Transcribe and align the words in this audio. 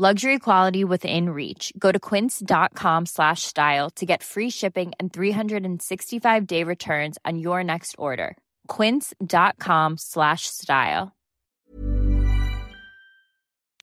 Luxury 0.00 0.38
quality 0.38 0.82
within 0.82 1.28
reach. 1.28 1.74
Go 1.78 1.92
to 1.92 2.00
quince.com 2.00 3.04
slash 3.04 3.42
style 3.42 3.90
to 3.96 4.06
get 4.06 4.22
free 4.22 4.48
shipping 4.48 4.92
and 4.98 5.12
365-day 5.12 6.64
returns 6.64 7.18
on 7.26 7.38
your 7.38 7.62
next 7.62 7.96
order. 7.98 8.38
quince.com 8.66 9.98
slash 9.98 10.46
style. 10.46 11.12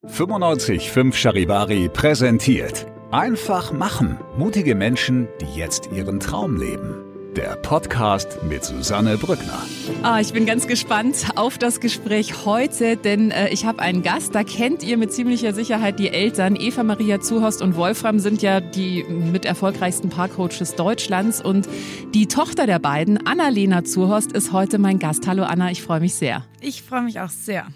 95.5 0.08 1.14
Charivari 1.14 1.88
präsentiert. 1.88 2.88
Einfach 3.12 3.72
machen. 3.72 4.18
Mutige 4.40 4.74
Menschen, 4.74 5.28
die 5.40 5.54
jetzt 5.56 5.92
ihren 5.92 6.20
Traum 6.20 6.58
leben. 6.58 7.07
Der 7.38 7.56
Podcast 7.58 8.40
mit 8.50 8.64
Susanne 8.64 9.16
Brückner. 9.16 9.62
Ah, 10.02 10.20
ich 10.20 10.34
bin 10.34 10.48
ganz 10.48 10.66
gespannt 10.66 11.30
auf 11.36 11.60
das 11.60 11.80
Gespräch 11.80 12.46
heute, 12.46 12.98
denn 12.98 13.30
äh, 13.30 13.50
ich 13.50 13.64
habe 13.64 13.78
einen 13.78 14.02
Gast, 14.02 14.34
da 14.34 14.44
kennt 14.44 14.82
ihr 14.82 14.98
mit 14.98 15.14
ziemlicher 15.14 15.54
Sicherheit 15.54 16.00
die 16.00 16.10
Eltern. 16.10 16.56
Eva 16.56 16.82
Maria 16.82 17.22
Zuhorst 17.22 17.62
und 17.62 17.76
Wolfram 17.76 18.18
sind 18.18 18.42
ja 18.42 18.60
die 18.60 19.04
mit 19.04 19.46
erfolgreichsten 19.46 20.10
Parkcoaches 20.10 20.74
Deutschlands 20.74 21.40
und 21.40 21.70
die 22.12 22.26
Tochter 22.26 22.66
der 22.66 22.80
beiden, 22.80 23.28
Annalena 23.28 23.84
Zuhorst, 23.84 24.32
ist 24.32 24.52
heute 24.52 24.80
mein 24.80 24.98
Gast. 24.98 25.28
Hallo 25.28 25.44
Anna, 25.44 25.70
ich 25.70 25.84
freue 25.84 26.00
mich 26.00 26.16
sehr. 26.16 26.44
Ich 26.60 26.82
freue 26.82 27.04
mich 27.04 27.20
auch 27.20 27.30
sehr. 27.30 27.68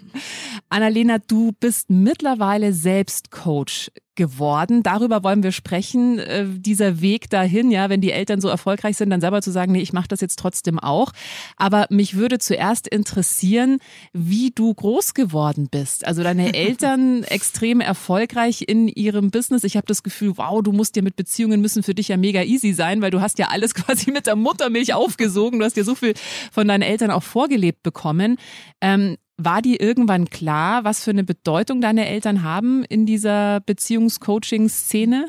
Annalena, 0.70 1.18
du 1.18 1.52
bist 1.60 1.88
mittlerweile 1.88 2.72
selbst 2.72 3.30
Coach 3.30 3.92
geworden. 4.14 4.82
Darüber 4.82 5.24
wollen 5.24 5.42
wir 5.42 5.52
sprechen. 5.52 6.18
Äh, 6.18 6.46
dieser 6.48 7.00
Weg 7.00 7.30
dahin, 7.30 7.70
ja, 7.70 7.88
wenn 7.88 8.00
die 8.00 8.12
Eltern 8.12 8.40
so 8.40 8.48
erfolgreich 8.48 8.96
sind, 8.96 9.10
dann 9.10 9.20
selber 9.20 9.42
zu 9.42 9.50
sagen, 9.50 9.72
nee, 9.72 9.80
ich 9.80 9.92
mache 9.92 10.08
das 10.08 10.20
jetzt 10.20 10.38
trotzdem 10.38 10.78
auch. 10.78 11.12
Aber 11.56 11.86
mich 11.90 12.16
würde 12.16 12.38
zuerst 12.38 12.86
interessieren, 12.88 13.78
wie 14.12 14.50
du 14.50 14.72
groß 14.74 15.14
geworden 15.14 15.68
bist. 15.70 16.06
Also 16.06 16.22
deine 16.22 16.54
Eltern 16.54 17.24
extrem 17.24 17.80
erfolgreich 17.80 18.64
in 18.66 18.88
ihrem 18.88 19.30
Business. 19.30 19.64
Ich 19.64 19.76
habe 19.76 19.86
das 19.86 20.02
Gefühl, 20.02 20.36
wow, 20.36 20.62
du 20.62 20.72
musst 20.72 20.96
dir 20.96 21.02
mit 21.02 21.16
Beziehungen 21.16 21.60
müssen 21.60 21.82
für 21.82 21.94
dich 21.94 22.08
ja 22.08 22.16
mega 22.16 22.42
easy 22.42 22.72
sein, 22.72 23.02
weil 23.02 23.10
du 23.10 23.20
hast 23.20 23.38
ja 23.38 23.48
alles 23.48 23.74
quasi 23.74 24.10
mit 24.10 24.26
der 24.26 24.36
Muttermilch 24.36 24.94
aufgesogen. 24.94 25.58
Du 25.58 25.64
hast 25.64 25.76
ja 25.76 25.84
so 25.84 25.94
viel 25.94 26.14
von 26.50 26.68
deinen 26.68 26.82
Eltern 26.82 27.10
auch 27.10 27.22
vorgelebt 27.22 27.82
bekommen. 27.82 28.36
Ähm, 28.80 29.16
war 29.36 29.62
dir 29.62 29.80
irgendwann 29.80 30.30
klar, 30.30 30.84
was 30.84 31.04
für 31.04 31.10
eine 31.10 31.24
Bedeutung 31.24 31.80
deine 31.80 32.06
Eltern 32.06 32.42
haben 32.42 32.84
in 32.84 33.06
dieser 33.06 33.60
Beziehungscoaching-Szene? 33.60 35.26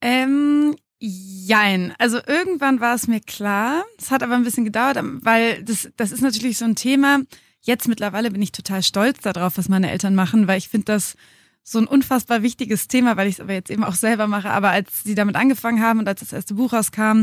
Ähm, 0.00 0.76
jein. 0.98 1.94
Also 1.98 2.18
irgendwann 2.26 2.80
war 2.80 2.94
es 2.94 3.08
mir 3.08 3.20
klar. 3.20 3.84
Es 3.98 4.10
hat 4.10 4.22
aber 4.22 4.34
ein 4.34 4.44
bisschen 4.44 4.64
gedauert, 4.64 4.98
weil 5.22 5.62
das, 5.64 5.90
das 5.96 6.12
ist 6.12 6.22
natürlich 6.22 6.58
so 6.58 6.64
ein 6.64 6.76
Thema. 6.76 7.20
Jetzt 7.60 7.86
mittlerweile 7.86 8.30
bin 8.30 8.42
ich 8.42 8.52
total 8.52 8.82
stolz 8.82 9.20
darauf, 9.20 9.56
was 9.56 9.68
meine 9.68 9.90
Eltern 9.90 10.14
machen, 10.14 10.48
weil 10.48 10.58
ich 10.58 10.68
finde 10.68 10.86
das 10.86 11.16
so 11.62 11.78
ein 11.78 11.86
unfassbar 11.86 12.42
wichtiges 12.42 12.88
Thema, 12.88 13.16
weil 13.16 13.28
ich 13.28 13.34
es 13.34 13.40
aber 13.40 13.52
jetzt 13.52 13.70
eben 13.70 13.84
auch 13.84 13.94
selber 13.94 14.26
mache. 14.26 14.50
Aber 14.50 14.70
als 14.70 15.04
sie 15.04 15.14
damit 15.14 15.36
angefangen 15.36 15.80
haben 15.80 16.00
und 16.00 16.08
als 16.08 16.20
das 16.20 16.32
erste 16.32 16.54
Buch 16.54 16.72
rauskam, 16.72 17.22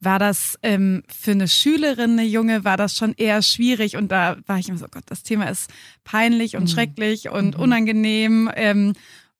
war 0.00 0.18
das 0.18 0.58
ähm, 0.62 1.02
für 1.08 1.32
eine 1.32 1.48
Schülerin, 1.48 2.12
eine 2.12 2.24
Junge, 2.24 2.64
war 2.64 2.76
das 2.76 2.96
schon 2.96 3.14
eher 3.14 3.42
schwierig 3.42 3.96
und 3.96 4.08
da 4.12 4.36
war 4.46 4.58
ich 4.58 4.68
immer 4.68 4.78
so, 4.78 4.86
Gott, 4.90 5.04
das 5.06 5.22
Thema 5.22 5.48
ist 5.48 5.70
peinlich 6.04 6.56
und 6.56 6.64
mhm. 6.64 6.68
schrecklich 6.68 7.30
und 7.30 7.56
mhm. 7.56 7.62
unangenehm. 7.62 8.50
Ähm, 8.54 8.92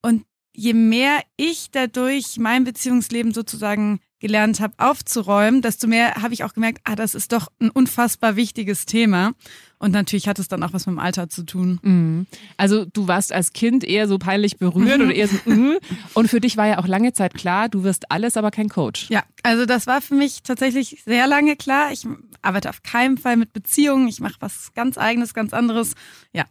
und 0.02 0.24
je 0.54 0.72
mehr 0.72 1.20
ich 1.36 1.70
dadurch 1.70 2.38
mein 2.38 2.64
Beziehungsleben 2.64 3.34
sozusagen 3.34 4.00
gelernt 4.18 4.60
habe 4.60 4.74
aufzuräumen, 4.78 5.62
desto 5.62 5.86
mehr 5.86 6.14
habe 6.22 6.32
ich 6.32 6.44
auch 6.44 6.54
gemerkt, 6.54 6.80
ah, 6.84 6.96
das 6.96 7.14
ist 7.14 7.32
doch 7.32 7.48
ein 7.60 7.70
unfassbar 7.70 8.36
wichtiges 8.36 8.86
Thema. 8.86 9.32
Und 9.78 9.92
natürlich 9.92 10.26
hat 10.26 10.38
es 10.38 10.48
dann 10.48 10.62
auch 10.62 10.72
was 10.72 10.86
mit 10.86 10.94
dem 10.94 10.98
Alter 10.98 11.28
zu 11.28 11.44
tun. 11.44 11.78
Mhm. 11.82 12.26
Also 12.56 12.86
du 12.86 13.08
warst 13.08 13.32
als 13.32 13.52
Kind 13.52 13.84
eher 13.84 14.08
so 14.08 14.18
peinlich 14.18 14.56
berührt 14.56 15.00
oder 15.00 15.14
eher 15.14 15.28
so, 15.28 15.36
mm. 15.44 15.76
und 16.14 16.28
für 16.28 16.40
dich 16.40 16.56
war 16.56 16.66
ja 16.66 16.78
auch 16.78 16.86
lange 16.86 17.12
Zeit 17.12 17.34
klar, 17.34 17.68
du 17.68 17.82
wirst 17.82 18.10
alles, 18.10 18.38
aber 18.38 18.50
kein 18.50 18.70
Coach. 18.70 19.10
Ja, 19.10 19.22
also 19.42 19.66
das 19.66 19.86
war 19.86 20.00
für 20.00 20.14
mich 20.14 20.42
tatsächlich 20.42 21.02
sehr 21.04 21.26
lange 21.26 21.56
klar. 21.56 21.92
Ich 21.92 22.06
arbeite 22.40 22.70
auf 22.70 22.82
keinen 22.82 23.18
Fall 23.18 23.36
mit 23.36 23.52
Beziehungen. 23.52 24.08
Ich 24.08 24.20
mache 24.20 24.36
was 24.40 24.72
ganz 24.74 24.96
eigenes, 24.96 25.34
ganz 25.34 25.52
anderes. 25.52 25.92
Ja. 26.32 26.44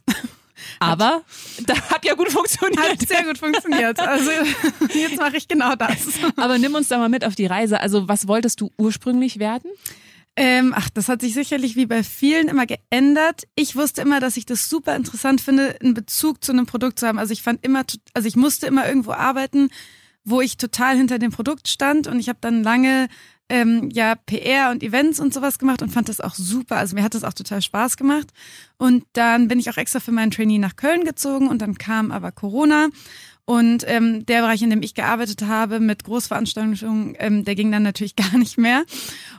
Aber 0.80 1.24
das 1.66 1.90
hat 1.90 2.06
ja 2.06 2.14
gut 2.14 2.32
funktioniert. 2.32 2.80
Hat 2.80 3.08
sehr 3.08 3.24
gut 3.24 3.38
funktioniert. 3.38 4.00
Also 4.00 4.32
jetzt 4.94 5.18
mache 5.18 5.38
ich 5.38 5.48
genau 5.48 5.76
das. 5.76 6.08
Aber 6.38 6.58
nimm 6.58 6.76
uns 6.76 6.88
da 6.88 6.98
mal 6.98 7.10
mit 7.10 7.26
auf 7.26 7.36
die 7.36 7.46
Reise. 7.46 7.80
Also 7.80 8.08
was 8.08 8.28
wolltest 8.28 8.62
du 8.62 8.72
ursprünglich 8.78 9.40
werden? 9.40 9.72
Ähm, 10.38 10.74
ach, 10.76 10.90
das 10.90 11.08
hat 11.08 11.22
sich 11.22 11.34
sicherlich 11.34 11.78
wie 11.78 11.86
bei 11.86 12.04
vielen 12.04 12.50
immer 12.50 12.66
geändert. 12.66 13.44
Ich 13.56 13.76
wusste 13.76 14.02
immer, 14.02 14.20
dass 14.20 14.36
ich 14.36 14.46
das 14.46 14.70
super 14.70 14.96
interessant 14.96 15.40
finde, 15.40 15.78
einen 15.82 15.94
Bezug 15.94 16.44
zu 16.44 16.52
einem 16.52 16.66
Produkt 16.66 17.00
zu 17.00 17.08
haben. 17.08 17.20
Also 17.20 17.32
ich 17.32 17.42
fand 17.42 17.64
immer, 17.64 17.84
also 18.14 18.28
ich 18.28 18.36
musste 18.36 18.68
immer 18.68 18.86
irgendwo 18.86 19.12
arbeiten, 19.12 19.70
wo 20.26 20.42
ich 20.42 20.58
total 20.58 20.98
hinter 20.98 21.20
dem 21.20 21.32
Produkt 21.32 21.70
stand 21.70 22.08
und 22.08 22.20
ich 22.20 22.28
habe 22.28 22.40
dann 22.42 22.64
lange 22.64 23.08
ähm, 23.50 23.90
ja 23.92 24.16
PR 24.16 24.72
und 24.72 24.84
Events 24.84 25.20
und 25.20 25.34
sowas 25.34 25.60
gemacht 25.60 25.82
und 25.82 25.90
fand 25.90 26.10
das 26.10 26.20
auch 26.20 26.34
super. 26.34 26.78
Also 26.78 26.96
mir 26.96 27.04
hat 27.04 27.14
das 27.14 27.24
auch 27.24 27.34
total 27.34 27.62
Spaß 27.62 27.98
gemacht. 27.98 28.28
Und 28.78 29.06
dann 29.14 29.48
bin 29.48 29.60
ich 29.60 29.70
auch 29.70 29.78
extra 29.78 30.00
für 30.00 30.12
meinen 30.12 30.32
Trainee 30.32 30.58
nach 30.58 30.76
Köln 30.76 31.06
gezogen 31.06 31.48
und 31.48 31.62
dann 31.62 31.78
kam 31.78 32.12
aber 32.12 32.32
Corona. 32.32 32.90
Und 33.46 33.84
ähm, 33.88 34.26
der 34.26 34.42
Bereich, 34.42 34.64
in 34.64 34.72
dem 34.72 34.82
ich 34.82 34.96
gearbeitet 34.96 35.44
habe 35.44 35.80
mit 35.80 36.04
Großveranstaltungen, 36.04 37.16
ähm, 37.20 37.46
der 37.46 37.54
ging 37.54 37.72
dann 37.72 37.84
natürlich 37.84 38.16
gar 38.16 38.38
nicht 38.38 38.58
mehr. 38.58 38.84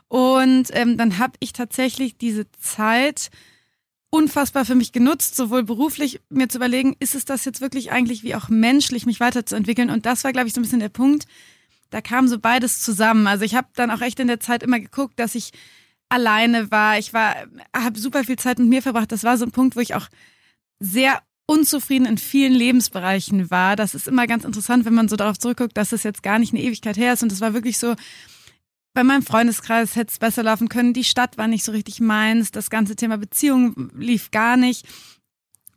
Und 0.09 0.69
ähm, 0.73 0.97
dann 0.97 1.19
habe 1.19 1.35
ich 1.41 1.53
tatsächlich 1.53 2.17
diese 2.17 2.51
Zeit 2.53 3.31
unfassbar 4.11 4.65
für 4.65 4.77
mich 4.77 4.93
genutzt, 4.93 5.35
sowohl 5.35 5.65
beruflich 5.65 6.21
mir 6.31 6.49
zu 6.49 6.59
überlegen, 6.59 6.95
ist 7.01 7.17
es 7.17 7.25
das 7.25 7.45
jetzt 7.45 7.61
wirklich 7.61 7.91
eigentlich 7.91 8.23
wie 8.23 8.37
auch 8.37 8.49
menschlich 8.49 9.05
mich 9.05 9.19
weiterzuentwickeln? 9.19 9.91
Und 9.91 10.07
das 10.07 10.23
war, 10.23 10.33
glaube 10.33 10.47
ich, 10.47 10.55
so 10.55 10.61
ein 10.61 10.63
bisschen 10.63 10.81
der 10.81 10.89
Punkt, 10.89 11.27
da 11.91 12.01
kam 12.01 12.29
so 12.29 12.39
beides 12.39 12.81
zusammen. 12.81 13.27
Also 13.27 13.45
ich 13.45 13.55
habe 13.55 13.69
dann 13.75 13.91
auch 13.91 14.01
echt 14.01 14.21
in 14.21 14.29
der 14.29 14.41
Zeit 14.41 14.63
immer 14.63 14.81
geguckt, 14.81 15.19
dass 15.19 15.35
ich 15.35 15.53
alleine 16.09 16.71
war. 16.71 16.99
Ich 16.99 17.13
war, 17.13 17.35
habe 17.75 17.99
super 17.99 18.25
viel 18.25 18.37
Zeit 18.37 18.59
mit 18.59 18.69
mir 18.69 18.83
verbracht. 18.83 19.13
Das 19.13 19.25
war 19.25 19.37
so 19.39 19.45
ein 19.45 19.53
Punkt, 19.53 19.77
wo 19.77 19.81
ich 19.81 19.95
auch 19.95 20.09
sehr 20.79 21.23
unzufrieden 21.47 22.07
in 22.07 22.19
vielen 22.19 22.53
Lebensbereichen 22.53 23.51
war. 23.51 23.77
Das 23.77 23.95
ist 23.95 24.09
immer 24.09 24.27
ganz 24.27 24.45
interessant, 24.45 24.85
wenn 24.85 24.95
man 24.95 25.09
so 25.09 25.17
darauf 25.17 25.39
zurückguckt, 25.39 25.77
dass 25.77 25.93
es 25.93 26.03
jetzt 26.03 26.23
gar 26.23 26.39
nicht 26.39 26.53
eine 26.53 26.63
Ewigkeit 26.63 26.97
her 26.97 27.13
ist. 27.13 27.23
Und 27.23 27.33
es 27.33 27.41
war 27.41 27.55
wirklich 27.55 27.79
so, 27.79 27.95
bei 28.95 29.05
meinem 29.05 29.23
Freundeskreis 29.23 29.95
hätte 29.95 30.11
es 30.11 30.19
besser 30.19 30.43
laufen 30.43 30.69
können. 30.69 30.93
Die 30.93 31.05
Stadt 31.05 31.39
war 31.39 31.49
nicht 31.49 31.65
so 31.65 31.73
richtig 31.73 32.01
meins. 32.01 32.51
Das 32.51 32.71
ganze 32.71 32.97
Thema 32.97 33.19
Beziehung 33.19 33.91
lief 33.95 34.31
gar 34.31 34.57
nicht. 34.57 34.87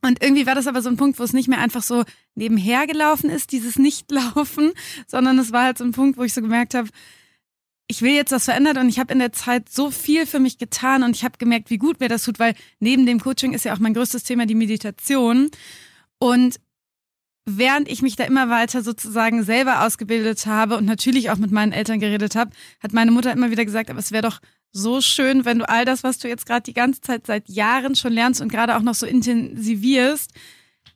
Und 0.02 0.24
irgendwie 0.24 0.46
war 0.46 0.56
das 0.56 0.68
aber 0.68 0.82
so 0.82 0.90
ein 0.90 0.98
Punkt, 0.98 1.20
wo 1.20 1.24
es 1.24 1.34
nicht 1.34 1.48
mehr 1.48 1.60
einfach 1.60 1.84
so 1.84 2.04
nebenher 2.36 2.88
gelaufen 2.88 3.30
ist, 3.30 3.52
dieses 3.52 3.78
Nichtlaufen, 3.78 4.72
sondern 5.08 5.38
es 5.40 5.52
war 5.52 5.64
halt 5.64 5.78
so 5.78 5.84
ein 5.84 5.92
Punkt, 5.92 6.18
wo 6.18 6.24
ich 6.24 6.34
so 6.34 6.42
gemerkt 6.42 6.74
habe, 6.74 6.90
ich 7.92 8.04
will 8.04 8.14
jetzt 8.14 8.32
was 8.32 8.46
verändern 8.46 8.78
und 8.78 8.88
ich 8.88 9.00
habe 9.00 9.12
in 9.12 9.20
der 9.20 9.32
Zeit 9.32 9.68
so 9.68 9.90
viel 9.90 10.28
für 10.28 10.40
mich 10.40 10.60
getan 10.60 11.02
und 11.02 11.16
ich 11.16 11.24
habe 11.24 11.40
gemerkt, 11.40 11.72
wie 11.72 11.80
gut 11.80 12.00
mir 12.00 12.08
das 12.08 12.24
tut, 12.24 12.38
weil 12.38 12.54
neben 12.80 13.08
dem 13.08 13.20
Coaching 13.20 13.54
ist 13.54 13.66
ja 13.66 13.74
auch 13.74 13.80
mein 13.80 13.96
größtes 13.96 14.24
Thema 14.24 14.46
die 14.46 14.54
Meditation. 14.54 15.50
Und 16.20 16.60
während 17.46 17.90
ich 17.90 18.04
mich 18.04 18.16
da 18.16 18.26
immer 18.26 18.50
weiter 18.50 18.84
sozusagen 18.84 19.44
selber 19.44 19.84
ausgebildet 19.86 20.46
habe 20.46 20.78
und 20.78 20.86
natürlich 20.86 21.31
auch 21.31 21.38
mit 21.38 21.52
meinen 21.52 21.72
Eltern 21.72 22.00
geredet 22.00 22.36
habe, 22.36 22.52
hat 22.80 22.94
meine 22.94 23.10
Mutter 23.10 23.31
immer 23.31 23.50
wieder 23.50 23.66
gesagt, 23.66 23.90
aber 23.90 24.00
es 24.00 24.12
wäre 24.12 24.24
doch 24.24 24.40
so 24.71 25.01
schön, 25.01 25.45
wenn 25.45 25.60
du 25.60 25.69
all 25.69 25.86
das, 25.86 26.04
was 26.04 26.19
du 26.19 26.27
jetzt 26.27 26.45
gerade 26.45 26.63
die 26.63 26.74
ganze 26.74 27.01
Zeit 27.01 27.25
seit 27.25 27.50
Jahren 27.50 27.95
schon 27.95 28.13
lernst 28.13 28.42
und 28.42 28.51
gerade 28.51 28.77
auch 28.77 28.81
noch 28.81 28.95
so 28.95 29.06
intensivierst, 29.06 30.31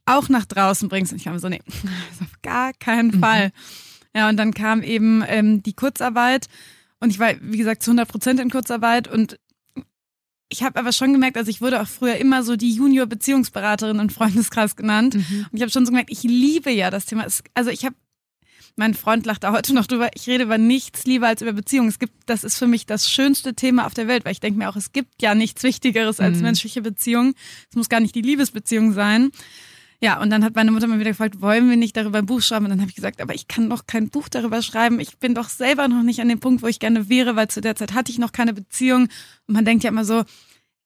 auch 0.06 0.30
nach 0.30 0.46
draußen 0.46 0.90
bringst. 0.90 1.12
Und 1.12 1.20
ich 1.20 1.26
war 1.26 1.34
mir 1.34 1.40
so, 1.40 1.50
nee, 1.50 1.62
auf 2.22 2.42
gar 2.42 2.74
keinen 2.74 3.16
mhm. 3.16 3.20
Fall. 3.20 3.52
Ja, 4.16 4.30
und 4.30 4.38
dann 4.38 4.54
kam 4.54 4.84
eben 4.84 5.24
ähm, 5.28 5.64
die 5.64 5.74
Kurzarbeit 5.74 6.48
und 7.00 7.10
ich 7.10 7.20
war, 7.20 7.34
wie 7.42 7.58
gesagt, 7.58 7.84
zu 7.84 7.92
100 7.92 8.08
Prozent 8.08 8.40
in 8.40 8.50
Kurzarbeit 8.50 9.08
und 9.08 9.40
ich 10.50 10.62
habe 10.62 10.80
aber 10.80 10.92
schon 10.92 11.12
gemerkt, 11.14 11.36
also 11.36 11.50
ich 11.50 11.62
wurde 11.62 11.82
auch 11.82 11.88
früher 11.88 12.16
immer 12.18 12.44
so 12.44 12.56
die 12.56 12.74
Junior-Beziehungsberaterin 12.74 13.98
im 13.98 14.10
Freundeskreis 14.10 14.76
genannt. 14.76 15.16
Mhm. 15.16 15.48
Und 15.52 15.54
ich 15.58 15.62
habe 15.62 15.72
schon 15.72 15.86
so 15.86 15.92
gemerkt, 15.92 16.12
ich 16.12 16.22
liebe 16.22 16.70
ja 16.70 16.92
das 16.92 17.06
Thema. 17.06 17.26
Also 17.56 17.72
ich 17.72 17.86
habe 17.86 17.96
mein 18.76 18.94
Freund 18.94 19.26
lacht 19.26 19.44
da 19.44 19.52
heute 19.52 19.74
noch 19.74 19.86
drüber. 19.86 20.10
Ich 20.16 20.28
rede 20.28 20.44
über 20.44 20.58
nichts 20.58 21.06
lieber 21.06 21.28
als 21.28 21.42
über 21.42 21.54
Beziehungen. 21.54 21.90
Es 21.90 22.00
gibt, 22.00 22.14
das 22.26 22.44
ist 22.44 22.58
für 22.58 22.68
mich 22.68 22.86
das 22.86 23.10
schönste 23.10 23.54
Thema 23.54 23.86
auf 23.86 23.94
der 23.94 24.08
Welt, 24.08 24.26
weil 24.26 24.32
ich 24.32 24.40
denke 24.40 24.58
mir 24.58 24.70
auch, 24.70 24.76
es 24.76 24.92
gibt 24.92 25.22
ja 25.22 25.36
nichts 25.36 25.64
Wichtigeres 25.64 26.20
als 26.20 26.38
mhm. 26.38 26.44
menschliche 26.44 26.82
Beziehungen. 26.82 27.36
Es 27.70 27.76
muss 27.76 27.90
gar 27.90 28.00
nicht 28.00 28.16
die 28.16 28.22
Liebesbeziehung 28.22 28.94
sein. 28.94 29.32
Ja, 30.04 30.20
und 30.22 30.30
dann 30.32 30.44
hat 30.44 30.56
meine 30.56 30.72
Mutter 30.72 30.88
mal 30.88 31.00
wieder 31.00 31.12
gefragt, 31.12 31.40
wollen 31.40 31.70
wir 31.70 31.78
nicht 31.78 31.96
darüber 31.96 32.18
ein 32.18 32.26
Buch 32.26 32.42
schreiben? 32.42 32.66
Und 32.66 32.72
dann 32.72 32.82
habe 32.82 32.90
ich 32.90 32.96
gesagt, 32.96 33.22
aber 33.22 33.36
ich 33.36 33.48
kann 33.48 33.70
doch 33.70 33.88
kein 33.88 34.10
Buch 34.10 34.28
darüber 34.28 34.62
schreiben. 34.62 35.00
Ich 35.00 35.18
bin 35.18 35.34
doch 35.34 35.48
selber 35.48 35.88
noch 35.88 36.04
nicht 36.04 36.20
an 36.20 36.28
dem 36.28 36.42
Punkt, 36.42 36.62
wo 36.62 36.68
ich 36.68 36.80
gerne 36.80 37.08
wäre, 37.08 37.38
weil 37.38 37.48
zu 37.48 37.62
der 37.62 37.78
Zeit 37.78 37.94
hatte 37.94 38.12
ich 38.12 38.20
noch 38.20 38.34
keine 38.34 38.54
Beziehung. 38.54 39.04
Und 39.48 39.54
man 39.54 39.64
denkt 39.64 39.86
ja 39.86 39.90
immer 39.90 40.04
so, 40.04 40.26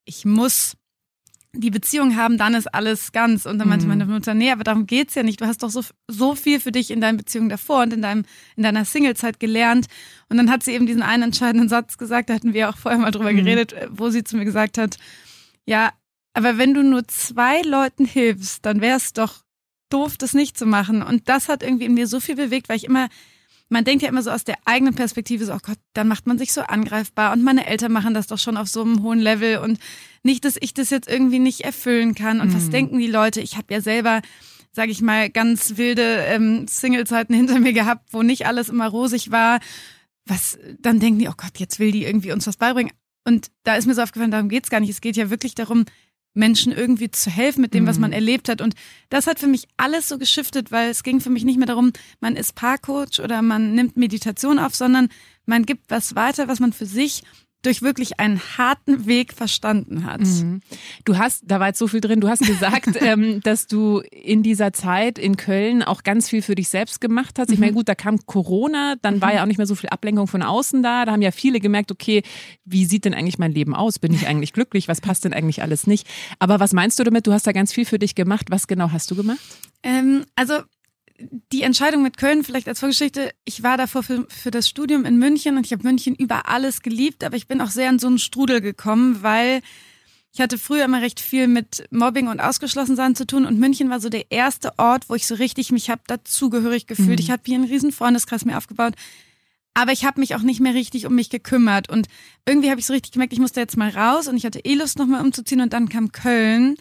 ich 0.05 0.23
muss 0.23 0.76
die 1.57 1.71
Beziehung 1.71 2.15
haben, 2.15 2.37
dann 2.37 2.53
ist 2.53 2.73
alles 2.73 3.11
ganz. 3.11 3.45
Und 3.45 3.59
dann 3.59 3.67
meinte 3.67 3.85
mhm. 3.85 3.89
meine 3.89 4.05
Mutter, 4.05 4.33
nee, 4.33 4.51
aber 4.51 4.63
darum 4.63 4.87
geht's 4.87 5.15
ja 5.15 5.23
nicht. 5.23 5.41
Du 5.41 5.45
hast 5.45 5.63
doch 5.63 5.69
so, 5.69 5.81
so 6.07 6.35
viel 6.35 6.59
für 6.59 6.71
dich 6.71 6.91
in 6.91 7.01
deinen 7.01 7.17
Beziehungen 7.17 7.49
davor 7.49 7.83
und 7.83 7.93
in, 7.93 8.01
deinem, 8.01 8.23
in 8.55 8.63
deiner 8.63 8.85
Singlezeit 8.85 9.39
gelernt. 9.39 9.87
Und 10.29 10.37
dann 10.37 10.49
hat 10.49 10.63
sie 10.63 10.73
eben 10.73 10.85
diesen 10.85 11.01
einen 11.01 11.23
entscheidenden 11.23 11.69
Satz 11.69 11.97
gesagt, 11.97 12.29
da 12.29 12.35
hatten 12.35 12.53
wir 12.53 12.69
auch 12.69 12.77
vorher 12.77 12.99
mal 12.99 13.11
drüber 13.11 13.31
mhm. 13.31 13.37
geredet, 13.37 13.75
wo 13.89 14.09
sie 14.09 14.23
zu 14.23 14.37
mir 14.37 14.45
gesagt 14.45 14.77
hat, 14.77 14.97
ja, 15.65 15.91
aber 16.33 16.57
wenn 16.57 16.73
du 16.73 16.83
nur 16.83 17.07
zwei 17.07 17.61
Leuten 17.61 18.05
hilfst, 18.05 18.65
dann 18.65 18.79
wäre 18.79 18.97
es 18.97 19.13
doch 19.13 19.43
doof, 19.89 20.17
das 20.17 20.33
nicht 20.33 20.57
zu 20.57 20.65
machen. 20.65 21.01
Und 21.01 21.29
das 21.29 21.49
hat 21.49 21.63
irgendwie 21.63 21.85
in 21.85 21.93
mir 21.93 22.07
so 22.07 22.19
viel 22.19 22.35
bewegt, 22.35 22.69
weil 22.69 22.77
ich 22.77 22.85
immer 22.85 23.09
man 23.69 23.83
denkt 23.83 24.01
ja 24.01 24.09
immer 24.09 24.21
so 24.21 24.31
aus 24.31 24.43
der 24.43 24.55
eigenen 24.65 24.95
Perspektive 24.95 25.45
so, 25.45 25.53
oh 25.53 25.59
Gott, 25.61 25.77
dann 25.93 26.07
macht 26.07 26.25
man 26.25 26.37
sich 26.37 26.53
so 26.53 26.61
angreifbar 26.61 27.33
und 27.33 27.43
meine 27.43 27.67
Eltern 27.67 27.91
machen 27.91 28.13
das 28.13 28.27
doch 28.27 28.37
schon 28.37 28.57
auf 28.57 28.67
so 28.67 28.81
einem 28.81 29.03
hohen 29.03 29.19
Level 29.19 29.57
und 29.57 29.79
nicht, 30.23 30.45
dass 30.45 30.55
ich 30.59 30.73
das 30.73 30.89
jetzt 30.89 31.09
irgendwie 31.09 31.39
nicht 31.39 31.61
erfüllen 31.61 32.15
kann. 32.15 32.39
Und 32.39 32.49
mhm. 32.49 32.55
was 32.55 32.69
denken 32.69 32.97
die 32.97 33.07
Leute? 33.07 33.41
Ich 33.41 33.57
habe 33.57 33.73
ja 33.73 33.81
selber 33.81 34.21
sage 34.77 34.91
ich 34.91 35.01
mal, 35.01 35.31
ganz 35.31 35.77
wilde 35.77 36.23
ähm, 36.27 36.67
Single-Zeiten 36.67 37.33
hinter 37.33 37.59
mir 37.59 37.73
gehabt, 37.73 38.13
wo 38.13 38.21
nicht 38.21 38.45
alles 38.45 38.69
immer 38.69 38.87
rosig 38.87 39.31
war. 39.31 39.59
Was, 40.27 40.59
dann 40.79 40.99
denken 40.99 41.17
die, 41.17 41.29
oh 41.29 41.33
Gott, 41.35 41.57
jetzt 41.57 41.79
will 41.79 41.91
die 41.91 42.05
irgendwie 42.05 42.31
uns 42.31 42.45
was 42.45 42.57
beibringen. 42.57 42.93
Und 43.25 43.47
da 43.63 43.75
ist 43.75 43.87
mir 43.87 43.95
so 43.95 44.03
aufgefallen, 44.03 44.29
darum 44.29 44.49
geht's 44.49 44.69
gar 44.69 44.79
nicht. 44.79 44.91
Es 44.91 45.01
geht 45.01 45.17
ja 45.17 45.31
wirklich 45.31 45.55
darum, 45.55 45.85
Menschen 46.37 46.71
irgendwie 46.71 47.11
zu 47.11 47.29
helfen 47.29 47.61
mit 47.61 47.73
dem, 47.73 47.87
was 47.87 47.99
man 47.99 48.11
mhm. 48.11 48.15
erlebt 48.15 48.47
hat. 48.47 48.61
Und 48.61 48.75
das 49.09 49.27
hat 49.27 49.39
für 49.39 49.47
mich 49.47 49.67
alles 49.75 50.07
so 50.07 50.17
geschiftet, 50.17 50.71
weil 50.71 50.89
es 50.89 51.03
ging 51.03 51.19
für 51.19 51.29
mich 51.29 51.43
nicht 51.43 51.57
mehr 51.57 51.67
darum, 51.67 51.91
man 52.19 52.35
ist 52.35 52.55
Paarcoach 52.55 53.19
oder 53.21 53.41
man 53.41 53.73
nimmt 53.73 53.97
Meditation 53.97 54.59
auf, 54.59 54.75
sondern 54.75 55.09
man 55.45 55.65
gibt 55.65 55.89
was 55.89 56.15
weiter, 56.15 56.47
was 56.47 56.59
man 56.59 56.73
für 56.73 56.85
sich 56.85 57.23
durch 57.63 57.81
wirklich 57.81 58.19
einen 58.19 58.39
harten 58.57 59.07
Weg 59.07 59.33
verstanden 59.33 60.05
hat. 60.05 60.21
Mhm. 60.21 60.61
Du 61.05 61.17
hast, 61.17 61.43
da 61.47 61.59
war 61.59 61.67
jetzt 61.67 61.79
so 61.79 61.87
viel 61.87 62.01
drin, 62.01 62.21
du 62.21 62.29
hast 62.29 62.45
gesagt, 62.45 62.89
ähm, 63.01 63.41
dass 63.41 63.67
du 63.67 63.99
in 64.11 64.43
dieser 64.43 64.73
Zeit 64.73 65.17
in 65.17 65.37
Köln 65.37 65.83
auch 65.83 66.03
ganz 66.03 66.29
viel 66.29 66.41
für 66.41 66.55
dich 66.55 66.69
selbst 66.69 67.01
gemacht 67.01 67.39
hast. 67.39 67.51
Ich 67.51 67.59
meine, 67.59 67.71
mhm. 67.71 67.77
gut, 67.77 67.89
da 67.89 67.95
kam 67.95 68.19
Corona, 68.25 68.95
dann 69.01 69.21
war 69.21 69.33
ja 69.33 69.41
auch 69.41 69.47
nicht 69.47 69.57
mehr 69.57 69.67
so 69.67 69.75
viel 69.75 69.89
Ablenkung 69.89 70.27
von 70.27 70.43
außen 70.43 70.83
da. 70.83 71.05
Da 71.05 71.11
haben 71.11 71.21
ja 71.21 71.31
viele 71.31 71.59
gemerkt, 71.59 71.91
okay, 71.91 72.23
wie 72.63 72.85
sieht 72.85 73.05
denn 73.05 73.13
eigentlich 73.13 73.39
mein 73.39 73.51
Leben 73.51 73.75
aus? 73.75 73.99
Bin 73.99 74.13
ich 74.13 74.27
eigentlich 74.27 74.53
glücklich? 74.53 74.87
Was 74.87 75.01
passt 75.01 75.25
denn 75.25 75.33
eigentlich 75.33 75.61
alles 75.61 75.87
nicht? 75.87 76.07
Aber 76.39 76.59
was 76.59 76.73
meinst 76.73 76.99
du 76.99 77.03
damit? 77.03 77.27
Du 77.27 77.33
hast 77.33 77.47
da 77.47 77.51
ganz 77.51 77.73
viel 77.73 77.85
für 77.85 77.99
dich 77.99 78.15
gemacht. 78.15 78.47
Was 78.49 78.67
genau 78.67 78.91
hast 78.91 79.09
du 79.11 79.15
gemacht? 79.15 79.39
Ähm, 79.83 80.25
also 80.35 80.61
die 81.51 81.63
Entscheidung 81.63 82.03
mit 82.03 82.17
Köln, 82.17 82.43
vielleicht 82.43 82.67
als 82.67 82.79
Vorgeschichte, 82.79 83.31
ich 83.45 83.63
war 83.63 83.77
davor 83.77 84.03
für, 84.03 84.27
für 84.29 84.51
das 84.51 84.69
Studium 84.69 85.05
in 85.05 85.17
München 85.17 85.57
und 85.57 85.65
ich 85.65 85.71
habe 85.71 85.83
München 85.83 86.15
über 86.15 86.47
alles 86.47 86.81
geliebt, 86.81 87.23
aber 87.23 87.35
ich 87.35 87.47
bin 87.47 87.61
auch 87.61 87.69
sehr 87.69 87.89
in 87.89 87.99
so 87.99 88.07
einen 88.07 88.19
Strudel 88.19 88.61
gekommen, 88.61 89.23
weil 89.23 89.61
ich 90.33 90.41
hatte 90.41 90.57
früher 90.59 90.85
immer 90.85 91.01
recht 91.01 91.19
viel 91.19 91.47
mit 91.47 91.87
Mobbing 91.89 92.27
und 92.27 92.39
Ausgeschlossensein 92.39 93.15
zu 93.15 93.25
tun 93.25 93.45
und 93.45 93.59
München 93.59 93.89
war 93.89 93.99
so 93.99 94.09
der 94.09 94.31
erste 94.31 94.77
Ort, 94.77 95.09
wo 95.09 95.15
ich 95.15 95.25
so 95.25 95.35
richtig 95.35 95.71
mich 95.71 95.89
habe 95.89 96.01
dazugehörig 96.05 96.85
gefühlt. 96.85 97.19
Mhm. 97.19 97.23
Ich 97.23 97.31
habe 97.31 97.41
hier 97.45 97.55
einen 97.55 97.67
riesen 97.67 97.91
Freundeskreis 97.91 98.45
mir 98.45 98.57
aufgebaut, 98.57 98.93
aber 99.73 99.91
ich 99.93 100.05
habe 100.05 100.19
mich 100.19 100.35
auch 100.35 100.43
nicht 100.43 100.59
mehr 100.59 100.75
richtig 100.75 101.07
um 101.07 101.15
mich 101.15 101.29
gekümmert 101.29 101.89
und 101.89 102.07
irgendwie 102.45 102.69
habe 102.69 102.79
ich 102.79 102.85
so 102.85 102.93
richtig 102.93 103.13
gemerkt, 103.13 103.33
ich 103.33 103.39
musste 103.39 103.59
jetzt 103.59 103.77
mal 103.77 103.89
raus 103.89 104.27
und 104.27 104.37
ich 104.37 104.45
hatte 104.45 104.59
eh 104.59 104.75
Lust 104.75 104.99
nochmal 104.99 105.23
umzuziehen 105.23 105.61
und 105.61 105.73
dann 105.73 105.89
kam 105.89 106.11
Köln 106.11 106.77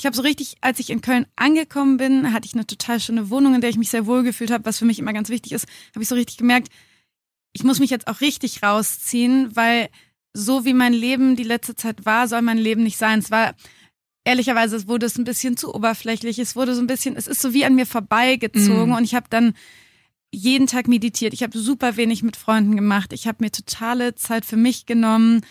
ich 0.00 0.06
habe 0.06 0.16
so 0.16 0.22
richtig, 0.22 0.56
als 0.62 0.78
ich 0.78 0.88
in 0.88 1.02
Köln 1.02 1.26
angekommen 1.36 1.98
bin, 1.98 2.32
hatte 2.32 2.46
ich 2.46 2.54
eine 2.54 2.66
total 2.66 3.00
schöne 3.00 3.28
Wohnung, 3.28 3.54
in 3.54 3.60
der 3.60 3.68
ich 3.68 3.76
mich 3.76 3.90
sehr 3.90 4.06
wohl 4.06 4.22
gefühlt 4.22 4.50
habe, 4.50 4.64
was 4.64 4.78
für 4.78 4.86
mich 4.86 4.98
immer 4.98 5.12
ganz 5.12 5.28
wichtig 5.28 5.52
ist, 5.52 5.66
habe 5.94 6.02
ich 6.02 6.08
so 6.08 6.14
richtig 6.14 6.38
gemerkt, 6.38 6.68
ich 7.52 7.64
muss 7.64 7.80
mich 7.80 7.90
jetzt 7.90 8.06
auch 8.08 8.22
richtig 8.22 8.62
rausziehen, 8.62 9.54
weil 9.54 9.90
so 10.32 10.64
wie 10.64 10.72
mein 10.72 10.94
Leben 10.94 11.36
die 11.36 11.42
letzte 11.42 11.74
Zeit 11.74 12.06
war, 12.06 12.28
soll 12.28 12.40
mein 12.40 12.56
Leben 12.56 12.82
nicht 12.82 12.96
sein. 12.96 13.18
Es 13.18 13.30
war 13.30 13.54
ehrlicherweise, 14.24 14.76
es 14.76 14.88
wurde 14.88 15.04
es 15.04 15.18
ein 15.18 15.24
bisschen 15.24 15.58
zu 15.58 15.74
oberflächlich, 15.74 16.38
es 16.38 16.56
wurde 16.56 16.74
so 16.74 16.80
ein 16.80 16.86
bisschen, 16.86 17.14
es 17.14 17.26
ist 17.26 17.42
so 17.42 17.52
wie 17.52 17.66
an 17.66 17.74
mir 17.74 17.84
vorbeigezogen 17.84 18.92
mm. 18.92 18.94
und 18.94 19.04
ich 19.04 19.14
habe 19.14 19.26
dann 19.28 19.52
jeden 20.32 20.66
Tag 20.66 20.88
meditiert. 20.88 21.34
Ich 21.34 21.42
habe 21.42 21.58
super 21.58 21.98
wenig 21.98 22.22
mit 22.22 22.38
Freunden 22.38 22.74
gemacht. 22.74 23.12
Ich 23.12 23.26
habe 23.26 23.44
mir 23.44 23.50
totale 23.50 24.14
Zeit 24.14 24.46
für 24.46 24.56
mich 24.56 24.86
genommen 24.86 25.42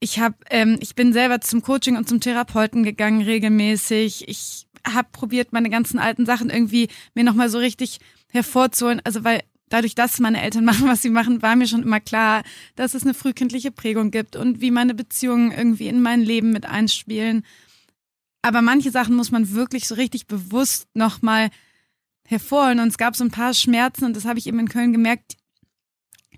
ich 0.00 0.18
habe, 0.18 0.36
ähm, 0.50 0.78
ich 0.80 0.94
bin 0.94 1.12
selber 1.12 1.40
zum 1.40 1.62
Coaching 1.62 1.96
und 1.96 2.08
zum 2.08 2.20
Therapeuten 2.20 2.82
gegangen 2.82 3.22
regelmäßig. 3.22 4.28
Ich 4.28 4.66
habe 4.86 5.08
probiert, 5.10 5.52
meine 5.52 5.70
ganzen 5.70 5.98
alten 5.98 6.26
Sachen 6.26 6.50
irgendwie 6.50 6.88
mir 7.14 7.24
nochmal 7.24 7.48
so 7.48 7.58
richtig 7.58 8.00
hervorzuholen. 8.28 9.00
Also 9.04 9.24
weil 9.24 9.42
dadurch, 9.68 9.94
dass 9.94 10.20
meine 10.20 10.42
Eltern 10.42 10.64
machen, 10.66 10.88
was 10.88 11.02
sie 11.02 11.10
machen, 11.10 11.42
war 11.42 11.56
mir 11.56 11.66
schon 11.66 11.82
immer 11.82 12.00
klar, 12.00 12.42
dass 12.74 12.94
es 12.94 13.02
eine 13.02 13.14
frühkindliche 13.14 13.70
Prägung 13.70 14.10
gibt 14.10 14.36
und 14.36 14.60
wie 14.60 14.70
meine 14.70 14.94
Beziehungen 14.94 15.50
irgendwie 15.50 15.88
in 15.88 16.02
mein 16.02 16.22
Leben 16.22 16.52
mit 16.52 16.66
einspielen. 16.66 17.44
Aber 18.42 18.62
manche 18.62 18.90
Sachen 18.90 19.16
muss 19.16 19.32
man 19.32 19.54
wirklich 19.54 19.88
so 19.88 19.96
richtig 19.96 20.26
bewusst 20.26 20.86
nochmal 20.94 21.50
hervorholen. 22.28 22.80
Und 22.80 22.88
es 22.88 22.98
gab 22.98 23.16
so 23.16 23.24
ein 23.24 23.30
paar 23.30 23.54
Schmerzen 23.54 24.04
und 24.04 24.14
das 24.14 24.24
habe 24.24 24.38
ich 24.38 24.46
eben 24.46 24.60
in 24.60 24.68
Köln 24.68 24.92
gemerkt, 24.92 25.36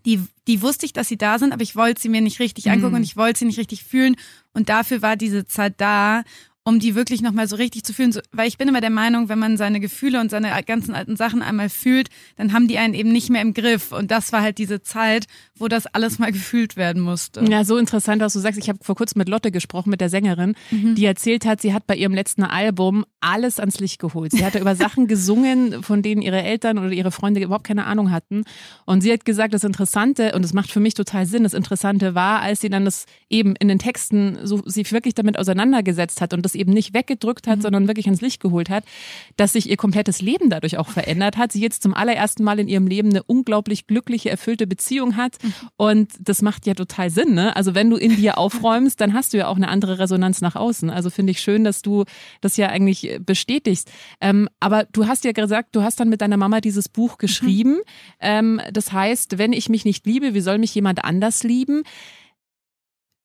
die, 0.08 0.26
die 0.46 0.62
wusste 0.62 0.86
ich, 0.86 0.94
dass 0.94 1.06
sie 1.06 1.18
da 1.18 1.38
sind, 1.38 1.52
aber 1.52 1.60
ich 1.60 1.76
wollte 1.76 2.00
sie 2.00 2.08
mir 2.08 2.22
nicht 2.22 2.40
richtig 2.40 2.70
angucken 2.70 2.92
mhm. 2.92 2.96
und 2.96 3.02
ich 3.02 3.18
wollte 3.18 3.40
sie 3.40 3.44
nicht 3.44 3.58
richtig 3.58 3.84
fühlen. 3.84 4.16
Und 4.54 4.70
dafür 4.70 5.02
war 5.02 5.16
diese 5.16 5.46
Zeit 5.46 5.74
da 5.76 6.24
um 6.68 6.80
die 6.80 6.94
wirklich 6.94 7.22
nochmal 7.22 7.48
so 7.48 7.56
richtig 7.56 7.82
zu 7.82 7.94
fühlen. 7.94 8.14
Weil 8.30 8.46
ich 8.46 8.58
bin 8.58 8.68
immer 8.68 8.82
der 8.82 8.90
Meinung, 8.90 9.30
wenn 9.30 9.38
man 9.38 9.56
seine 9.56 9.80
Gefühle 9.80 10.20
und 10.20 10.30
seine 10.30 10.50
ganzen 10.66 10.94
alten 10.94 11.16
Sachen 11.16 11.40
einmal 11.40 11.70
fühlt, 11.70 12.10
dann 12.36 12.52
haben 12.52 12.68
die 12.68 12.76
einen 12.76 12.92
eben 12.92 13.10
nicht 13.10 13.30
mehr 13.30 13.40
im 13.40 13.54
Griff. 13.54 13.90
Und 13.90 14.10
das 14.10 14.32
war 14.32 14.42
halt 14.42 14.58
diese 14.58 14.82
Zeit, 14.82 15.24
wo 15.56 15.68
das 15.68 15.86
alles 15.86 16.18
mal 16.18 16.30
gefühlt 16.30 16.76
werden 16.76 17.00
musste. 17.00 17.42
Ja, 17.48 17.64
so 17.64 17.78
interessant, 17.78 18.20
was 18.20 18.34
du 18.34 18.40
sagst. 18.40 18.58
Ich 18.58 18.68
habe 18.68 18.80
vor 18.82 18.96
kurzem 18.96 19.18
mit 19.18 19.30
Lotte 19.30 19.50
gesprochen, 19.50 19.88
mit 19.88 20.02
der 20.02 20.10
Sängerin, 20.10 20.56
mhm. 20.70 20.94
die 20.94 21.06
erzählt 21.06 21.46
hat, 21.46 21.62
sie 21.62 21.72
hat 21.72 21.86
bei 21.86 21.96
ihrem 21.96 22.12
letzten 22.12 22.42
Album 22.42 23.06
alles 23.20 23.58
ans 23.58 23.80
Licht 23.80 23.98
geholt. 23.98 24.32
Sie 24.32 24.44
hatte 24.44 24.58
über 24.58 24.76
Sachen 24.76 25.06
gesungen, 25.08 25.82
von 25.82 26.02
denen 26.02 26.20
ihre 26.20 26.42
Eltern 26.42 26.76
oder 26.76 26.90
ihre 26.90 27.12
Freunde 27.12 27.40
überhaupt 27.40 27.66
keine 27.66 27.86
Ahnung 27.86 28.10
hatten. 28.10 28.44
Und 28.84 29.00
sie 29.00 29.10
hat 29.10 29.24
gesagt, 29.24 29.54
das 29.54 29.64
Interessante, 29.64 30.34
und 30.34 30.42
das 30.42 30.52
macht 30.52 30.70
für 30.70 30.80
mich 30.80 30.92
total 30.92 31.24
Sinn, 31.24 31.44
das 31.44 31.54
Interessante 31.54 32.14
war, 32.14 32.40
als 32.42 32.60
sie 32.60 32.68
dann 32.68 32.84
das 32.84 33.06
eben 33.30 33.56
in 33.56 33.68
den 33.68 33.78
Texten 33.78 34.38
so 34.42 34.60
sich 34.66 34.92
wirklich 34.92 35.14
damit 35.14 35.38
auseinandergesetzt 35.38 36.20
hat 36.20 36.34
und 36.34 36.44
das 36.44 36.57
eben 36.58 36.72
nicht 36.72 36.94
weggedrückt 36.94 37.46
hat, 37.46 37.58
mhm. 37.58 37.62
sondern 37.62 37.88
wirklich 37.88 38.06
ans 38.06 38.20
Licht 38.20 38.40
geholt 38.40 38.70
hat, 38.70 38.84
dass 39.36 39.52
sich 39.52 39.68
ihr 39.68 39.76
komplettes 39.76 40.20
Leben 40.20 40.50
dadurch 40.50 40.78
auch 40.78 40.88
verändert 40.88 41.36
hat. 41.36 41.52
Sie 41.52 41.60
jetzt 41.60 41.82
zum 41.82 41.94
allerersten 41.94 42.44
Mal 42.44 42.58
in 42.58 42.68
ihrem 42.68 42.86
Leben 42.86 43.10
eine 43.10 43.22
unglaublich 43.22 43.86
glückliche, 43.86 44.30
erfüllte 44.30 44.66
Beziehung 44.66 45.16
hat. 45.16 45.42
Mhm. 45.42 45.52
Und 45.76 46.12
das 46.20 46.42
macht 46.42 46.66
ja 46.66 46.74
total 46.74 47.10
Sinn. 47.10 47.34
Ne? 47.34 47.54
Also 47.56 47.74
wenn 47.74 47.90
du 47.90 47.96
in 47.96 48.16
dir 48.16 48.38
aufräumst, 48.38 49.00
dann 49.00 49.14
hast 49.14 49.32
du 49.32 49.38
ja 49.38 49.48
auch 49.48 49.56
eine 49.56 49.68
andere 49.68 49.98
Resonanz 49.98 50.40
nach 50.40 50.56
außen. 50.56 50.90
Also 50.90 51.10
finde 51.10 51.32
ich 51.32 51.40
schön, 51.40 51.64
dass 51.64 51.82
du 51.82 52.04
das 52.40 52.56
ja 52.56 52.68
eigentlich 52.68 53.18
bestätigst. 53.24 53.90
Ähm, 54.20 54.48
aber 54.60 54.84
du 54.84 55.06
hast 55.06 55.24
ja 55.24 55.32
gesagt, 55.32 55.76
du 55.76 55.82
hast 55.82 56.00
dann 56.00 56.08
mit 56.08 56.20
deiner 56.20 56.36
Mama 56.36 56.60
dieses 56.60 56.88
Buch 56.88 57.12
mhm. 57.12 57.18
geschrieben. 57.18 57.72
Mhm. 57.72 57.82
Ähm, 58.20 58.60
das 58.72 58.92
heißt, 58.92 59.38
wenn 59.38 59.52
ich 59.52 59.68
mich 59.68 59.84
nicht 59.84 60.06
liebe, 60.06 60.34
wie 60.34 60.40
soll 60.40 60.58
mich 60.58 60.74
jemand 60.74 61.04
anders 61.04 61.42
lieben? 61.42 61.82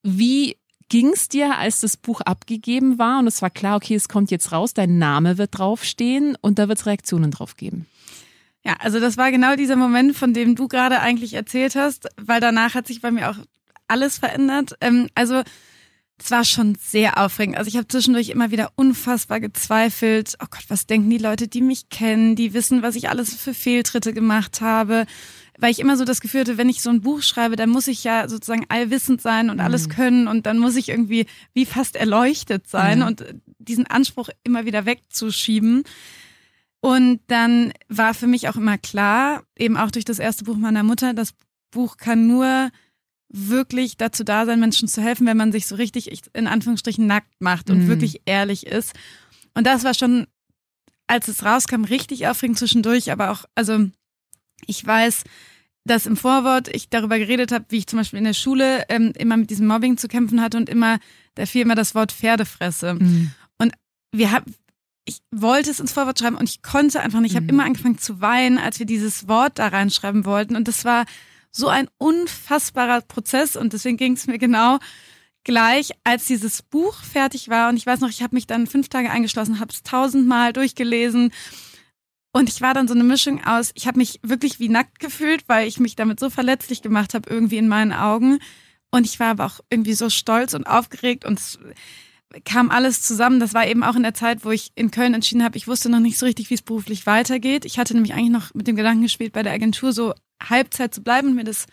Wie 0.02 0.56
ging 0.88 1.12
es 1.12 1.28
dir, 1.28 1.56
als 1.56 1.80
das 1.80 1.96
Buch 1.96 2.20
abgegeben 2.20 2.98
war 2.98 3.18
und 3.18 3.26
es 3.26 3.42
war 3.42 3.50
klar, 3.50 3.76
okay, 3.76 3.94
es 3.94 4.08
kommt 4.08 4.30
jetzt 4.30 4.52
raus, 4.52 4.74
dein 4.74 4.98
Name 4.98 5.38
wird 5.38 5.58
draufstehen 5.58 6.36
und 6.40 6.58
da 6.58 6.68
wird 6.68 6.78
es 6.78 6.86
Reaktionen 6.86 7.30
drauf 7.30 7.56
geben? 7.56 7.86
Ja, 8.64 8.76
also 8.78 8.98
das 8.98 9.16
war 9.16 9.30
genau 9.30 9.56
dieser 9.56 9.76
Moment, 9.76 10.16
von 10.16 10.32
dem 10.32 10.56
du 10.56 10.68
gerade 10.68 11.00
eigentlich 11.00 11.34
erzählt 11.34 11.74
hast, 11.74 12.08
weil 12.16 12.40
danach 12.40 12.74
hat 12.74 12.86
sich 12.86 13.02
bei 13.02 13.10
mir 13.10 13.30
auch 13.30 13.36
alles 13.88 14.18
verändert. 14.18 14.74
Ähm, 14.80 15.08
also 15.14 15.42
es 16.18 16.30
war 16.30 16.44
schon 16.44 16.76
sehr 16.80 17.18
aufregend. 17.18 17.58
Also 17.58 17.68
ich 17.68 17.76
habe 17.76 17.88
zwischendurch 17.88 18.30
immer 18.30 18.50
wieder 18.50 18.70
unfassbar 18.76 19.40
gezweifelt. 19.40 20.36
Oh 20.42 20.46
Gott, 20.48 20.64
was 20.68 20.86
denken 20.86 21.10
die 21.10 21.18
Leute, 21.18 21.48
die 21.48 21.60
mich 21.60 21.90
kennen, 21.90 22.36
die 22.36 22.54
wissen, 22.54 22.82
was 22.82 22.94
ich 22.94 23.10
alles 23.10 23.34
für 23.34 23.52
Fehltritte 23.52 24.14
gemacht 24.14 24.60
habe 24.60 25.06
weil 25.58 25.70
ich 25.70 25.78
immer 25.78 25.96
so 25.96 26.04
das 26.04 26.20
Gefühl 26.20 26.40
hatte, 26.40 26.58
wenn 26.58 26.68
ich 26.68 26.82
so 26.82 26.90
ein 26.90 27.00
Buch 27.00 27.22
schreibe, 27.22 27.56
dann 27.56 27.70
muss 27.70 27.86
ich 27.86 28.04
ja 28.04 28.28
sozusagen 28.28 28.66
allwissend 28.68 29.20
sein 29.20 29.50
und 29.50 29.60
alles 29.60 29.88
mhm. 29.88 29.92
können 29.92 30.28
und 30.28 30.46
dann 30.46 30.58
muss 30.58 30.76
ich 30.76 30.88
irgendwie 30.88 31.26
wie 31.52 31.66
fast 31.66 31.96
erleuchtet 31.96 32.68
sein 32.68 33.00
mhm. 33.00 33.06
und 33.06 33.24
diesen 33.58 33.86
Anspruch 33.86 34.28
immer 34.42 34.64
wieder 34.64 34.86
wegzuschieben. 34.86 35.84
Und 36.80 37.20
dann 37.28 37.72
war 37.88 38.14
für 38.14 38.26
mich 38.26 38.48
auch 38.48 38.56
immer 38.56 38.78
klar, 38.78 39.42
eben 39.56 39.76
auch 39.76 39.90
durch 39.90 40.04
das 40.04 40.18
erste 40.18 40.44
Buch 40.44 40.56
meiner 40.56 40.82
Mutter, 40.82 41.14
das 41.14 41.34
Buch 41.70 41.96
kann 41.96 42.26
nur 42.26 42.70
wirklich 43.28 43.96
dazu 43.96 44.22
da 44.22 44.46
sein, 44.46 44.60
Menschen 44.60 44.86
zu 44.86 45.02
helfen, 45.02 45.26
wenn 45.26 45.36
man 45.36 45.50
sich 45.50 45.66
so 45.66 45.76
richtig 45.76 46.10
in 46.34 46.46
Anführungsstrichen 46.46 47.06
nackt 47.06 47.40
macht 47.40 47.70
und 47.70 47.84
mhm. 47.84 47.88
wirklich 47.88 48.22
ehrlich 48.26 48.66
ist. 48.66 48.92
Und 49.54 49.66
das 49.66 49.82
war 49.82 49.94
schon, 49.94 50.26
als 51.06 51.28
es 51.28 51.44
rauskam, 51.44 51.84
richtig 51.84 52.26
aufregend 52.26 52.58
zwischendurch, 52.58 53.10
aber 53.10 53.30
auch, 53.30 53.44
also 53.54 53.88
ich 54.66 54.84
weiß, 54.86 55.24
dass 55.84 56.06
im 56.06 56.16
Vorwort 56.16 56.68
ich 56.68 56.88
darüber 56.88 57.18
geredet 57.18 57.52
habe, 57.52 57.66
wie 57.68 57.78
ich 57.78 57.86
zum 57.86 57.98
Beispiel 57.98 58.18
in 58.18 58.24
der 58.24 58.32
Schule 58.32 58.84
ähm, 58.88 59.12
immer 59.18 59.36
mit 59.36 59.50
diesem 59.50 59.66
Mobbing 59.66 59.98
zu 59.98 60.08
kämpfen 60.08 60.40
hatte 60.40 60.56
und 60.56 60.68
immer, 60.68 60.98
da 61.34 61.44
fiel 61.46 61.62
immer 61.62 61.74
das 61.74 61.94
Wort 61.94 62.12
Pferdefresse. 62.12 62.94
Mhm. 62.94 63.32
Und 63.58 63.72
wir 64.12 64.30
haben, 64.30 64.54
ich 65.04 65.20
wollte 65.30 65.70
es 65.70 65.80
ins 65.80 65.92
Vorwort 65.92 66.18
schreiben 66.18 66.36
und 66.36 66.48
ich 66.48 66.62
konnte 66.62 67.00
einfach 67.00 67.20
nicht. 67.20 67.32
Ich 67.32 67.36
habe 67.36 67.44
mhm. 67.44 67.50
immer 67.50 67.64
angefangen 67.64 67.98
zu 67.98 68.22
weinen, 68.22 68.58
als 68.58 68.78
wir 68.78 68.86
dieses 68.86 69.28
Wort 69.28 69.58
da 69.58 69.68
reinschreiben 69.68 70.24
wollten. 70.24 70.56
Und 70.56 70.68
das 70.68 70.86
war 70.86 71.04
so 71.50 71.68
ein 71.68 71.88
unfassbarer 71.98 73.02
Prozess 73.02 73.54
und 73.54 73.74
deswegen 73.74 73.98
ging 73.98 74.14
es 74.14 74.26
mir 74.26 74.38
genau 74.38 74.78
gleich, 75.44 75.90
als 76.02 76.24
dieses 76.24 76.62
Buch 76.62 76.96
fertig 76.96 77.50
war. 77.50 77.68
Und 77.68 77.76
ich 77.76 77.86
weiß 77.86 78.00
noch, 78.00 78.08
ich 78.08 78.22
habe 78.22 78.34
mich 78.34 78.46
dann 78.46 78.66
fünf 78.66 78.88
Tage 78.88 79.10
eingeschlossen, 79.10 79.60
habe 79.60 79.72
es 79.72 79.82
tausendmal 79.82 80.54
durchgelesen. 80.54 81.32
Und 82.36 82.48
ich 82.48 82.60
war 82.60 82.74
dann 82.74 82.88
so 82.88 82.94
eine 82.94 83.04
Mischung 83.04 83.44
aus, 83.44 83.70
ich 83.74 83.86
habe 83.86 83.98
mich 83.98 84.18
wirklich 84.24 84.58
wie 84.58 84.68
nackt 84.68 84.98
gefühlt, 84.98 85.44
weil 85.46 85.68
ich 85.68 85.78
mich 85.78 85.94
damit 85.94 86.18
so 86.18 86.30
verletzlich 86.30 86.82
gemacht 86.82 87.14
habe, 87.14 87.30
irgendwie 87.30 87.58
in 87.58 87.68
meinen 87.68 87.92
Augen. 87.92 88.40
Und 88.90 89.06
ich 89.06 89.20
war 89.20 89.28
aber 89.28 89.46
auch 89.46 89.60
irgendwie 89.70 89.94
so 89.94 90.10
stolz 90.10 90.52
und 90.52 90.66
aufgeregt 90.66 91.24
und 91.24 91.38
es 91.38 91.60
kam 92.44 92.72
alles 92.72 93.02
zusammen. 93.02 93.38
Das 93.38 93.54
war 93.54 93.68
eben 93.68 93.84
auch 93.84 93.94
in 93.94 94.02
der 94.02 94.14
Zeit, 94.14 94.44
wo 94.44 94.50
ich 94.50 94.72
in 94.74 94.90
Köln 94.90 95.14
entschieden 95.14 95.44
habe, 95.44 95.56
ich 95.56 95.68
wusste 95.68 95.88
noch 95.88 96.00
nicht 96.00 96.18
so 96.18 96.26
richtig, 96.26 96.50
wie 96.50 96.54
es 96.54 96.62
beruflich 96.62 97.06
weitergeht. 97.06 97.64
Ich 97.64 97.78
hatte 97.78 97.94
nämlich 97.94 98.14
eigentlich 98.14 98.30
noch 98.30 98.52
mit 98.52 98.66
dem 98.66 98.74
Gedanken 98.74 99.02
gespielt, 99.02 99.32
bei 99.32 99.44
der 99.44 99.52
Agentur 99.52 99.92
so 99.92 100.12
Halbzeit 100.42 100.92
zu 100.92 101.04
bleiben 101.04 101.28
und 101.28 101.34
mir 101.36 101.44
das 101.44 101.66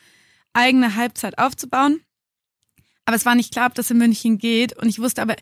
eigene 0.53 0.96
Halbzeit 0.96 1.39
aufzubauen. 1.39 2.01
Aber 3.06 3.15
es 3.15 3.25
war 3.25 3.34
nicht 3.34 3.51
klar, 3.51 3.65
ob 3.65 3.74
das 3.74 3.89
in 3.89 3.98
München 3.98 4.38
geht. 4.38 4.77
Und 4.77 4.89
ich 4.89 5.00
wusste 5.00 5.24
aber, 5.24 5.38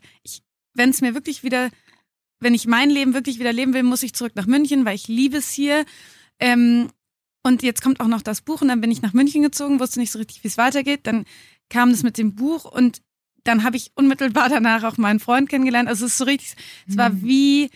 wenn 0.72 0.88
es 0.88 1.02
mir 1.02 1.12
wirklich 1.12 1.42
wieder, 1.42 1.68
wenn 2.40 2.54
ich 2.54 2.66
mein 2.66 2.90
Leben 2.90 3.14
wirklich 3.14 3.38
wieder 3.38 3.52
leben 3.52 3.74
will, 3.74 3.82
muss 3.82 4.02
ich 4.02 4.14
zurück 4.14 4.32
nach 4.34 4.46
München, 4.46 4.84
weil 4.84 4.94
ich 4.94 5.08
liebe 5.08 5.36
es 5.36 5.50
hier. 5.50 5.84
Ähm, 6.38 6.88
und 7.42 7.62
jetzt 7.62 7.82
kommt 7.82 8.00
auch 8.00 8.06
noch 8.06 8.22
das 8.22 8.40
Buch 8.40 8.60
und 8.60 8.68
dann 8.68 8.80
bin 8.80 8.90
ich 8.90 9.02
nach 9.02 9.12
München 9.12 9.42
gezogen, 9.42 9.80
wusste 9.80 10.00
nicht 10.00 10.12
so 10.12 10.18
richtig, 10.18 10.42
wie 10.42 10.48
es 10.48 10.58
weitergeht. 10.58 11.00
Dann 11.04 11.24
kam 11.68 11.90
das 11.90 12.02
mit 12.02 12.18
dem 12.18 12.34
Buch 12.34 12.64
und 12.64 13.00
dann 13.44 13.62
habe 13.64 13.76
ich 13.76 13.92
unmittelbar 13.94 14.48
danach 14.48 14.84
auch 14.84 14.98
meinen 14.98 15.20
Freund 15.20 15.48
kennengelernt. 15.48 15.88
Also 15.88 16.06
es 16.06 16.12
ist 16.12 16.18
so 16.18 16.24
richtig, 16.24 16.54
es 16.88 16.96
war 16.96 17.10
mhm. 17.10 17.22
wie, 17.22 17.70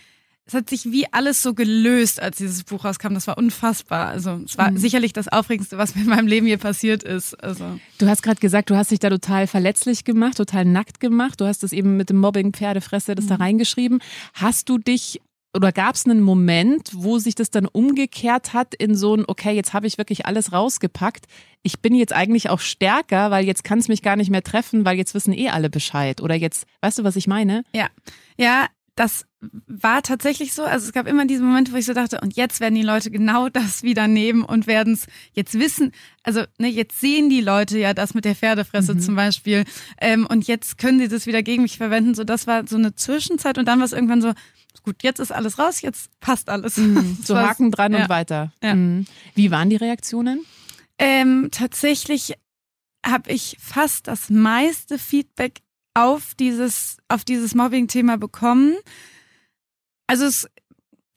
es 0.47 0.53
hat 0.53 0.69
sich 0.69 0.91
wie 0.91 1.11
alles 1.11 1.41
so 1.41 1.55
gelöst, 1.55 2.21
als 2.21 2.37
dieses 2.37 2.63
Buch 2.63 2.85
rauskam. 2.85 3.15
Das 3.15 3.25
war 3.25 3.37
unfassbar. 3.37 4.07
Also 4.07 4.39
es 4.45 4.57
war 4.57 4.69
mhm. 4.69 4.77
sicherlich 4.77 5.11
das 5.11 5.27
Aufregendste, 5.27 5.77
was 5.79 5.95
mir 5.95 6.01
in 6.01 6.09
meinem 6.09 6.27
Leben 6.27 6.45
hier 6.45 6.59
passiert 6.59 7.01
ist. 7.03 7.33
Also 7.43 7.79
du 7.97 8.07
hast 8.07 8.21
gerade 8.21 8.39
gesagt, 8.39 8.69
du 8.69 8.75
hast 8.75 8.91
dich 8.91 8.99
da 8.99 9.09
total 9.09 9.47
verletzlich 9.47 10.03
gemacht, 10.03 10.37
total 10.37 10.65
nackt 10.65 10.99
gemacht. 10.99 11.41
Du 11.41 11.45
hast 11.45 11.63
das 11.63 11.73
eben 11.73 11.97
mit 11.97 12.11
dem 12.11 12.17
Mobbing 12.17 12.53
Pferdefresse 12.53 13.15
das 13.15 13.25
mhm. 13.25 13.29
da 13.29 13.35
reingeschrieben. 13.35 13.99
Hast 14.33 14.69
du 14.69 14.77
dich 14.77 15.19
oder 15.55 15.71
gab 15.71 15.95
es 15.95 16.05
einen 16.05 16.21
Moment, 16.21 16.91
wo 16.93 17.17
sich 17.17 17.33
das 17.33 17.49
dann 17.49 17.65
umgekehrt 17.65 18.53
hat 18.53 18.75
in 18.75 18.93
so 18.93 19.15
ein, 19.15 19.23
okay, 19.25 19.53
jetzt 19.55 19.73
habe 19.73 19.87
ich 19.87 19.97
wirklich 19.97 20.25
alles 20.25 20.51
rausgepackt. 20.51 21.27
Ich 21.63 21.79
bin 21.79 21.95
jetzt 21.95 22.11
eigentlich 22.11 22.49
auch 22.49 22.59
stärker, 22.59 23.31
weil 23.31 23.45
jetzt 23.45 23.63
kann 23.63 23.79
es 23.79 23.87
mich 23.87 24.01
gar 24.01 24.17
nicht 24.17 24.29
mehr 24.29 24.43
treffen, 24.43 24.83
weil 24.83 24.97
jetzt 24.97 25.15
wissen 25.15 25.33
eh 25.33 25.49
alle 25.49 25.69
Bescheid. 25.69 26.19
Oder 26.21 26.35
jetzt, 26.35 26.67
weißt 26.81 26.99
du, 26.99 27.03
was 27.05 27.15
ich 27.15 27.27
meine? 27.27 27.63
Ja. 27.73 27.87
Ja, 28.37 28.67
das 28.95 29.25
war 29.41 30.01
tatsächlich 30.01 30.53
so. 30.53 30.63
Also 30.63 30.87
es 30.87 30.93
gab 30.93 31.05
immer 31.07 31.25
diese 31.25 31.43
Momente, 31.43 31.73
wo 31.73 31.75
ich 31.75 31.85
so 31.85 31.93
dachte, 31.93 32.21
und 32.21 32.35
jetzt 32.35 32.61
werden 32.61 32.75
die 32.75 32.81
Leute 32.81 33.11
genau 33.11 33.49
das 33.53 33.83
wieder 33.83 34.07
nehmen 34.07 34.43
und 34.43 34.67
werden 34.67 34.93
es 34.93 35.07
jetzt 35.33 35.59
wissen. 35.59 35.91
Also 36.23 36.43
ne, 36.57 36.69
jetzt 36.69 36.99
sehen 36.99 37.29
die 37.29 37.41
Leute 37.41 37.77
ja 37.77 37.93
das 37.93 38.13
mit 38.13 38.25
der 38.25 38.35
Pferdefresse 38.35 38.95
mhm. 38.95 38.99
zum 38.99 39.15
Beispiel. 39.15 39.65
Ähm, 39.99 40.25
und 40.25 40.47
jetzt 40.47 40.77
können 40.77 40.99
sie 40.99 41.09
das 41.09 41.27
wieder 41.27 41.43
gegen 41.43 41.63
mich 41.63 41.77
verwenden. 41.77 42.15
So, 42.15 42.23
das 42.23 42.47
war 42.47 42.65
so 42.67 42.77
eine 42.77 42.95
Zwischenzeit 42.95 43.57
und 43.57 43.65
dann 43.65 43.79
war 43.79 43.85
es 43.85 43.93
irgendwann 43.93 44.21
so, 44.21 44.33
gut, 44.83 45.03
jetzt 45.03 45.19
ist 45.19 45.31
alles 45.31 45.59
raus, 45.59 45.81
jetzt 45.81 46.09
passt 46.19 46.49
alles. 46.49 46.77
Mhm. 46.77 47.17
So 47.23 47.37
Haken 47.37 47.71
dran 47.71 47.93
ja. 47.93 48.03
und 48.03 48.09
weiter. 48.09 48.53
Ja. 48.63 48.75
Mhm. 48.75 49.05
Wie 49.33 49.51
waren 49.51 49.69
die 49.69 49.75
Reaktionen? 49.75 50.45
Ähm, 50.97 51.49
tatsächlich 51.51 52.35
habe 53.05 53.31
ich 53.31 53.57
fast 53.59 54.07
das 54.07 54.29
meiste 54.29 54.97
Feedback 54.97 55.61
auf 55.95 56.35
dieses, 56.35 56.97
auf 57.07 57.23
dieses 57.23 57.55
Mobbing-Thema 57.55 58.17
bekommen. 58.17 58.75
Also 60.07 60.25
es, 60.25 60.47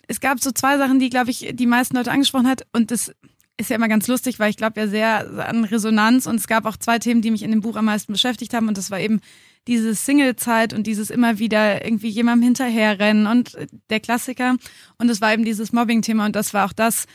es 0.06 0.20
gab 0.20 0.40
so 0.40 0.50
zwei 0.52 0.78
Sachen, 0.78 0.98
die, 0.98 1.10
glaube 1.10 1.30
ich, 1.30 1.50
die 1.52 1.66
meisten 1.66 1.96
Leute 1.96 2.10
angesprochen 2.10 2.48
hat. 2.48 2.66
Und 2.72 2.90
das 2.90 3.12
ist 3.58 3.70
ja 3.70 3.76
immer 3.76 3.88
ganz 3.88 4.06
lustig, 4.06 4.38
weil 4.38 4.50
ich 4.50 4.56
glaube 4.56 4.80
ja 4.80 4.86
sehr 4.86 5.46
an 5.48 5.64
Resonanz. 5.64 6.26
Und 6.26 6.36
es 6.36 6.46
gab 6.46 6.64
auch 6.64 6.76
zwei 6.76 6.98
Themen, 6.98 7.20
die 7.20 7.32
mich 7.32 7.42
in 7.42 7.50
dem 7.50 7.60
Buch 7.60 7.76
am 7.76 7.86
meisten 7.86 8.12
beschäftigt 8.12 8.54
haben. 8.54 8.68
Und 8.68 8.78
das 8.78 8.90
war 8.90 9.00
eben 9.00 9.20
diese 9.66 9.94
Single-Zeit 9.94 10.72
und 10.72 10.86
dieses 10.86 11.10
immer 11.10 11.38
wieder 11.38 11.84
irgendwie 11.84 12.08
jemandem 12.08 12.44
hinterherrennen 12.44 13.26
und 13.26 13.56
der 13.90 14.00
Klassiker. 14.00 14.56
Und 14.96 15.10
es 15.10 15.20
war 15.20 15.32
eben 15.34 15.44
dieses 15.44 15.72
Mobbing-Thema 15.72 16.24
und 16.24 16.36
das 16.36 16.54
war 16.54 16.64
auch 16.64 16.72
das, 16.72 17.06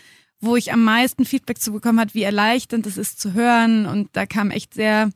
wo 0.41 0.58
ich 0.58 0.74
am 0.74 0.84
meisten 0.84 1.25
Feedback 1.25 1.60
zu 1.60 1.72
bekommen 1.72 2.00
hat, 2.00 2.13
wie 2.13 2.24
erleichternd 2.24 2.86
es 2.86 2.98
ist 2.98 3.22
zu 3.22 3.34
hören. 3.34 3.86
Und 3.86 4.10
da 4.12 4.25
kam 4.25 4.51
echt 4.51 4.74
sehr, 4.74 5.10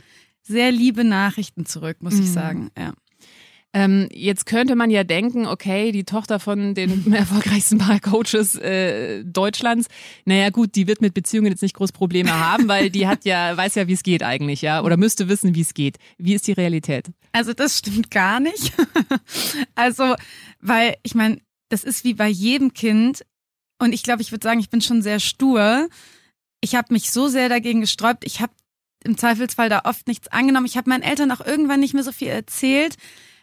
sehr 0.48 0.72
liebe 0.72 1.04
Nachrichten 1.04 1.66
zurück, 1.66 1.98
muss 2.02 2.16
mhm. 2.16 2.22
ich 2.22 2.32
sagen. 2.32 2.72
Ja. 2.78 2.94
Ähm, 3.74 4.08
jetzt 4.12 4.46
könnte 4.46 4.76
man 4.76 4.90
ja 4.90 5.04
denken, 5.04 5.46
okay, 5.46 5.92
die 5.92 6.06
Tochter 6.06 6.40
von 6.40 6.74
den 6.74 7.12
erfolgreichsten 7.14 7.78
Paar-Coaches 7.78 8.56
äh, 8.56 9.24
Deutschlands, 9.24 9.88
naja 10.26 10.50
gut, 10.50 10.76
die 10.76 10.88
wird 10.88 11.02
mit 11.02 11.14
Beziehungen 11.14 11.52
jetzt 11.52 11.62
nicht 11.62 11.76
groß 11.76 11.92
Probleme 11.92 12.32
haben, 12.40 12.68
weil 12.68 12.90
die 12.90 13.08
hat 13.08 13.26
ja, 13.26 13.56
weiß 13.58 13.76
ja, 13.76 13.88
wie 13.88 13.94
es 13.94 14.04
geht 14.04 14.24
eigentlich, 14.24 14.62
ja, 14.62 14.82
oder 14.84 14.98
müsste 14.98 15.28
wissen, 15.28 15.54
wie 15.54 15.62
es 15.62 15.74
geht. 15.74 15.98
Wie 16.18 16.34
ist 16.34 16.48
die 16.48 16.54
Realität? 16.54 17.12
Also 17.34 17.54
das 17.54 17.78
stimmt 17.78 18.10
gar 18.10 18.40
nicht. 18.40 18.74
also, 19.76 20.16
weil 20.60 20.96
ich 21.04 21.14
meine, 21.14 21.40
das 21.70 21.84
ist 21.84 22.04
wie 22.04 22.14
bei 22.14 22.30
jedem 22.30 22.74
Kind 22.74 23.26
und 23.80 23.94
ich 23.94 24.02
glaube, 24.02 24.22
ich 24.22 24.32
würde 24.32 24.44
sagen, 24.44 24.60
ich 24.60 24.70
bin 24.70 24.82
schon 24.82 25.02
sehr 25.02 25.20
stur. 25.20 25.88
Ich 26.62 26.74
habe 26.74 26.94
mich 26.94 27.12
so 27.12 27.28
sehr 27.28 27.50
dagegen 27.50 27.82
gesträubt. 27.82 28.26
Ich 28.26 28.42
habe 28.42 28.54
im 29.08 29.18
Zweifelsfall 29.18 29.70
da 29.70 29.82
oft 29.86 30.08
nichts 30.08 30.28
angenommen. 30.28 30.66
Ich 30.66 30.78
habe 30.78 30.90
meinen 30.90 31.04
Eltern 31.04 31.32
auch 31.32 31.46
irgendwann 31.46 31.80
nicht 31.80 31.94
mehr 31.94 32.04
so 32.04 32.12
viel 32.12 32.28
erzählt, 32.28 32.96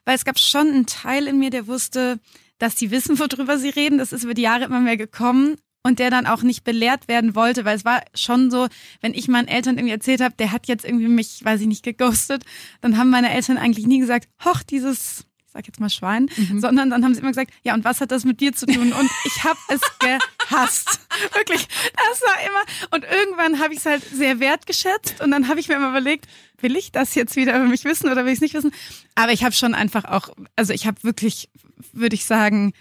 weil 0.05 0.15
es 0.15 0.25
gab 0.25 0.39
schon 0.39 0.69
einen 0.69 0.87
Teil 0.87 1.27
in 1.27 1.39
mir, 1.39 1.51
der 1.51 1.67
wusste, 1.67 2.21
dass 2.59 2.79
sie 2.79 2.91
wissen, 2.91 3.19
worüber 3.19 3.59
sie 3.59 3.71
reden. 3.71 3.99
Das 3.99 4.13
ist 4.13 4.25
über 4.25 4.35
die 4.35 4.43
Jahre 4.43 4.65
immer 4.65 4.81
mehr 4.81 4.97
gekommen 4.97 5.57
und 5.83 5.99
der 5.99 6.11
dann 6.11 6.27
auch 6.27 6.43
nicht 6.43 6.65
belehrt 6.65 7.09
werden 7.09 7.35
wollte, 7.35 7.65
weil 7.65 7.77
es 7.77 7.85
war 7.85 8.03
schon 8.15 8.51
so, 8.51 8.69
wenn 9.01 9.15
ich 9.15 9.29
meinen 9.29 9.49
Eltern 9.49 9.77
irgendwie 9.77 9.93
erzählt 9.93 10.21
habe, 10.21 10.35
der 10.39 10.51
hat 10.51 10.67
jetzt 10.67 10.85
irgendwie 10.85 11.09
mich, 11.09 11.45
weiß 11.45 11.61
ich 11.61 11.67
nicht, 11.67 11.85
geghostet, 11.85 12.45
dann 12.81 12.97
haben 12.97 13.11
meine 13.11 13.33
Eltern 13.33 13.59
eigentlich 13.59 13.87
nie 13.87 14.01
gesagt, 14.01 14.29
hoch, 14.45 14.63
dieses 14.63 15.27
sag 15.55 15.67
jetzt 15.69 15.81
mal 15.81 15.89
Schwein, 15.89 16.29
mhm. 16.37 16.61
sondern 16.61 16.91
dann 16.91 17.05
haben 17.05 17.15
sie 17.15 17.21
immer 17.21 17.31
gesagt, 17.31 17.53
ja, 17.63 17.75
und 17.75 17.85
was 17.85 18.01
hat 18.01 18.11
das 18.11 18.25
mit 18.25 18.41
dir 18.41 18.53
zu 18.53 18.67
tun? 18.67 18.93
Und 18.93 19.11
ich 19.25 19.45
habe 19.45 19.59
es 19.69 19.81
gehasst. 20.01 21.01
Wirklich, 21.33 21.67
das 21.95 22.23
war 22.23 22.37
immer. 22.45 22.91
Und 22.91 23.05
irgendwann 23.05 23.61
habe 23.61 23.73
ich 23.73 23.79
es 23.79 23.87
halt 23.87 24.03
sehr 24.05 24.41
wertgeschätzt 24.41 25.21
und 25.21 25.31
dann 25.31 25.49
habe 25.49 25.61
ich 25.61 25.69
mir 25.69 25.77
immer 25.77 25.91
überlegt, 25.91 26.27
will 26.61 26.77
ich 26.77 26.91
das 26.91 27.15
jetzt 27.15 27.37
wieder 27.37 27.55
über 27.57 27.67
mich 27.67 27.85
wissen 27.85 28.11
oder 28.11 28.25
will 28.25 28.33
ich 28.33 28.39
es 28.39 28.43
nicht 28.43 28.55
wissen? 28.55 28.73
Aber 29.15 29.33
ich 29.33 29.45
habe 29.45 29.55
schon 29.55 29.75
einfach 29.75 30.05
auch, 30.05 30.31
also 30.57 30.73
ich 30.73 30.87
habe 30.87 31.03
wirklich, 31.05 31.49
würde 31.93 32.17
ich 32.17 32.25
sagen, 32.25 32.73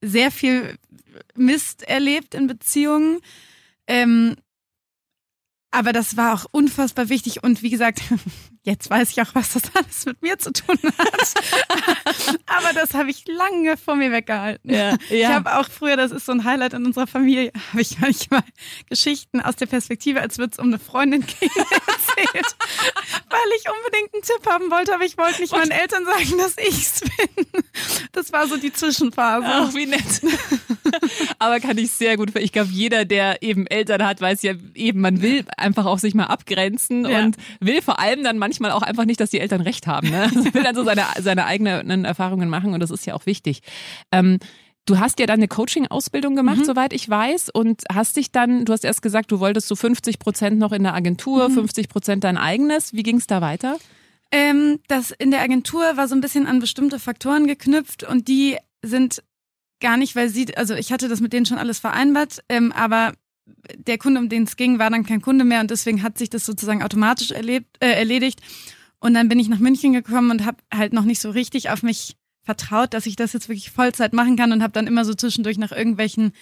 sehr 0.00 0.30
viel 0.30 0.78
Mist 1.36 1.82
erlebt 1.82 2.34
in 2.34 2.46
Beziehungen. 2.46 3.20
Ähm, 3.86 4.36
aber 5.72 5.92
das 5.92 6.16
war 6.16 6.34
auch 6.34 6.46
unfassbar 6.52 7.08
wichtig 7.08 7.42
und 7.42 7.62
wie 7.62 7.70
gesagt, 7.70 8.00
Jetzt 8.64 8.88
weiß 8.88 9.10
ich 9.10 9.20
auch, 9.20 9.34
was 9.34 9.54
das 9.54 9.62
alles 9.74 10.06
mit 10.06 10.22
mir 10.22 10.38
zu 10.38 10.52
tun 10.52 10.78
hat. 10.96 11.34
Aber 12.46 12.72
das 12.72 12.94
habe 12.94 13.10
ich 13.10 13.24
lange 13.26 13.76
vor 13.76 13.96
mir 13.96 14.12
weggehalten. 14.12 14.70
Ja, 14.70 14.90
ja. 14.90 14.96
Ich 15.10 15.26
habe 15.26 15.58
auch 15.58 15.68
früher, 15.68 15.96
das 15.96 16.12
ist 16.12 16.26
so 16.26 16.32
ein 16.32 16.44
Highlight 16.44 16.74
in 16.74 16.86
unserer 16.86 17.08
Familie, 17.08 17.50
habe 17.72 17.82
ich 17.82 17.98
manchmal 17.98 18.44
Geschichten 18.88 19.40
aus 19.40 19.56
der 19.56 19.66
Perspektive, 19.66 20.20
als 20.20 20.38
würde 20.38 20.52
es 20.52 20.58
um 20.60 20.66
eine 20.66 20.78
Freundin 20.78 21.26
gehen, 21.26 21.50
erzählt. 21.56 22.56
Weil 23.30 23.40
ich 23.56 23.64
unbedingt 23.68 24.14
einen 24.14 24.22
Tipp 24.22 24.46
haben 24.48 24.70
wollte, 24.70 24.94
aber 24.94 25.04
ich 25.04 25.18
wollte 25.18 25.40
nicht 25.40 25.52
meinen 25.52 25.72
Eltern 25.72 26.04
sagen, 26.04 26.38
dass 26.38 26.56
ich 26.58 26.82
es 26.82 27.00
bin. 27.00 27.46
Das 28.12 28.32
war 28.32 28.46
so 28.46 28.56
die 28.58 28.72
Zwischenphase. 28.72 29.46
Ach, 29.48 29.74
wie 29.74 29.86
nett. 29.86 30.22
aber 31.40 31.58
kann 31.58 31.78
ich 31.78 31.90
sehr 31.90 32.16
gut, 32.16 32.36
ich 32.36 32.52
glaube, 32.52 32.70
jeder, 32.70 33.04
der 33.04 33.42
eben 33.42 33.66
Eltern 33.66 34.06
hat, 34.06 34.20
weiß 34.20 34.42
ja 34.42 34.52
eben, 34.74 35.00
man 35.00 35.20
will 35.20 35.44
einfach 35.62 35.86
auch 35.86 35.98
sich 35.98 36.14
mal 36.14 36.26
abgrenzen 36.26 37.06
ja. 37.06 37.20
und 37.20 37.36
will 37.60 37.80
vor 37.80 37.98
allem 37.98 38.22
dann 38.22 38.38
manchmal 38.38 38.72
auch 38.72 38.82
einfach 38.82 39.04
nicht, 39.04 39.20
dass 39.20 39.30
die 39.30 39.40
Eltern 39.40 39.60
recht 39.60 39.86
haben. 39.86 40.10
Ne? 40.10 40.22
Also 40.22 40.54
will 40.54 40.62
dann 40.62 40.74
so 40.74 40.84
seine, 40.84 41.04
seine 41.20 41.46
eigenen 41.46 42.04
Erfahrungen 42.04 42.48
machen 42.48 42.74
und 42.74 42.80
das 42.80 42.90
ist 42.90 43.06
ja 43.06 43.14
auch 43.14 43.26
wichtig. 43.26 43.62
Ähm, 44.10 44.38
Du 44.84 44.98
hast 44.98 45.20
ja 45.20 45.26
dann 45.26 45.38
eine 45.38 45.46
Coaching-Ausbildung 45.46 46.34
gemacht, 46.34 46.58
mhm. 46.58 46.64
soweit 46.64 46.92
ich 46.92 47.08
weiß, 47.08 47.50
und 47.50 47.84
hast 47.92 48.16
dich 48.16 48.32
dann, 48.32 48.64
du 48.64 48.72
hast 48.72 48.84
erst 48.84 49.00
gesagt, 49.00 49.30
du 49.30 49.38
wolltest 49.38 49.68
so 49.68 49.76
50 49.76 50.18
Prozent 50.18 50.58
noch 50.58 50.72
in 50.72 50.82
der 50.82 50.94
Agentur, 50.94 51.48
mhm. 51.48 51.54
50 51.54 51.88
Prozent 51.88 52.24
dein 52.24 52.36
eigenes. 52.36 52.92
Wie 52.92 53.04
ging 53.04 53.18
es 53.18 53.28
da 53.28 53.40
weiter? 53.40 53.78
Ähm, 54.32 54.80
das 54.88 55.12
in 55.12 55.30
der 55.30 55.42
Agentur 55.42 55.96
war 55.96 56.08
so 56.08 56.16
ein 56.16 56.20
bisschen 56.20 56.46
an 56.48 56.58
bestimmte 56.58 56.98
Faktoren 56.98 57.46
geknüpft 57.46 58.02
und 58.02 58.26
die 58.26 58.56
sind 58.82 59.22
gar 59.80 59.96
nicht, 59.96 60.16
weil 60.16 60.28
sie, 60.30 60.56
also 60.56 60.74
ich 60.74 60.90
hatte 60.90 61.08
das 61.08 61.20
mit 61.20 61.32
denen 61.32 61.46
schon 61.46 61.58
alles 61.58 61.78
vereinbart, 61.78 62.42
ähm, 62.48 62.72
aber 62.72 63.12
der 63.76 63.98
Kunde, 63.98 64.20
um 64.20 64.28
den 64.28 64.44
es 64.44 64.56
ging, 64.56 64.78
war 64.78 64.90
dann 64.90 65.04
kein 65.04 65.22
Kunde 65.22 65.44
mehr 65.44 65.60
und 65.60 65.70
deswegen 65.70 66.02
hat 66.02 66.18
sich 66.18 66.30
das 66.30 66.46
sozusagen 66.46 66.82
automatisch 66.82 67.30
erlebt, 67.30 67.76
äh, 67.80 67.92
erledigt. 67.92 68.40
Und 69.00 69.14
dann 69.14 69.28
bin 69.28 69.38
ich 69.38 69.48
nach 69.48 69.58
München 69.58 69.92
gekommen 69.92 70.30
und 70.30 70.46
habe 70.46 70.58
halt 70.72 70.92
noch 70.92 71.04
nicht 71.04 71.20
so 71.20 71.30
richtig 71.30 71.70
auf 71.70 71.82
mich 71.82 72.16
vertraut, 72.44 72.94
dass 72.94 73.06
ich 73.06 73.16
das 73.16 73.32
jetzt 73.32 73.48
wirklich 73.48 73.70
Vollzeit 73.70 74.12
machen 74.12 74.36
kann 74.36 74.52
und 74.52 74.62
habe 74.62 74.72
dann 74.72 74.86
immer 74.86 75.04
so 75.04 75.14
zwischendurch 75.14 75.58
nach 75.58 75.72
irgendwelchen 75.72 76.32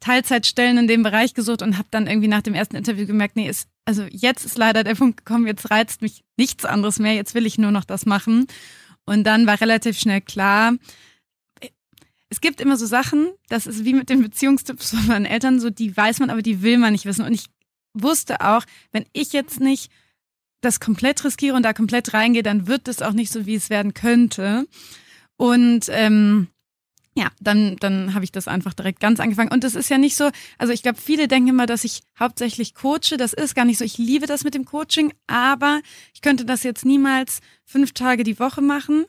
Teilzeitstellen 0.00 0.76
in 0.76 0.88
dem 0.88 1.02
Bereich 1.02 1.34
gesucht 1.34 1.62
und 1.62 1.78
habe 1.78 1.88
dann 1.90 2.06
irgendwie 2.06 2.28
nach 2.28 2.42
dem 2.42 2.54
ersten 2.54 2.76
Interview 2.76 3.06
gemerkt, 3.06 3.36
nee, 3.36 3.48
ist, 3.48 3.68
also 3.84 4.04
jetzt 4.10 4.44
ist 4.44 4.58
leider 4.58 4.84
der 4.84 4.94
Punkt 4.94 5.24
gekommen, 5.24 5.46
jetzt 5.46 5.70
reizt 5.70 6.02
mich 6.02 6.24
nichts 6.36 6.64
anderes 6.64 6.98
mehr, 6.98 7.14
jetzt 7.14 7.34
will 7.34 7.46
ich 7.46 7.58
nur 7.58 7.70
noch 7.70 7.84
das 7.84 8.04
machen. 8.04 8.46
Und 9.06 9.24
dann 9.24 9.46
war 9.46 9.60
relativ 9.60 9.98
schnell 9.98 10.20
klar, 10.20 10.74
es 12.34 12.40
gibt 12.40 12.60
immer 12.60 12.76
so 12.76 12.84
Sachen, 12.84 13.30
das 13.48 13.68
ist 13.68 13.84
wie 13.84 13.94
mit 13.94 14.08
den 14.08 14.20
Beziehungstipps 14.20 14.90
von 14.90 15.06
meinen 15.06 15.24
Eltern, 15.24 15.60
so 15.60 15.70
die 15.70 15.96
weiß 15.96 16.18
man, 16.18 16.30
aber 16.30 16.42
die 16.42 16.62
will 16.62 16.78
man 16.78 16.90
nicht 16.90 17.06
wissen. 17.06 17.24
Und 17.24 17.32
ich 17.32 17.46
wusste 17.92 18.40
auch, 18.40 18.64
wenn 18.90 19.06
ich 19.12 19.32
jetzt 19.32 19.60
nicht 19.60 19.88
das 20.60 20.80
komplett 20.80 21.24
riskiere 21.24 21.54
und 21.54 21.62
da 21.62 21.72
komplett 21.72 22.12
reingehe, 22.12 22.42
dann 22.42 22.66
wird 22.66 22.88
das 22.88 23.02
auch 23.02 23.12
nicht 23.12 23.30
so, 23.30 23.46
wie 23.46 23.54
es 23.54 23.70
werden 23.70 23.94
könnte. 23.94 24.66
Und 25.36 25.86
ähm, 25.90 26.48
ja, 27.14 27.28
dann, 27.40 27.76
dann 27.76 28.14
habe 28.14 28.24
ich 28.24 28.32
das 28.32 28.48
einfach 28.48 28.74
direkt 28.74 28.98
ganz 28.98 29.20
angefangen. 29.20 29.52
Und 29.52 29.62
das 29.62 29.76
ist 29.76 29.88
ja 29.88 29.98
nicht 29.98 30.16
so, 30.16 30.32
also 30.58 30.72
ich 30.72 30.82
glaube, 30.82 31.00
viele 31.00 31.28
denken 31.28 31.50
immer, 31.50 31.66
dass 31.66 31.84
ich 31.84 32.02
hauptsächlich 32.18 32.74
coache. 32.74 33.16
Das 33.16 33.32
ist 33.32 33.54
gar 33.54 33.64
nicht 33.64 33.78
so. 33.78 33.84
Ich 33.84 33.96
liebe 33.96 34.26
das 34.26 34.42
mit 34.42 34.54
dem 34.54 34.64
Coaching, 34.64 35.12
aber 35.28 35.82
ich 36.12 36.20
könnte 36.20 36.44
das 36.44 36.64
jetzt 36.64 36.84
niemals 36.84 37.38
fünf 37.64 37.92
Tage 37.92 38.24
die 38.24 38.40
Woche 38.40 38.60
machen, 38.60 39.04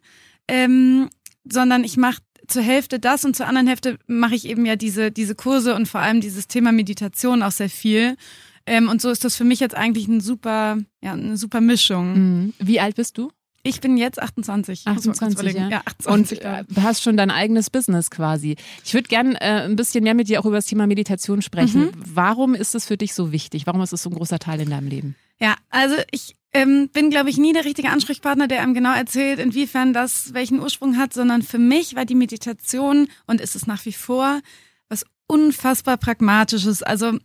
ähm, 0.47 1.09
sondern 1.43 1.83
ich 1.83 1.97
mache 1.97 2.21
zur 2.47 2.61
Hälfte 2.61 2.99
das 2.99 3.25
und 3.25 3.35
zur 3.35 3.47
anderen 3.47 3.67
Hälfte 3.67 3.97
mache 4.07 4.35
ich 4.35 4.47
eben 4.47 4.65
ja 4.65 4.75
diese, 4.75 5.11
diese 5.11 5.35
Kurse 5.35 5.75
und 5.75 5.87
vor 5.87 6.01
allem 6.01 6.21
dieses 6.21 6.47
Thema 6.47 6.71
Meditation 6.71 7.43
auch 7.43 7.51
sehr 7.51 7.69
viel. 7.69 8.17
Ähm, 8.65 8.89
und 8.89 9.01
so 9.01 9.09
ist 9.09 9.23
das 9.23 9.35
für 9.35 9.43
mich 9.43 9.59
jetzt 9.59 9.75
eigentlich 9.75 10.07
ein 10.07 10.21
super, 10.21 10.77
ja, 11.01 11.13
eine 11.13 11.37
super 11.37 11.61
Mischung. 11.61 12.13
Mhm. 12.13 12.53
Wie 12.59 12.79
alt 12.79 12.95
bist 12.95 13.17
du? 13.17 13.31
Ich 13.67 13.81
bin 13.81 13.97
jetzt 13.97 14.21
28. 14.21 14.85
28, 14.85 15.55
ja. 15.55 15.69
ja 15.69 15.81
28 15.85 16.37
und 16.37 16.45
äh, 16.45 16.63
hast 16.81 17.01
schon 17.01 17.17
dein 17.17 17.31
eigenes 17.31 17.71
Business 17.71 18.11
quasi. 18.11 18.57
Ich 18.83 18.93
würde 18.93 19.07
gerne 19.07 19.41
äh, 19.41 19.63
ein 19.63 19.75
bisschen 19.75 20.03
mehr 20.03 20.13
mit 20.13 20.29
dir 20.29 20.39
auch 20.39 20.45
über 20.45 20.57
das 20.57 20.67
Thema 20.67 20.85
Meditation 20.85 21.41
sprechen. 21.41 21.85
Mhm. 21.85 21.91
Warum 21.95 22.53
ist 22.53 22.75
es 22.75 22.85
für 22.85 22.95
dich 22.95 23.15
so 23.15 23.31
wichtig? 23.31 23.65
Warum 23.65 23.81
ist 23.81 23.91
es 23.91 24.03
so 24.03 24.11
ein 24.11 24.15
großer 24.15 24.37
Teil 24.37 24.61
in 24.61 24.69
deinem 24.69 24.87
Leben? 24.87 25.15
Ja, 25.39 25.55
also 25.71 25.95
ich 26.11 26.35
ähm, 26.55 26.87
bin, 26.87 27.09
glaube 27.09 27.29
ich, 27.29 27.37
nie 27.37 27.51
der 27.51 27.65
richtige 27.65 27.89
Ansprechpartner, 27.89 28.47
der 28.47 28.61
einem 28.61 28.73
genau 28.73 28.93
erzählt, 28.93 29.39
inwiefern 29.39 29.91
das 29.91 30.33
welchen 30.33 30.61
Ursprung 30.61 30.97
hat, 30.97 31.11
sondern 31.11 31.41
für 31.41 31.59
mich 31.59 31.97
war 31.97 32.05
die 32.05 32.15
Meditation 32.15 33.09
und 33.27 33.41
ist 33.41 33.57
es 33.57 33.67
nach 33.67 33.85
wie 33.85 33.91
vor 33.91 34.39
was 34.87 35.03
unfassbar 35.27 35.97
pragmatisches. 35.97 36.81
Also 36.81 37.19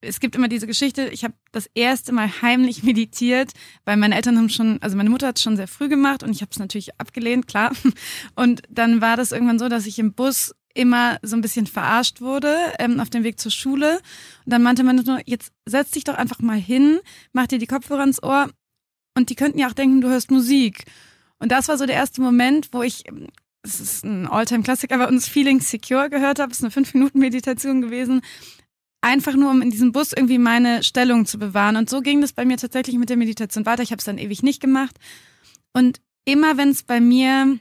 es 0.00 0.18
gibt 0.18 0.34
immer 0.34 0.48
diese 0.48 0.66
Geschichte, 0.66 1.08
ich 1.08 1.24
habe 1.24 1.34
das 1.52 1.68
erste 1.74 2.12
Mal 2.12 2.40
heimlich 2.40 2.82
meditiert, 2.84 3.52
weil 3.84 3.98
meine 3.98 4.14
Eltern 4.16 4.38
haben 4.38 4.48
schon, 4.48 4.80
also 4.80 4.96
meine 4.96 5.10
Mutter 5.10 5.26
hat 5.26 5.36
es 5.36 5.42
schon 5.42 5.56
sehr 5.56 5.68
früh 5.68 5.90
gemacht 5.90 6.22
und 6.22 6.30
ich 6.30 6.40
habe 6.40 6.50
es 6.50 6.58
natürlich 6.58 6.98
abgelehnt, 6.98 7.48
klar. 7.48 7.72
Und 8.34 8.62
dann 8.70 9.02
war 9.02 9.18
das 9.18 9.32
irgendwann 9.32 9.58
so, 9.58 9.68
dass 9.68 9.84
ich 9.84 9.98
im 9.98 10.14
Bus 10.14 10.54
immer 10.74 11.18
so 11.22 11.36
ein 11.36 11.40
bisschen 11.40 11.66
verarscht 11.66 12.20
wurde 12.20 12.56
ähm, 12.78 13.00
auf 13.00 13.10
dem 13.10 13.24
Weg 13.24 13.40
zur 13.40 13.50
Schule. 13.50 13.96
Und 14.44 14.52
dann 14.52 14.62
meinte 14.62 14.84
man 14.84 14.96
nur, 14.96 15.20
jetzt 15.26 15.52
setz 15.66 15.90
dich 15.92 16.04
doch 16.04 16.14
einfach 16.14 16.40
mal 16.40 16.58
hin, 16.58 17.00
mach 17.32 17.46
dir 17.46 17.58
die 17.58 17.66
Kopfhörer 17.66 18.04
ins 18.04 18.22
Ohr 18.22 18.50
und 19.16 19.30
die 19.30 19.34
könnten 19.34 19.58
ja 19.58 19.68
auch 19.68 19.74
denken, 19.74 20.00
du 20.00 20.08
hörst 20.08 20.30
Musik. 20.30 20.84
Und 21.38 21.52
das 21.52 21.68
war 21.68 21.78
so 21.78 21.86
der 21.86 21.96
erste 21.96 22.20
Moment, 22.20 22.68
wo 22.72 22.82
ich, 22.82 23.04
es 23.62 23.80
ist 23.80 24.04
ein 24.04 24.26
Alltime-Klassiker 24.26 24.98
bei 24.98 25.08
uns, 25.08 25.28
Feeling 25.28 25.60
Secure 25.60 26.10
gehört 26.10 26.38
habe. 26.38 26.52
Es 26.52 26.58
ist 26.58 26.64
eine 26.64 26.70
fünf 26.70 26.94
Minuten 26.94 27.18
Meditation 27.18 27.80
gewesen 27.80 28.22
einfach 29.00 29.34
nur, 29.34 29.50
um 29.50 29.62
in 29.62 29.70
diesem 29.70 29.92
Bus 29.92 30.12
irgendwie 30.12 30.38
meine 30.38 30.82
Stellung 30.82 31.26
zu 31.26 31.38
bewahren. 31.38 31.76
Und 31.76 31.88
so 31.88 32.00
ging 32.00 32.20
das 32.20 32.32
bei 32.32 32.44
mir 32.44 32.56
tatsächlich 32.56 32.98
mit 32.98 33.10
der 33.10 33.16
Meditation 33.16 33.66
weiter. 33.66 33.82
Ich 33.82 33.90
habe 33.90 34.00
es 34.00 34.04
dann 34.04 34.18
ewig 34.18 34.42
nicht 34.42 34.60
gemacht. 34.60 34.96
Und 35.72 36.00
immer 36.24 36.56
wenn 36.56 36.70
es 36.70 36.82
bei 36.82 37.00
mir 37.00 37.58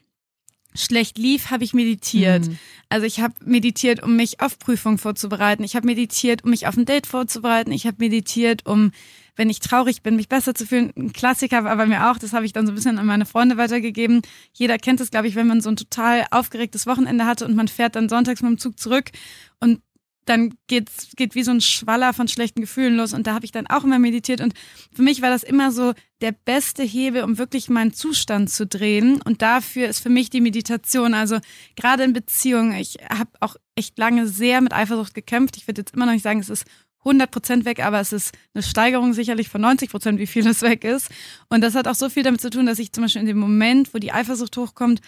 schlecht 0.78 1.18
lief, 1.18 1.50
habe 1.50 1.64
ich 1.64 1.74
meditiert. 1.74 2.48
Mhm. 2.48 2.58
Also 2.90 3.06
ich 3.06 3.20
habe 3.20 3.34
meditiert, 3.44 4.02
um 4.02 4.16
mich 4.16 4.40
auf 4.40 4.60
Prüfung 4.60 4.98
vorzubereiten. 4.98 5.64
Ich 5.64 5.76
habe 5.76 5.86
meditiert, 5.86 6.44
um 6.44 6.52
mich 6.52 6.68
auf 6.68 6.78
ein 6.78 6.86
Date 6.86 7.08
vorzubereiten. 7.08 7.72
Ich 7.72 7.86
habe 7.86 7.98
meditiert, 8.00 8.66
um, 8.66 8.92
wenn 9.36 9.50
ich 9.50 9.60
traurig 9.60 10.02
bin, 10.04 10.16
mich 10.16 10.30
besser 10.30 10.56
zu 10.56 10.66
fühlen. 10.66 10.94
Ein 10.96 11.12
Klassiker 11.12 11.64
war 11.64 11.76
bei 11.76 11.86
mir 11.86 12.10
auch, 12.10 12.18
das 12.18 12.34
habe 12.34 12.46
ich 12.46 12.54
dann 12.54 12.66
so 12.66 12.72
ein 12.72 12.76
bisschen 12.76 12.98
an 12.98 13.06
meine 13.06 13.26
Freunde 13.26 13.58
weitergegeben. 13.58 14.22
Jeder 14.54 14.78
kennt 14.78 15.02
es, 15.02 15.12
glaube 15.12 15.28
ich, 15.28 15.36
wenn 15.36 15.48
man 15.48 15.62
so 15.62 15.70
ein 15.70 15.76
total 15.76 16.26
aufgeregtes 16.32 16.88
Wochenende 16.88 17.26
hatte 17.26 17.46
und 17.46 17.56
man 17.56 17.68
fährt 17.68 17.96
dann 17.96 18.10
sonntags 18.10 18.42
mit 18.42 18.52
dem 18.52 18.58
Zug 18.58 18.80
zurück 18.80 19.12
und 19.60 19.82
dann 20.30 20.56
geht's, 20.68 21.10
geht 21.16 21.36
wie 21.36 21.44
so 21.44 21.52
ein 21.52 21.62
Schwaller 21.62 22.14
von 22.14 22.28
schlechten 22.28 22.62
Gefühlen 22.62 22.98
los. 22.98 23.14
Und 23.14 23.28
da 23.28 23.34
habe 23.34 23.46
ich 23.46 23.52
dann 23.52 23.68
auch 23.68 23.84
immer 23.84 24.00
meditiert. 24.00 24.42
Und 24.42 24.54
für 24.94 25.02
mich 25.02 25.22
war 25.22 25.30
das 25.30 25.44
immer 25.44 25.72
so 25.72 25.94
der 26.22 26.32
beste 26.32 26.84
Hebel, 26.84 27.24
um 27.24 27.38
wirklich 27.38 27.70
meinen 27.70 27.94
Zustand 27.94 28.50
zu 28.50 28.66
drehen. 28.66 29.22
Und 29.22 29.42
dafür 29.42 29.88
ist 29.88 30.00
für 30.00 30.10
mich 30.10 30.30
die 30.30 30.42
Meditation, 30.42 31.14
also 31.14 31.40
gerade 31.76 32.04
in 32.04 32.14
Beziehungen, 32.14 32.74
ich 32.74 32.98
habe 33.10 33.32
auch 33.40 33.56
echt 33.76 33.98
lange 33.98 34.28
sehr 34.28 34.62
mit 34.62 34.74
Eifersucht 34.74 35.14
gekämpft. 35.14 35.58
Ich 35.58 35.68
würde 35.68 35.82
jetzt 35.82 35.94
immer 35.94 36.06
noch 36.06 36.14
nicht 36.14 36.24
sagen, 36.24 36.40
es 36.40 36.50
ist 36.50 36.66
100 37.00 37.32
Prozent 37.32 37.66
weg, 37.66 37.84
aber 37.84 38.00
es 38.00 38.12
ist 38.12 38.34
eine 38.54 38.64
Steigerung 38.64 39.14
sicherlich 39.14 39.50
von 39.50 39.62
90 39.62 39.90
Prozent, 39.90 40.20
wie 40.20 40.28
viel 40.28 40.46
es 40.46 40.62
weg 40.62 40.84
ist. 40.84 41.10
Und 41.50 41.62
das 41.62 41.76
hat 41.76 41.88
auch 41.88 41.96
so 41.96 42.10
viel 42.10 42.24
damit 42.24 42.42
zu 42.42 42.50
tun, 42.50 42.66
dass 42.66 42.80
ich 42.80 42.92
zum 42.92 43.04
Beispiel 43.04 43.22
in 43.22 43.28
dem 43.28 43.40
Moment, 43.40 43.94
wo 43.94 44.00
die 44.00 44.12
Eifersucht 44.12 44.58
hochkommt, 44.58 45.02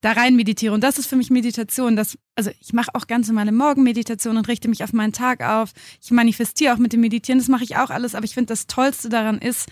da 0.00 0.12
rein 0.12 0.36
meditiere. 0.36 0.74
Und 0.74 0.82
das 0.82 0.98
ist 0.98 1.06
für 1.06 1.16
mich 1.16 1.30
Meditation. 1.30 1.96
Das, 1.96 2.16
also 2.36 2.50
ich 2.60 2.72
mache 2.72 2.94
auch 2.94 3.06
ganz 3.06 3.28
normale 3.28 3.52
Morgenmeditation 3.52 4.36
und 4.36 4.48
richte 4.48 4.68
mich 4.68 4.84
auf 4.84 4.92
meinen 4.92 5.12
Tag 5.12 5.42
auf. 5.42 5.72
Ich 6.00 6.10
manifestiere 6.10 6.74
auch 6.74 6.78
mit 6.78 6.92
dem 6.92 7.00
Meditieren, 7.00 7.38
das 7.38 7.48
mache 7.48 7.64
ich 7.64 7.76
auch 7.76 7.90
alles. 7.90 8.14
Aber 8.14 8.24
ich 8.24 8.34
finde, 8.34 8.48
das 8.48 8.66
Tollste 8.66 9.08
daran 9.08 9.38
ist, 9.38 9.68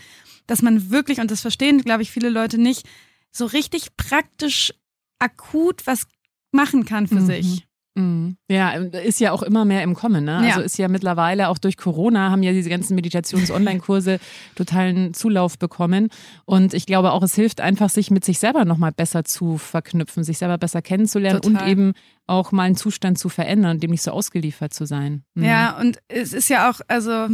dass 0.46 0.62
man 0.62 0.90
wirklich, 0.90 1.20
und 1.20 1.30
das 1.30 1.40
verstehen, 1.40 1.82
glaube 1.82 2.02
ich, 2.02 2.10
viele 2.10 2.28
Leute 2.28 2.58
nicht, 2.58 2.88
so 3.30 3.46
richtig 3.46 3.96
praktisch 3.96 4.72
akut 5.18 5.86
was 5.86 6.06
machen 6.52 6.84
kann 6.84 7.06
für 7.06 7.20
mhm. 7.20 7.26
sich. 7.26 7.66
Mhm. 7.96 8.36
Ja, 8.48 8.70
ist 8.70 9.20
ja 9.20 9.32
auch 9.32 9.42
immer 9.42 9.64
mehr 9.64 9.82
im 9.82 9.94
Kommen. 9.94 10.24
Ne? 10.24 10.36
Also 10.36 10.60
ist 10.60 10.78
ja 10.78 10.88
mittlerweile 10.88 11.48
auch 11.48 11.58
durch 11.58 11.76
Corona 11.76 12.30
haben 12.30 12.42
ja 12.42 12.52
diese 12.52 12.68
ganzen 12.68 12.94
Meditations-Online-Kurse 12.94 14.18
totalen 14.54 15.14
Zulauf 15.14 15.58
bekommen. 15.58 16.10
Und 16.44 16.74
ich 16.74 16.86
glaube 16.86 17.12
auch, 17.12 17.22
es 17.22 17.34
hilft 17.34 17.60
einfach, 17.60 17.88
sich 17.88 18.10
mit 18.10 18.24
sich 18.24 18.38
selber 18.38 18.64
nochmal 18.64 18.92
besser 18.92 19.24
zu 19.24 19.56
verknüpfen, 19.56 20.24
sich 20.24 20.38
selber 20.38 20.58
besser 20.58 20.82
kennenzulernen 20.82 21.40
Total. 21.40 21.62
und 21.62 21.68
eben 21.68 21.92
auch 22.26 22.52
mal 22.52 22.64
einen 22.64 22.76
Zustand 22.76 23.18
zu 23.18 23.28
verändern, 23.28 23.80
dem 23.80 23.90
nicht 23.90 24.02
so 24.02 24.10
ausgeliefert 24.10 24.74
zu 24.74 24.84
sein. 24.84 25.24
Mhm. 25.34 25.44
Ja, 25.44 25.78
und 25.80 25.98
es 26.08 26.32
ist 26.32 26.48
ja 26.50 26.70
auch, 26.70 26.80
also 26.88 27.28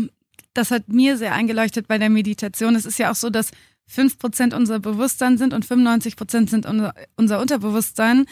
das 0.55 0.71
hat 0.71 0.89
mir 0.89 1.17
sehr 1.17 1.35
eingeleuchtet 1.35 1.89
bei 1.89 1.99
der 1.99 2.11
Meditation. 2.11 2.77
Es 2.77 2.87
ist 2.87 2.99
ja 2.99 3.11
auch 3.11 3.17
so, 3.17 3.31
dass 3.31 3.51
5% 3.91 4.55
unser 4.55 4.79
Bewusstsein 4.79 5.39
sind 5.39 5.53
und 5.53 5.67
95% 5.67 6.49
sind 6.49 6.67
unser, 6.67 6.95
unser 7.17 7.41
Unterbewusstsein. 7.41 8.27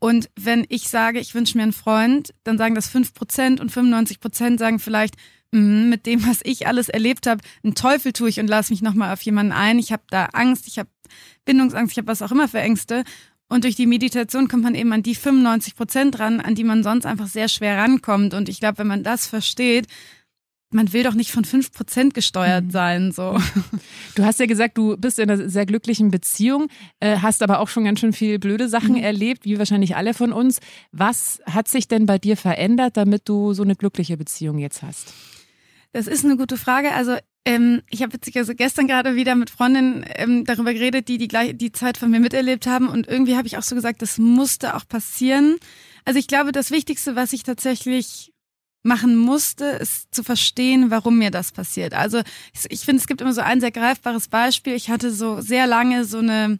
Und 0.00 0.30
wenn 0.36 0.64
ich 0.68 0.88
sage, 0.88 1.18
ich 1.18 1.34
wünsche 1.34 1.56
mir 1.56 1.64
einen 1.64 1.72
Freund, 1.72 2.32
dann 2.44 2.58
sagen 2.58 2.74
das 2.74 2.92
5% 2.94 3.60
und 3.60 3.72
95% 3.72 4.58
sagen 4.58 4.78
vielleicht, 4.78 5.16
mh, 5.50 5.86
mit 5.86 6.06
dem, 6.06 6.26
was 6.26 6.40
ich 6.44 6.66
alles 6.66 6.88
erlebt 6.88 7.26
habe, 7.26 7.42
einen 7.64 7.74
Teufel 7.74 8.12
tue 8.12 8.28
ich 8.28 8.38
und 8.38 8.48
lass 8.48 8.70
mich 8.70 8.82
nochmal 8.82 9.12
auf 9.12 9.22
jemanden 9.22 9.52
ein. 9.52 9.78
Ich 9.78 9.92
habe 9.92 10.04
da 10.10 10.26
Angst, 10.26 10.68
ich 10.68 10.78
habe 10.78 10.88
Bindungsangst, 11.44 11.92
ich 11.92 11.98
habe 11.98 12.08
was 12.08 12.22
auch 12.22 12.30
immer 12.30 12.48
für 12.48 12.60
Ängste. 12.60 13.04
Und 13.48 13.64
durch 13.64 13.74
die 13.74 13.86
Meditation 13.86 14.46
kommt 14.46 14.62
man 14.62 14.74
eben 14.74 14.92
an 14.92 15.02
die 15.02 15.14
95 15.14 15.74
Prozent 15.74 16.18
ran, 16.18 16.40
an 16.40 16.54
die 16.54 16.64
man 16.64 16.82
sonst 16.82 17.06
einfach 17.06 17.28
sehr 17.28 17.48
schwer 17.48 17.78
rankommt. 17.78 18.34
Und 18.34 18.48
ich 18.48 18.60
glaube, 18.60 18.78
wenn 18.78 18.86
man 18.86 19.02
das 19.02 19.26
versteht, 19.26 19.86
man 20.70 20.92
will 20.92 21.02
doch 21.02 21.14
nicht 21.14 21.30
von 21.30 21.44
fünf 21.44 21.72
Prozent 21.72 22.14
gesteuert 22.14 22.66
mhm. 22.66 22.70
sein, 22.70 23.12
so. 23.12 23.38
Du 24.14 24.24
hast 24.24 24.40
ja 24.40 24.46
gesagt, 24.46 24.76
du 24.76 24.96
bist 24.96 25.18
in 25.18 25.30
einer 25.30 25.48
sehr 25.48 25.64
glücklichen 25.64 26.10
Beziehung, 26.10 26.68
äh, 26.98 27.18
hast 27.18 27.42
aber 27.42 27.60
auch 27.60 27.68
schon 27.68 27.84
ganz 27.84 28.00
schön 28.00 28.12
viel 28.12 28.38
blöde 28.38 28.68
Sachen 28.68 28.96
mhm. 28.96 29.02
erlebt, 29.02 29.44
wie 29.44 29.58
wahrscheinlich 29.58 29.96
alle 29.96 30.12
von 30.12 30.32
uns. 30.32 30.58
Was 30.90 31.40
hat 31.46 31.68
sich 31.68 31.86
denn 31.86 32.06
bei 32.06 32.18
dir 32.18 32.36
verändert, 32.36 32.96
damit 32.96 33.28
du 33.28 33.52
so 33.54 33.62
eine 33.62 33.76
glückliche 33.76 34.16
Beziehung 34.16 34.58
jetzt 34.58 34.82
hast? 34.82 35.14
Das 35.92 36.06
ist 36.06 36.24
eine 36.24 36.36
gute 36.36 36.56
Frage. 36.56 36.92
Also 36.92 37.16
ähm, 37.44 37.82
ich 37.88 38.02
habe 38.02 38.18
also 38.34 38.54
gestern 38.54 38.88
gerade 38.88 39.16
wieder 39.16 39.34
mit 39.34 39.50
Freundinnen 39.50 40.04
ähm, 40.16 40.44
darüber 40.44 40.74
geredet, 40.74 41.08
die 41.08 41.16
die, 41.16 41.28
gleich, 41.28 41.56
die 41.56 41.72
Zeit 41.72 41.96
von 41.96 42.10
mir 42.10 42.20
miterlebt 42.20 42.66
haben. 42.66 42.88
Und 42.88 43.08
irgendwie 43.08 43.36
habe 43.36 43.46
ich 43.46 43.56
auch 43.56 43.62
so 43.62 43.74
gesagt, 43.74 44.02
das 44.02 44.18
musste 44.18 44.74
auch 44.74 44.86
passieren. 44.86 45.56
Also 46.04 46.18
ich 46.18 46.26
glaube, 46.26 46.52
das 46.52 46.70
Wichtigste, 46.70 47.16
was 47.16 47.32
ich 47.32 47.44
tatsächlich 47.44 48.32
machen 48.82 49.16
musste, 49.16 49.64
ist 49.64 50.14
zu 50.14 50.22
verstehen, 50.22 50.90
warum 50.90 51.18
mir 51.18 51.30
das 51.30 51.52
passiert. 51.52 51.94
Also 51.94 52.22
ich 52.68 52.84
finde, 52.84 53.00
es 53.00 53.06
gibt 53.06 53.20
immer 53.20 53.34
so 53.34 53.40
ein 53.40 53.60
sehr 53.60 53.70
greifbares 53.70 54.28
Beispiel. 54.28 54.74
Ich 54.74 54.88
hatte 54.88 55.10
so 55.10 55.40
sehr 55.40 55.66
lange 55.66 56.04
so 56.04 56.18
eine 56.18 56.58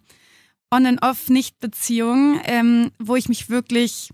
On-and-Off-Nicht-Beziehung, 0.71 2.41
ähm, 2.43 2.91
wo 2.99 3.15
ich 3.15 3.29
mich 3.29 3.49
wirklich 3.49 4.09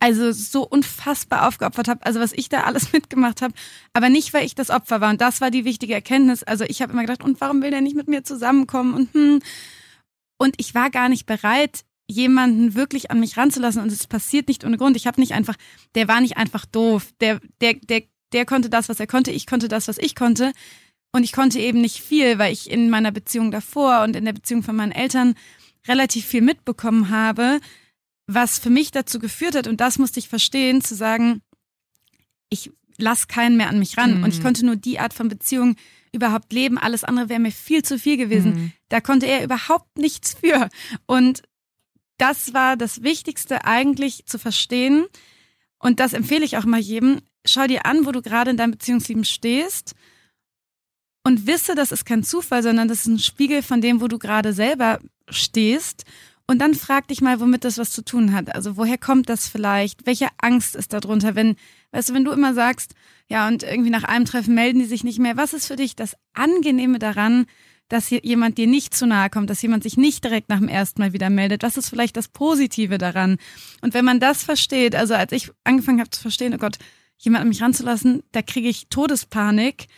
also 0.00 0.32
so 0.32 0.66
unfassbar 0.66 1.46
aufgeopfert 1.46 1.86
habe, 1.86 2.04
also 2.04 2.18
was 2.18 2.32
ich 2.32 2.48
da 2.48 2.62
alles 2.62 2.92
mitgemacht 2.92 3.40
habe, 3.40 3.54
aber 3.92 4.08
nicht, 4.08 4.34
weil 4.34 4.44
ich 4.44 4.56
das 4.56 4.70
Opfer 4.70 5.00
war. 5.00 5.10
Und 5.10 5.20
das 5.20 5.40
war 5.40 5.52
die 5.52 5.64
wichtige 5.64 5.94
Erkenntnis. 5.94 6.42
Also 6.42 6.64
ich 6.64 6.82
habe 6.82 6.92
immer 6.92 7.02
gedacht, 7.02 7.22
und 7.22 7.40
warum 7.40 7.62
will 7.62 7.70
der 7.70 7.82
nicht 7.82 7.94
mit 7.94 8.08
mir 8.08 8.24
zusammenkommen? 8.24 8.94
Und 8.94 9.14
hm. 9.14 9.40
Und 10.42 10.56
ich 10.58 10.74
war 10.74 10.90
gar 10.90 11.08
nicht 11.08 11.24
bereit, 11.26 11.84
jemanden 12.12 12.74
wirklich 12.74 13.10
an 13.10 13.20
mich 13.20 13.36
ranzulassen 13.36 13.82
und 13.82 13.90
es 13.90 14.06
passiert 14.06 14.48
nicht 14.48 14.64
ohne 14.64 14.76
Grund. 14.76 14.96
Ich 14.96 15.06
habe 15.06 15.20
nicht 15.20 15.32
einfach, 15.32 15.56
der 15.94 16.08
war 16.08 16.20
nicht 16.20 16.36
einfach 16.36 16.64
doof. 16.66 17.12
Der, 17.20 17.40
der, 17.60 17.74
der, 17.74 18.02
der 18.32 18.44
konnte 18.46 18.70
das, 18.70 18.88
was 18.88 19.00
er 19.00 19.06
konnte, 19.06 19.30
ich 19.30 19.46
konnte 19.46 19.68
das, 19.68 19.88
was 19.88 19.98
ich 19.98 20.14
konnte. 20.14 20.52
Und 21.12 21.24
ich 21.24 21.32
konnte 21.32 21.58
eben 21.58 21.80
nicht 21.80 22.00
viel, 22.00 22.38
weil 22.38 22.52
ich 22.52 22.70
in 22.70 22.88
meiner 22.88 23.12
Beziehung 23.12 23.50
davor 23.50 24.02
und 24.02 24.16
in 24.16 24.24
der 24.24 24.32
Beziehung 24.32 24.62
von 24.62 24.76
meinen 24.76 24.92
Eltern 24.92 25.34
relativ 25.86 26.24
viel 26.24 26.40
mitbekommen 26.40 27.10
habe, 27.10 27.60
was 28.26 28.58
für 28.58 28.70
mich 28.70 28.92
dazu 28.92 29.18
geführt 29.18 29.56
hat, 29.56 29.66
und 29.66 29.80
das 29.80 29.98
musste 29.98 30.20
ich 30.20 30.28
verstehen, 30.28 30.80
zu 30.80 30.94
sagen, 30.94 31.42
ich 32.48 32.70
lass 32.98 33.28
keinen 33.28 33.56
mehr 33.56 33.68
an 33.68 33.78
mich 33.78 33.96
ran. 33.98 34.18
Mhm. 34.18 34.24
Und 34.24 34.30
ich 34.30 34.38
mhm. 34.38 34.44
konnte 34.44 34.66
nur 34.66 34.76
die 34.76 34.98
Art 34.98 35.14
von 35.14 35.28
Beziehung 35.28 35.76
überhaupt 36.12 36.52
leben. 36.52 36.78
Alles 36.78 37.04
andere 37.04 37.28
wäre 37.28 37.40
mir 37.40 37.52
viel 37.52 37.82
zu 37.82 37.98
viel 37.98 38.16
gewesen. 38.16 38.52
Mhm. 38.52 38.72
Da 38.88 39.00
konnte 39.00 39.26
er 39.26 39.42
überhaupt 39.42 39.98
nichts 39.98 40.34
für. 40.34 40.68
Und 41.06 41.42
das 42.22 42.54
war 42.54 42.76
das 42.76 43.02
Wichtigste 43.02 43.64
eigentlich 43.64 44.26
zu 44.26 44.38
verstehen. 44.38 45.06
Und 45.80 45.98
das 45.98 46.12
empfehle 46.12 46.44
ich 46.44 46.56
auch 46.56 46.64
mal 46.64 46.78
jedem. 46.78 47.20
Schau 47.44 47.66
dir 47.66 47.84
an, 47.84 48.06
wo 48.06 48.12
du 48.12 48.22
gerade 48.22 48.52
in 48.52 48.56
deinem 48.56 48.70
Beziehungsleben 48.70 49.24
stehst 49.24 49.96
und 51.24 51.48
wisse, 51.48 51.74
das 51.74 51.90
ist 51.90 52.04
kein 52.04 52.22
Zufall, 52.22 52.62
sondern 52.62 52.86
das 52.86 53.00
ist 53.00 53.06
ein 53.06 53.18
Spiegel 53.18 53.62
von 53.62 53.80
dem, 53.80 54.00
wo 54.00 54.06
du 54.06 54.20
gerade 54.20 54.52
selber 54.52 55.00
stehst. 55.28 56.04
Und 56.46 56.60
dann 56.60 56.74
frag 56.74 57.08
dich 57.08 57.22
mal, 57.22 57.40
womit 57.40 57.64
das 57.64 57.78
was 57.78 57.90
zu 57.90 58.04
tun 58.04 58.32
hat. 58.32 58.54
Also 58.54 58.76
woher 58.76 58.98
kommt 58.98 59.28
das 59.28 59.48
vielleicht? 59.48 60.06
Welche 60.06 60.28
Angst 60.38 60.76
ist 60.76 60.92
darunter? 60.92 61.34
Wenn, 61.34 61.56
weißt 61.90 62.10
du, 62.10 62.14
wenn 62.14 62.24
du 62.24 62.30
immer 62.30 62.54
sagst, 62.54 62.94
ja, 63.28 63.48
und 63.48 63.64
irgendwie 63.64 63.90
nach 63.90 64.04
einem 64.04 64.26
Treffen 64.26 64.54
melden 64.54 64.78
die 64.78 64.84
sich 64.84 65.02
nicht 65.02 65.18
mehr, 65.18 65.36
was 65.36 65.54
ist 65.54 65.66
für 65.66 65.76
dich 65.76 65.96
das 65.96 66.16
Angenehme 66.34 67.00
daran, 67.00 67.46
dass 67.92 68.08
jemand 68.08 68.56
dir 68.56 68.66
nicht 68.66 68.94
zu 68.94 69.06
nahe 69.06 69.28
kommt, 69.28 69.50
dass 69.50 69.60
jemand 69.60 69.82
sich 69.82 69.98
nicht 69.98 70.24
direkt 70.24 70.48
nach 70.48 70.58
dem 70.58 70.68
ersten 70.68 71.02
Mal 71.02 71.12
wieder 71.12 71.28
meldet? 71.28 71.62
Was 71.62 71.76
ist 71.76 71.90
vielleicht 71.90 72.16
das 72.16 72.26
Positive 72.26 72.96
daran? 72.96 73.36
Und 73.82 73.92
wenn 73.92 74.06
man 74.06 74.18
das 74.18 74.42
versteht, 74.42 74.94
also 74.94 75.12
als 75.12 75.30
ich 75.32 75.50
angefangen 75.64 76.00
habe 76.00 76.08
zu 76.08 76.22
verstehen, 76.22 76.54
oh 76.54 76.58
Gott, 76.58 76.78
jemand 77.18 77.42
an 77.42 77.48
mich 77.48 77.60
ranzulassen, 77.60 78.22
da 78.32 78.40
kriege 78.40 78.70
ich 78.70 78.88
Todespanik, 78.88 79.88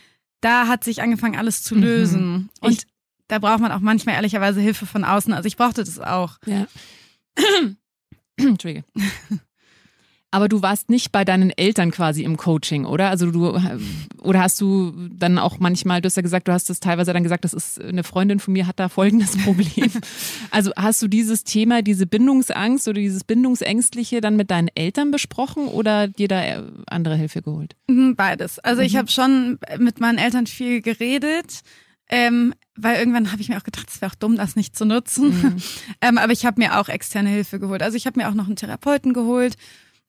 da 0.40 0.66
hat 0.66 0.82
sich 0.82 1.02
angefangen, 1.02 1.36
alles 1.36 1.62
zu 1.62 1.76
mhm. 1.76 1.82
lösen. 1.82 2.32
Mhm. 2.32 2.48
Und 2.62 2.72
ich, 2.72 2.86
da 3.28 3.38
braucht 3.38 3.60
man 3.60 3.70
auch 3.70 3.78
manchmal 3.78 4.16
ehrlicherweise 4.16 4.60
Hilfe 4.60 4.86
von 4.86 5.04
außen. 5.04 5.32
Also 5.32 5.46
ich 5.46 5.56
brauchte 5.56 5.84
das 5.84 6.00
auch. 6.00 6.38
Ja. 6.46 6.66
Entschuldige. 8.36 8.82
Aber 10.34 10.48
du 10.48 10.62
warst 10.62 10.90
nicht 10.90 11.12
bei 11.12 11.24
deinen 11.24 11.50
Eltern 11.50 11.92
quasi 11.92 12.24
im 12.24 12.36
Coaching, 12.36 12.86
oder? 12.86 13.08
Also 13.08 13.30
du 13.30 13.56
oder 14.20 14.40
hast 14.40 14.60
du 14.60 14.92
dann 15.12 15.38
auch 15.38 15.60
manchmal, 15.60 16.00
du 16.00 16.06
hast 16.06 16.16
ja 16.16 16.22
gesagt, 16.22 16.48
du 16.48 16.52
hast 16.52 16.68
das 16.68 16.80
teilweise 16.80 17.12
dann 17.12 17.22
gesagt, 17.22 17.44
das 17.44 17.54
ist 17.54 17.80
eine 17.80 18.02
Freundin 18.02 18.40
von 18.40 18.52
mir 18.52 18.66
hat 18.66 18.80
da 18.80 18.88
folgendes 18.88 19.36
Problem. 19.44 19.92
also 20.50 20.72
hast 20.76 21.00
du 21.02 21.06
dieses 21.06 21.44
Thema, 21.44 21.82
diese 21.82 22.08
Bindungsangst 22.08 22.88
oder 22.88 23.00
dieses 23.00 23.22
Bindungsängstliche 23.22 24.20
dann 24.20 24.34
mit 24.34 24.50
deinen 24.50 24.66
Eltern 24.74 25.12
besprochen 25.12 25.68
oder 25.68 26.08
dir 26.08 26.26
da 26.26 26.64
andere 26.86 27.14
Hilfe 27.14 27.40
geholt? 27.40 27.76
Mhm, 27.86 28.16
beides. 28.16 28.58
Also 28.58 28.80
mhm. 28.80 28.88
ich 28.88 28.96
habe 28.96 29.12
schon 29.12 29.60
mit 29.78 30.00
meinen 30.00 30.18
Eltern 30.18 30.48
viel 30.48 30.82
geredet. 30.82 31.60
Ähm, 32.08 32.54
weil 32.76 32.98
irgendwann 32.98 33.30
habe 33.30 33.40
ich 33.40 33.48
mir 33.48 33.56
auch 33.56 33.62
gedacht, 33.62 33.86
es 33.88 34.00
wäre 34.02 34.10
auch 34.10 34.16
dumm, 34.16 34.36
das 34.36 34.56
nicht 34.56 34.76
zu 34.76 34.84
nutzen. 34.84 35.28
Mhm. 35.28 35.56
ähm, 36.00 36.18
aber 36.18 36.32
ich 36.32 36.44
habe 36.44 36.60
mir 36.60 36.80
auch 36.80 36.88
externe 36.88 37.30
Hilfe 37.30 37.60
geholt. 37.60 37.84
Also 37.84 37.96
ich 37.96 38.06
habe 38.06 38.18
mir 38.18 38.28
auch 38.28 38.34
noch 38.34 38.46
einen 38.46 38.56
Therapeuten 38.56 39.12
geholt 39.12 39.54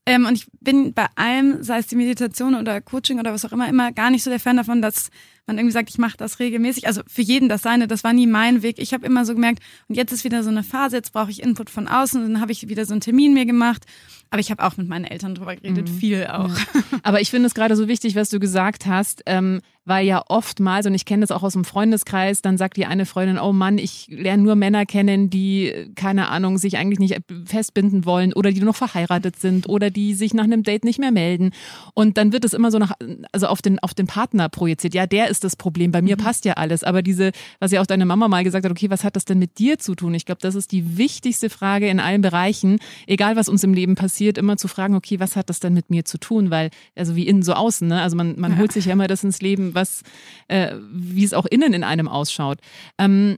ähm, 0.05 0.25
und 0.25 0.35
ich 0.35 0.47
bin 0.61 0.93
bei 0.93 1.07
allem, 1.15 1.63
sei 1.63 1.79
es 1.79 1.87
die 1.87 1.95
Meditation 1.95 2.55
oder 2.55 2.81
Coaching 2.81 3.19
oder 3.19 3.33
was 3.33 3.45
auch 3.45 3.51
immer, 3.51 3.67
immer 3.67 3.91
gar 3.91 4.11
nicht 4.11 4.23
so 4.23 4.29
der 4.29 4.39
Fan 4.39 4.57
davon, 4.57 4.81
dass 4.81 5.09
man 5.47 5.57
irgendwie 5.57 5.73
sagt, 5.73 5.89
ich 5.89 5.97
mache 5.97 6.17
das 6.17 6.39
regelmäßig. 6.39 6.87
Also 6.87 7.01
für 7.07 7.21
jeden 7.21 7.49
das 7.49 7.61
seine, 7.61 7.87
das 7.87 8.03
war 8.03 8.13
nie 8.13 8.27
mein 8.27 8.61
Weg. 8.61 8.79
Ich 8.79 8.93
habe 8.93 9.05
immer 9.05 9.25
so 9.25 9.33
gemerkt, 9.33 9.61
und 9.87 9.95
jetzt 9.95 10.11
ist 10.11 10.23
wieder 10.23 10.43
so 10.43 10.49
eine 10.49 10.63
Phase, 10.63 10.95
jetzt 10.95 11.13
brauche 11.13 11.31
ich 11.31 11.41
Input 11.41 11.69
von 11.69 11.87
außen 11.87 12.23
und 12.23 12.33
dann 12.33 12.41
habe 12.41 12.51
ich 12.51 12.67
wieder 12.67 12.85
so 12.85 12.93
einen 12.93 13.01
Termin 13.01 13.33
mir 13.33 13.45
gemacht. 13.45 13.85
Aber 14.31 14.39
ich 14.39 14.51
habe 14.51 14.63
auch 14.63 14.75
mit 14.77 14.87
meinen 14.87 15.05
Eltern 15.05 15.35
drüber 15.35 15.55
geredet, 15.55 15.89
mhm. 15.89 15.97
viel 15.97 16.27
auch. 16.27 16.49
Ja. 16.49 16.65
Aber 17.03 17.21
ich 17.21 17.29
finde 17.29 17.47
es 17.47 17.53
gerade 17.53 17.75
so 17.75 17.87
wichtig, 17.87 18.15
was 18.15 18.29
du 18.29 18.39
gesagt 18.39 18.85
hast. 18.85 19.21
Ähm, 19.25 19.61
weil 19.85 20.05
ja 20.05 20.23
oftmals, 20.27 20.87
und 20.87 20.95
ich 20.95 21.05
kenne 21.05 21.21
das 21.21 21.31
auch 21.31 21.43
aus 21.43 21.53
dem 21.53 21.63
Freundeskreis, 21.63 22.41
dann 22.41 22.57
sagt 22.57 22.75
die 22.75 22.87
eine 22.87 23.05
Freundin, 23.05 23.37
oh 23.37 23.53
Mann, 23.53 23.77
ich 23.77 24.07
lerne 24.09 24.41
nur 24.41 24.55
Männer 24.55 24.85
kennen, 24.85 25.29
die, 25.29 25.91
keine 25.95 26.29
Ahnung, 26.29 26.57
sich 26.57 26.77
eigentlich 26.77 26.99
nicht 26.99 27.19
festbinden 27.45 28.03
wollen 28.03 28.33
oder 28.33 28.51
die 28.51 28.61
noch 28.61 28.75
verheiratet 28.75 29.39
sind 29.39 29.69
oder 29.69 29.91
die 29.91 30.15
sich 30.15 30.33
nach 30.33 30.43
einem 30.43 30.63
Date 30.63 30.85
nicht 30.85 30.99
mehr 30.99 31.11
melden. 31.11 31.51
Und 31.93 32.17
dann 32.17 32.33
wird 32.33 32.45
es 32.45 32.53
immer 32.53 32.71
so 32.71 32.79
nach, 32.79 32.93
also 33.31 33.45
auf 33.45 33.61
den, 33.61 33.77
auf 33.79 33.93
den 33.93 34.07
Partner 34.07 34.49
projiziert. 34.49 34.95
Ja, 34.95 35.05
der 35.05 35.29
ist 35.29 35.34
das 35.39 35.55
Problem, 35.55 35.91
bei 35.91 36.01
mir 36.01 36.15
mhm. 36.17 36.21
passt 36.21 36.45
ja 36.45 36.53
alles. 36.53 36.83
Aber 36.83 37.01
diese, 37.01 37.31
was 37.59 37.71
ja 37.71 37.81
auch 37.81 37.85
deine 37.85 38.05
Mama 38.05 38.27
mal 38.27 38.43
gesagt 38.43 38.65
hat, 38.65 38.71
okay, 38.71 38.89
was 38.89 39.03
hat 39.03 39.15
das 39.15 39.25
denn 39.25 39.39
mit 39.39 39.59
dir 39.59 39.77
zu 39.77 39.95
tun? 39.95 40.13
Ich 40.13 40.25
glaube, 40.25 40.41
das 40.41 40.55
ist 40.55 40.71
die 40.71 40.97
wichtigste 40.97 41.49
Frage 41.49 41.87
in 41.87 41.99
allen 41.99 42.21
Bereichen, 42.21 42.79
egal 43.07 43.35
was 43.35 43.49
uns 43.49 43.63
im 43.63 43.73
Leben 43.73 43.95
passiert, 43.95 44.37
immer 44.37 44.57
zu 44.57 44.67
fragen, 44.67 44.95
okay, 44.95 45.19
was 45.19 45.35
hat 45.35 45.49
das 45.49 45.59
denn 45.59 45.73
mit 45.73 45.89
mir 45.89 46.05
zu 46.05 46.17
tun? 46.17 46.51
Weil, 46.51 46.69
also 46.95 47.15
wie 47.15 47.27
innen 47.27 47.43
so 47.43 47.53
außen, 47.53 47.87
ne? 47.87 48.01
Also 48.01 48.15
man, 48.15 48.39
man 48.39 48.53
ja. 48.53 48.57
holt 48.57 48.71
sich 48.71 48.85
ja 48.85 48.93
immer 48.93 49.07
das 49.07 49.23
ins 49.23 49.41
Leben, 49.41 49.75
was, 49.75 50.03
äh, 50.47 50.75
wie 50.91 51.23
es 51.23 51.33
auch 51.33 51.45
innen 51.45 51.73
in 51.73 51.83
einem 51.83 52.07
ausschaut. 52.07 52.59
Ähm, 52.97 53.37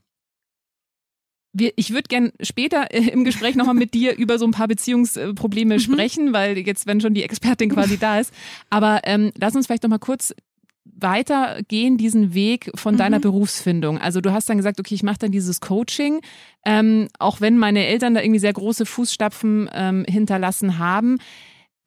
wir, 1.57 1.71
ich 1.75 1.91
würde 1.91 2.07
gern 2.07 2.31
später 2.41 2.93
äh, 2.93 3.09
im 3.09 3.23
Gespräch 3.23 3.55
nochmal 3.55 3.75
mit 3.75 3.93
dir 3.93 4.15
über 4.15 4.37
so 4.37 4.45
ein 4.45 4.51
paar 4.51 4.67
Beziehungsprobleme 4.67 5.75
mhm. 5.75 5.79
sprechen, 5.79 6.33
weil 6.33 6.57
jetzt, 6.57 6.87
wenn 6.87 7.01
schon 7.01 7.13
die 7.13 7.23
Expertin 7.23 7.69
quasi 7.69 7.97
da 7.97 8.19
ist. 8.19 8.33
Aber 8.69 9.01
ähm, 9.03 9.31
lass 9.37 9.55
uns 9.55 9.65
vielleicht 9.65 9.83
nochmal 9.83 9.99
kurz 9.99 10.33
weitergehen, 10.95 11.97
diesen 11.97 12.33
Weg 12.33 12.71
von 12.75 12.95
mhm. 12.95 12.99
deiner 12.99 13.19
Berufsfindung. 13.19 13.97
Also 13.97 14.21
du 14.21 14.31
hast 14.31 14.49
dann 14.49 14.57
gesagt, 14.57 14.79
okay, 14.79 14.95
ich 14.95 15.03
mache 15.03 15.19
dann 15.19 15.31
dieses 15.31 15.59
Coaching, 15.59 16.21
ähm, 16.65 17.07
auch 17.19 17.41
wenn 17.41 17.57
meine 17.57 17.85
Eltern 17.85 18.13
da 18.13 18.21
irgendwie 18.21 18.39
sehr 18.39 18.53
große 18.53 18.85
Fußstapfen 18.85 19.69
ähm, 19.73 20.05
hinterlassen 20.07 20.77
haben. 20.77 21.17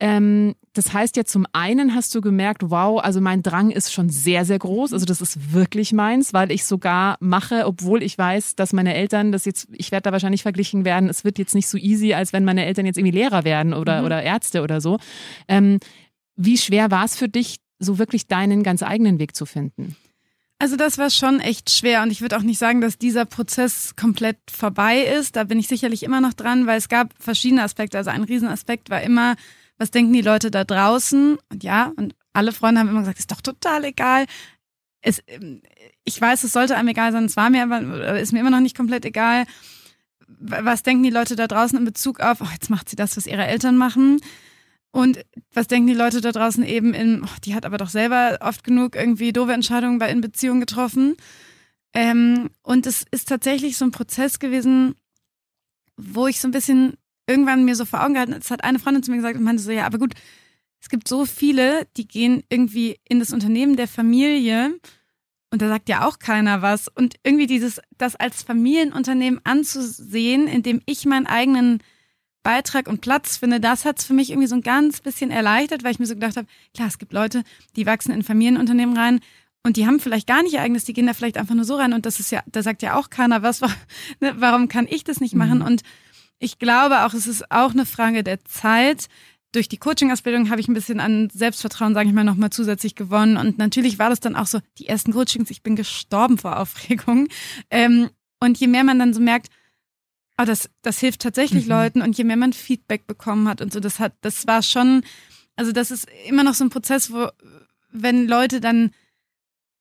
Ähm, 0.01 0.55
das 0.73 0.93
heißt 0.93 1.17
ja, 1.17 1.25
zum 1.25 1.47
einen 1.53 1.95
hast 1.95 2.15
du 2.15 2.23
gemerkt, 2.23 2.63
wow, 2.71 3.01
also 3.03 3.21
mein 3.21 3.43
Drang 3.43 3.71
ist 3.71 3.93
schon 3.93 4.09
sehr, 4.09 4.45
sehr 4.47 4.59
groß. 4.59 4.95
Also 4.95 5.05
das 5.05 5.21
ist 5.21 5.53
wirklich 5.53 5.93
meins, 5.93 6.33
weil 6.33 6.51
ich 6.51 6.65
sogar 6.65 7.17
mache, 7.21 7.67
obwohl 7.67 8.03
ich 8.03 8.17
weiß, 8.17 8.57
dass 8.57 8.73
meine 8.73 8.95
Eltern 8.95 9.31
das 9.31 9.45
jetzt, 9.45 9.69
ich 9.73 9.93
werde 9.93 10.05
da 10.05 10.13
wahrscheinlich 10.13 10.43
verglichen 10.43 10.87
werden, 10.87 11.11
es 11.11 11.25
wird 11.25 11.39
jetzt 11.39 11.55
nicht 11.55 11.69
so 11.69 11.77
easy, 11.77 12.15
als 12.15 12.33
wenn 12.33 12.45
meine 12.45 12.65
Eltern 12.65 12.87
jetzt 12.87 12.97
irgendwie 12.97 13.19
Lehrer 13.19 13.45
werden 13.45 13.75
oder, 13.75 14.01
mhm. 14.01 14.07
oder 14.07 14.23
Ärzte 14.23 14.63
oder 14.63 14.81
so. 14.81 14.99
Ähm, 15.49 15.79
wie 16.37 16.57
schwer 16.57 16.91
war 16.91 17.05
es 17.05 17.17
für 17.17 17.29
dich, 17.29 17.57
so 17.81 17.99
wirklich 17.99 18.29
deinen 18.29 18.63
ganz 18.63 18.83
eigenen 18.83 19.19
Weg 19.19 19.35
zu 19.35 19.47
finden? 19.47 19.97
Also 20.61 20.77
das 20.77 20.99
war 20.99 21.09
schon 21.09 21.41
echt 21.41 21.71
schwer 21.71 22.03
und 22.03 22.11
ich 22.11 22.21
würde 22.21 22.37
auch 22.37 22.43
nicht 22.43 22.59
sagen, 22.59 22.83
dass 22.83 22.99
dieser 22.99 23.25
Prozess 23.25 23.97
komplett 23.97 24.37
vorbei 24.51 25.01
ist. 25.01 25.35
Da 25.35 25.45
bin 25.45 25.59
ich 25.59 25.69
sicherlich 25.69 26.03
immer 26.03 26.21
noch 26.21 26.35
dran, 26.35 26.67
weil 26.67 26.77
es 26.77 26.91
gab 26.91 27.15
verschiedene 27.19 27.63
Aspekte. 27.63 27.97
Also 27.97 28.11
ein 28.11 28.25
Riesenaspekt 28.25 28.91
war 28.91 29.01
immer, 29.01 29.37
was 29.79 29.91
denken 29.91 30.13
die 30.13 30.21
Leute 30.21 30.51
da 30.51 30.65
draußen? 30.65 31.39
Und 31.51 31.65
ja, 31.65 31.93
und 31.97 32.15
alle 32.35 32.53
Freunde 32.53 32.81
haben 32.81 32.91
immer 32.91 33.01
gesagt, 33.01 33.19
ist 33.19 33.33
doch 33.33 33.41
total 33.41 33.85
egal. 33.85 34.27
Es, 35.01 35.23
ähm, 35.29 35.63
ich 36.05 36.21
weiß, 36.21 36.45
es 36.45 36.53
sollte 36.53 36.77
einem 36.77 36.89
egal 36.89 37.13
sein, 37.13 37.25
es 37.25 37.39
war 37.39 37.49
mir 37.49 37.63
aber, 37.63 38.21
ist 38.21 38.33
mir 38.33 38.41
immer 38.41 38.51
noch 38.51 38.61
nicht 38.61 38.77
komplett 38.77 39.07
egal. 39.07 39.47
Was 40.39 40.83
denken 40.83 41.03
die 41.03 41.11
Leute 41.11 41.37
da 41.37 41.47
draußen 41.47 41.79
in 41.79 41.87
Bezug 41.87 42.21
auf, 42.21 42.43
oh, 42.43 42.49
jetzt 42.53 42.69
macht 42.69 42.91
sie 42.91 42.97
das, 42.97 43.17
was 43.17 43.27
ihre 43.27 43.47
Eltern 43.47 43.79
machen? 43.79 44.21
Und 44.93 45.25
was 45.53 45.69
denken 45.69 45.87
die 45.87 45.95
Leute 45.95 46.21
da 46.21 46.33
draußen 46.33 46.65
eben 46.65 46.95
in, 46.95 47.23
oh, 47.23 47.37
die 47.45 47.55
hat 47.55 47.65
aber 47.65 47.79
doch 47.79 47.89
selber 47.89 48.39
oft 48.41 48.65
genug 48.65 48.97
irgendwie 48.97 49.33
doofe 49.33 49.53
Entscheidungen 49.53 49.99
bei 49.99 50.11
in 50.11 50.21
Beziehungen 50.21 50.61
getroffen. 50.61 51.17
Ähm, 51.95 52.51
und 52.63 52.87
es 52.87 53.05
ist 53.11 53.29
tatsächlich 53.29 53.77
so 53.77 53.85
ein 53.85 53.93
Prozess 53.93 54.39
gewesen, 54.39 54.95
wo 55.97 56.27
ich 56.27 56.41
so 56.41 56.49
ein 56.49 56.53
bisschen 56.53 56.95
irgendwann 57.27 57.65
mir 57.65 57.77
so 57.77 57.85
vor 57.85 58.03
Augen 58.03 58.15
gehalten, 58.15 58.33
es 58.33 58.51
hat 58.51 58.65
eine 58.65 58.79
Freundin 58.79 59.03
zu 59.03 59.11
mir 59.11 59.19
gesagt 59.19 59.37
und 59.37 59.45
meinte 59.45 59.63
so, 59.63 59.71
ja, 59.71 59.87
aber 59.87 59.99
gut, 59.99 60.15
es 60.81 60.89
gibt 60.89 61.07
so 61.07 61.27
viele, 61.27 61.87
die 61.97 62.09
gehen 62.09 62.43
irgendwie 62.49 62.99
in 63.09 63.21
das 63.21 63.33
Unternehmen 63.33 63.77
der 63.77 63.87
Familie 63.87 64.73
und 65.51 65.63
da 65.63 65.69
sagt 65.69 65.89
ja 65.89 66.07
auch 66.07 66.19
keiner 66.19 66.63
was. 66.63 66.89
Und 66.89 67.17
irgendwie 67.25 67.47
dieses, 67.47 67.81
das 67.99 68.17
als 68.17 68.43
Familienunternehmen 68.43 69.41
anzusehen, 69.45 70.47
in 70.47 70.63
dem 70.63 70.81
ich 70.87 71.05
meinen 71.07 71.27
eigenen 71.27 71.83
Beitrag 72.43 72.89
und 72.89 73.01
Platz 73.01 73.37
finde, 73.37 73.61
das 73.61 73.85
hat 73.85 73.99
es 73.99 74.05
für 74.05 74.15
mich 74.15 74.31
irgendwie 74.31 74.49
so 74.49 74.55
ein 74.55 74.63
ganz 74.63 75.01
bisschen 75.01 75.31
erleichtert, 75.31 75.85
weil 75.85 75.93
ich 75.93 75.99
mir 75.99 76.07
so 76.07 76.15
gedacht 76.15 76.37
habe, 76.37 76.47
klar, 76.75 76.89
es 76.89 76.99
gibt 76.99 77.13
Leute, 77.13 77.43
die 77.77 77.87
wachsen 77.87 78.13
in 78.13 78.23
Familienunternehmen 78.23 78.97
rein 78.97 79.21
und 79.63 79.77
die 79.77 79.87
haben 79.87 80.01
vielleicht 80.01 80.27
gar 80.27 80.43
nicht 80.43 80.55
ihr 80.55 80.63
eigenes, 80.63 80.85
die 80.85 80.95
gehen 80.95 81.07
da 81.07 81.13
vielleicht 81.13 81.37
einfach 81.37 81.55
nur 81.55 81.65
so 81.65 81.77
rein 81.77 81.93
und 81.93 82.07
das 82.07 82.19
ist 82.19 82.31
ja, 82.31 82.43
da 82.47 82.63
sagt 82.63 82.83
ja 82.83 82.97
auch 82.97 83.11
keiner 83.11 83.43
was, 83.43 83.61
ne, 84.21 84.35
warum 84.37 84.69
kann 84.69 84.87
ich 84.89 85.05
das 85.05 85.21
nicht 85.21 85.35
machen? 85.35 85.59
Mhm. 85.59 85.67
Und 85.67 85.83
ich 86.39 86.59
glaube 86.59 87.05
auch, 87.05 87.13
es 87.13 87.27
ist 87.27 87.51
auch 87.51 87.73
eine 87.73 87.85
Frage 87.85 88.25
der 88.25 88.43
Zeit. 88.45 89.09
Durch 89.53 89.69
die 89.69 89.77
Coaching-Ausbildung 89.77 90.49
habe 90.49 90.61
ich 90.61 90.69
ein 90.69 90.75
bisschen 90.75 91.01
an 91.01 91.29
Selbstvertrauen, 91.31 91.93
sage 91.93 92.09
ich 92.09 92.15
mal, 92.15 92.25
nochmal 92.25 92.51
zusätzlich 92.51 92.95
gewonnen. 92.95 93.37
Und 93.37 93.59
natürlich 93.59 93.99
war 93.99 94.09
das 94.09 94.21
dann 94.21 94.37
auch 94.37 94.47
so, 94.47 94.61
die 94.79 94.87
ersten 94.87 95.13
Coachings, 95.13 95.51
ich 95.51 95.63
bin 95.63 95.77
gestorben 95.77 96.39
vor 96.39 96.59
Aufregung. 96.59 97.29
Ähm, 97.69 98.09
und 98.43 98.59
je 98.59 98.69
mehr 98.69 98.85
man 98.85 98.99
dann 98.99 99.13
so 99.13 99.21
merkt, 99.21 99.49
oh, 100.41 100.45
das, 100.45 100.71
das 100.83 100.99
hilft 100.99 101.21
tatsächlich 101.21 101.65
mhm. 101.65 101.71
Leuten 101.71 102.03
und 102.03 102.17
je 102.17 102.25
mehr 102.25 102.37
man 102.37 102.53
Feedback 102.53 103.07
bekommen 103.07 103.49
hat 103.49 103.61
und 103.61 103.73
so, 103.73 103.81
das 103.81 103.99
hat, 103.99 104.15
das 104.21 104.47
war 104.47 104.63
schon, 104.63 105.03
also 105.57 105.73
das 105.73 105.91
ist 105.91 106.07
immer 106.27 106.45
noch 106.45 106.55
so 106.55 106.65
ein 106.65 106.71
Prozess, 106.71 107.13
wo, 107.13 107.29
wenn 107.91 108.27
Leute 108.27 108.61
dann 108.61 108.93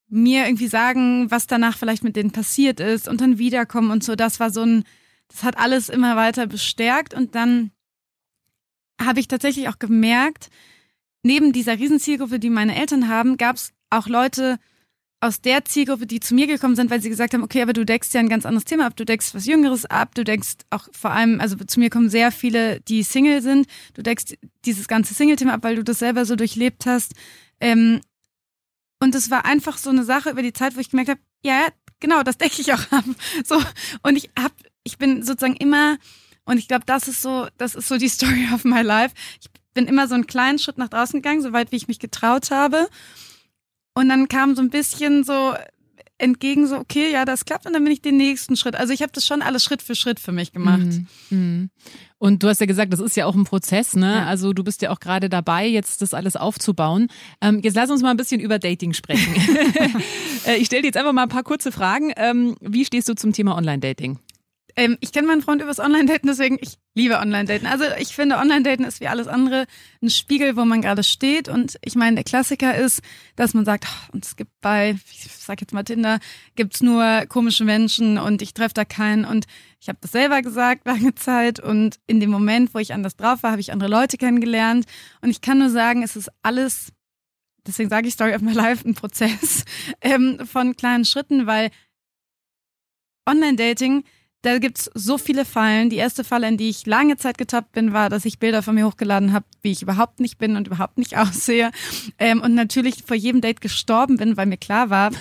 mir 0.08 0.46
irgendwie 0.46 0.68
sagen, 0.68 1.30
was 1.30 1.48
danach 1.48 1.78
vielleicht 1.78 2.04
mit 2.04 2.16
denen 2.16 2.32
passiert 2.32 2.80
ist 2.80 3.08
und 3.08 3.22
dann 3.22 3.38
wiederkommen 3.38 3.92
und 3.92 4.04
so, 4.04 4.16
das 4.16 4.40
war 4.40 4.50
so 4.50 4.64
ein, 4.64 4.84
das 5.28 5.44
hat 5.44 5.58
alles 5.58 5.90
immer 5.90 6.16
weiter 6.16 6.48
bestärkt 6.48 7.14
und 7.14 7.36
dann 7.36 7.72
habe 9.00 9.20
ich 9.20 9.28
tatsächlich 9.28 9.70
auch 9.70 9.80
gemerkt, 9.80 10.50
neben 11.24 11.54
dieser 11.54 11.78
Riesenzielgruppe, 11.78 12.40
die 12.40 12.50
meine 12.50 12.76
Eltern 12.76 13.08
haben, 13.08 13.38
gab 13.38 13.56
es 13.56 13.72
auch 13.90 14.08
Leute 14.08 14.58
aus 15.22 15.42
der 15.42 15.66
Zielgruppe, 15.66 16.08
die 16.08 16.20
zu 16.20 16.34
mir 16.34 16.48
gekommen 16.48 16.76
sind, 16.76 16.90
weil 16.90 17.02
sie 17.02 17.10
gesagt 17.10 17.34
haben, 17.34 17.44
okay, 17.44 17.62
aber 17.62 17.74
du 17.74 17.86
deckst 17.86 18.14
ja 18.14 18.22
ein 18.22 18.30
ganz 18.30 18.46
anderes 18.46 18.66
Thema 18.66 18.86
ab, 18.86 18.96
du 18.96 19.04
deckst 19.06 19.36
was 19.36 19.46
Jüngeres 19.46 19.86
ab, 19.86 20.16
du 20.16 20.24
deckst 20.24 20.66
auch 20.70 20.88
vor 20.94 21.12
allem, 21.12 21.42
also 21.42 21.58
zu 21.58 21.80
mir 21.80 21.90
kommen 21.90 22.10
sehr 22.10 22.32
viele, 22.32 22.80
die 22.82 23.04
Single 23.04 23.42
sind, 23.42 23.68
du 23.96 24.02
deckst 24.02 24.38
dieses 24.66 24.88
ganze 24.88 25.14
Single-Thema 25.14 25.56
ab, 25.56 25.64
weil 25.64 25.76
du 25.76 25.84
das 25.84 26.00
selber 26.00 26.26
so 26.26 26.36
durchlebt 26.36 26.86
hast. 26.86 27.14
Ähm, 27.60 28.00
und 29.02 29.14
es 29.16 29.30
war 29.30 29.46
einfach 29.46 29.78
so 29.78 29.90
eine 29.90 30.06
Sache 30.06 30.30
über 30.30 30.42
die 30.42 30.54
Zeit, 30.54 30.76
wo 30.76 30.80
ich 30.80 30.90
gemerkt 30.90 31.10
habe, 31.10 31.22
ja, 31.44 31.68
genau, 32.00 32.24
das 32.24 32.38
decke 32.38 32.62
ich 32.62 32.74
auch 32.74 32.92
ab. 32.92 33.04
So 33.46 33.62
und 34.04 34.16
ich 34.16 34.30
habe 34.38 34.54
ich 34.84 34.98
bin 34.98 35.24
sozusagen 35.24 35.56
immer, 35.56 35.98
Und 36.46 36.58
ich 36.58 36.68
glaube, 36.68 36.86
das 36.86 37.08
ist 37.08 37.22
so, 37.22 37.48
das 37.58 37.76
ist 37.76 37.88
so 37.88 37.98
die 37.98 38.10
Story 38.10 38.48
of 38.54 38.64
my 38.64 38.82
life. 38.82 39.14
Ich 39.40 39.50
bin 39.74 39.86
immer 39.88 40.08
so 40.08 40.16
einen 40.16 40.28
kleinen 40.28 40.58
Schritt 40.58 40.78
nach 40.78 40.90
draußen 40.90 41.22
gegangen, 41.22 41.42
soweit 41.42 41.72
wie 41.72 41.76
ich 41.76 41.88
mich 41.88 42.00
getraut 42.00 42.50
habe. 42.50 42.90
Und 43.94 44.10
dann 44.10 44.28
kam 44.28 44.56
so 44.56 44.62
ein 44.62 44.70
bisschen 44.70 45.24
so 45.24 45.54
entgegen, 46.20 46.68
so, 46.68 46.78
okay, 46.78 47.12
ja, 47.12 47.26
das 47.26 47.46
klappt 47.46 47.66
und 47.66 47.74
dann 47.74 47.84
bin 47.84 47.94
ich 47.94 48.02
den 48.02 48.18
nächsten 48.18 48.56
Schritt. 48.56 48.76
Also 48.76 48.94
ich 48.94 49.02
habe 49.02 49.12
das 49.14 49.26
schon 49.26 49.42
alles 49.42 49.64
Schritt 49.64 49.82
für 49.82 49.96
Schritt 49.96 50.20
für 50.20 50.32
mich 50.32 50.52
gemacht. 50.52 50.80
Mhm. 50.80 51.08
Mhm. 51.30 51.70
Und 52.18 52.44
du 52.44 52.50
hast 52.50 52.60
ja 52.60 52.66
gesagt, 52.66 52.92
das 52.92 53.00
ist 53.00 53.16
ja 53.16 53.26
auch 53.26 53.36
ein 53.36 53.46
Prozess, 53.46 53.96
ne? 53.96 54.16
Ja. 54.16 54.26
Also 54.26 54.52
du 54.52 54.64
bist 54.64 54.82
ja 54.82 54.92
auch 54.92 55.00
gerade 55.00 55.30
dabei, 55.30 55.66
jetzt 55.66 56.02
das 56.02 56.14
alles 56.14 56.36
aufzubauen. 56.36 57.08
Ähm, 57.40 57.62
jetzt 57.64 57.76
lass 57.76 57.90
uns 57.90 58.02
mal 58.02 58.12
ein 58.12 58.18
bisschen 58.18 58.42
über 58.42 58.60
Dating 58.60 58.94
sprechen. 58.94 59.34
Äh, 60.46 60.56
ich 60.56 60.68
stelle 60.68 60.84
dir 60.84 60.88
jetzt 60.88 60.96
einfach 60.96 61.12
mal 61.12 61.24
ein 61.24 61.30
paar 61.30 61.44
kurze 61.44 61.70
Fragen. 61.70 62.14
Ähm, 62.16 62.56
wie 62.62 62.86
stehst 62.86 63.10
du 63.10 63.14
zum 63.14 63.34
Thema 63.34 63.58
Online-Dating? 63.58 64.20
Ähm, 64.76 64.98
ich 65.02 65.12
kenne 65.12 65.28
meinen 65.28 65.42
Freund 65.42 65.62
übers 65.62 65.80
Online-Daten, 65.80 66.28
deswegen 66.28 66.58
ich 66.62 66.78
liebe 66.96 67.20
Online-Daten. 67.20 67.66
Also 67.66 67.86
ich 67.98 68.16
finde, 68.16 68.38
Online-Daten 68.38 68.84
ist 68.84 69.00
wie 69.00 69.08
alles 69.08 69.28
andere 69.28 69.66
ein 70.02 70.10
Spiegel, 70.10 70.56
wo 70.58 70.66
man 70.66 70.82
gerade 70.82 71.04
steht. 71.04 71.48
Und 71.48 71.78
ich 71.84 71.96
meine, 71.96 72.16
der 72.16 72.24
Klassiker 72.24 72.76
ist, 72.76 73.02
dass 73.36 73.54
man 73.54 73.66
sagt, 73.66 73.86
oh, 73.88 74.14
und 74.14 74.26
es 74.26 74.36
gibt 74.36 74.52
bei, 74.62 74.98
ich 75.12 75.32
sag 75.32 75.62
jetzt 75.62 75.74
mal 75.74 75.84
Tinder, 75.84 76.20
gibt's 76.56 76.82
nur 76.82 77.26
komische 77.28 77.64
Menschen 77.64 78.18
und 78.18 78.42
ich 78.42 78.54
treffe 78.54 78.74
da 78.74 78.86
keinen. 78.86 79.26
Und 79.26 79.46
ich 79.80 79.88
habe 79.88 80.00
das 80.02 80.12
selber 80.12 80.42
gesagt 80.42 80.86
lange 80.86 81.16
Zeit. 81.16 81.60
Und 81.60 81.98
in 82.08 82.20
dem 82.20 82.30
Moment, 82.30 82.74
wo 82.74 82.80
ich 82.80 82.94
anders 82.94 83.16
drauf 83.16 83.44
war, 83.44 83.52
habe 83.52 83.62
ich 83.62 83.72
andere 83.72 83.90
Leute 83.90 84.18
kennengelernt. 84.18 84.86
Und 85.22 85.30
ich 85.30 85.42
kann 85.42 85.60
nur 85.60 85.70
sagen, 85.70 86.04
es 86.04 86.16
ist 86.16 86.30
alles, 86.44 86.92
deswegen 87.66 87.90
sage 87.90 88.08
ich 88.08 88.14
Story 88.14 88.36
of 88.36 88.42
my 88.42 88.54
Life, 88.54 88.88
ein 88.88 88.94
Prozess 88.94 89.64
ähm, 90.02 90.46
von 90.46 90.76
kleinen 90.76 91.06
Schritten, 91.06 91.48
weil 91.48 91.70
Online-Dating 93.26 94.04
da 94.42 94.58
gibt's 94.58 94.90
so 94.94 95.18
viele 95.18 95.44
Fallen. 95.44 95.90
Die 95.90 95.98
erste 95.98 96.24
Falle, 96.24 96.48
in 96.48 96.58
die 96.58 96.70
ich 96.70 96.86
lange 96.86 97.18
Zeit 97.18 97.38
getappt 97.38 97.74
bin, 97.74 97.92
war, 97.92 98.10
dass 98.10 98.26
ich 98.26 98.40
Bilder 98.40 98.64
von 98.64 98.76
mir 98.76 98.86
hochgeladen 98.86 99.34
habe, 99.34 99.46
wie 99.62 99.72
ich 99.72 99.82
überhaupt 99.82 100.20
nicht 100.20 100.38
bin 100.38 100.56
und 100.56 100.68
überhaupt 100.68 100.98
nicht 100.98 101.18
aussehe. 101.18 101.72
Ähm, 102.18 102.42
und 102.42 102.56
natürlich 102.56 103.04
vor 103.06 103.16
jedem 103.16 103.42
Date 103.42 103.62
gestorben 103.62 104.18
bin, 104.18 104.38
weil 104.38 104.46
mir 104.46 104.58
klar 104.58 104.90
war, 104.90 105.12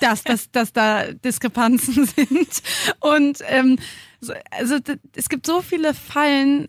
dass, 0.00 0.22
dass, 0.22 0.50
dass 0.50 0.72
da 0.72 1.12
Diskrepanzen 1.12 2.06
sind. 2.16 2.62
Und 3.00 3.38
ähm, 3.48 3.78
so, 4.20 4.32
also 4.50 4.78
es 5.16 5.28
gibt 5.28 5.46
so 5.46 5.60
viele 5.60 5.94
Fallen, 5.94 6.68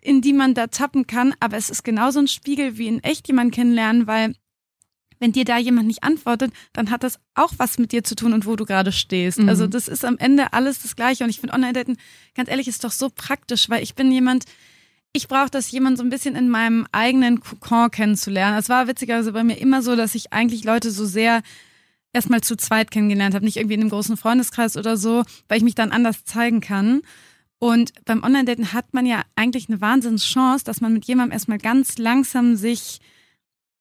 in 0.00 0.20
die 0.20 0.32
man 0.32 0.54
da 0.54 0.68
tappen 0.68 1.06
kann, 1.06 1.34
aber 1.40 1.56
es 1.56 1.70
ist 1.70 1.82
genauso 1.82 2.20
ein 2.20 2.28
Spiegel 2.28 2.78
wie 2.78 2.86
in 2.86 3.02
echt 3.02 3.26
jemanden 3.26 3.50
kennenlernen, 3.50 4.06
weil 4.06 4.34
wenn 5.18 5.32
dir 5.32 5.44
da 5.44 5.58
jemand 5.58 5.86
nicht 5.86 6.02
antwortet, 6.04 6.52
dann 6.72 6.90
hat 6.90 7.02
das 7.02 7.18
auch 7.34 7.52
was 7.56 7.78
mit 7.78 7.92
dir 7.92 8.04
zu 8.04 8.14
tun 8.14 8.32
und 8.32 8.46
wo 8.46 8.56
du 8.56 8.64
gerade 8.64 8.92
stehst. 8.92 9.38
Mhm. 9.38 9.48
Also 9.48 9.66
das 9.66 9.88
ist 9.88 10.04
am 10.04 10.18
Ende 10.18 10.52
alles 10.52 10.82
das 10.82 10.96
Gleiche. 10.96 11.24
Und 11.24 11.30
ich 11.30 11.40
finde 11.40 11.54
Online-Daten, 11.54 11.96
ganz 12.34 12.48
ehrlich, 12.48 12.68
ist 12.68 12.84
doch 12.84 12.92
so 12.92 13.10
praktisch, 13.14 13.68
weil 13.68 13.82
ich 13.82 13.94
bin 13.94 14.12
jemand, 14.12 14.44
ich 15.12 15.28
brauche 15.28 15.50
das 15.50 15.70
jemand 15.70 15.98
so 15.98 16.04
ein 16.04 16.10
bisschen 16.10 16.36
in 16.36 16.48
meinem 16.48 16.86
eigenen 16.92 17.40
Kokon 17.40 17.90
kennenzulernen. 17.90 18.58
Es 18.58 18.68
war 18.68 18.86
witzigerweise 18.86 19.32
bei 19.32 19.44
mir 19.44 19.58
immer 19.58 19.82
so, 19.82 19.96
dass 19.96 20.14
ich 20.14 20.32
eigentlich 20.32 20.64
Leute 20.64 20.90
so 20.90 21.06
sehr 21.06 21.42
erstmal 22.12 22.40
zu 22.40 22.56
zweit 22.56 22.90
kennengelernt 22.90 23.34
habe, 23.34 23.44
nicht 23.44 23.56
irgendwie 23.56 23.74
in 23.74 23.80
einem 23.82 23.90
großen 23.90 24.16
Freundeskreis 24.16 24.76
oder 24.76 24.96
so, 24.96 25.24
weil 25.48 25.58
ich 25.58 25.64
mich 25.64 25.74
dann 25.74 25.92
anders 25.92 26.24
zeigen 26.24 26.60
kann. 26.60 27.02
Und 27.58 27.92
beim 28.04 28.22
Online-Daten 28.22 28.72
hat 28.72 28.94
man 28.94 29.04
ja 29.04 29.22
eigentlich 29.34 29.68
eine 29.68 29.80
Wahnsinnschance, 29.80 30.64
dass 30.64 30.80
man 30.80 30.92
mit 30.92 31.06
jemandem 31.06 31.32
erstmal 31.32 31.58
ganz 31.58 31.98
langsam 31.98 32.56
sich 32.56 33.00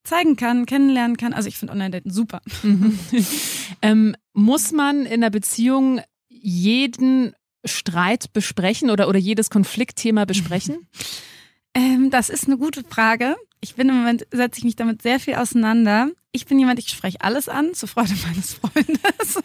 zeigen 0.08 0.36
kann, 0.36 0.66
kennenlernen 0.66 1.18
kann. 1.18 1.34
Also 1.34 1.50
ich 1.50 1.58
finde 1.58 1.74
Online-Daten 1.74 2.10
super. 2.10 2.42
Mhm. 2.64 2.98
ähm, 3.82 4.16
muss 4.34 4.72
man 4.72 5.06
in 5.06 5.22
der 5.22 5.30
Beziehung 5.30 6.02
jeden 6.30 7.34
Streit 7.66 8.32
besprechen 8.34 8.90
oder, 8.90 9.08
oder 9.08 9.20
jedes 9.20 9.50
Konfliktthema 9.50 10.26
besprechen? 10.26 10.88
ähm, 11.74 12.10
das 12.10 12.30
ist 12.30 12.48
eine 12.48 12.58
gute 12.58 12.84
Frage. 12.84 13.36
Ich 13.60 13.76
bin 13.76 13.90
im 13.90 13.98
Moment, 13.98 14.26
setze 14.32 14.60
ich 14.60 14.64
mich 14.64 14.76
damit 14.76 15.02
sehr 15.02 15.20
viel 15.20 15.36
auseinander. 15.36 16.10
Ich 16.32 16.46
bin 16.46 16.60
jemand, 16.60 16.80
ich 16.80 16.90
spreche 16.90 17.22
alles 17.22 17.50
an, 17.50 17.74
zur 17.74 17.90
Freude 17.90 18.14
meines 18.28 18.54
Freundes. 18.54 19.42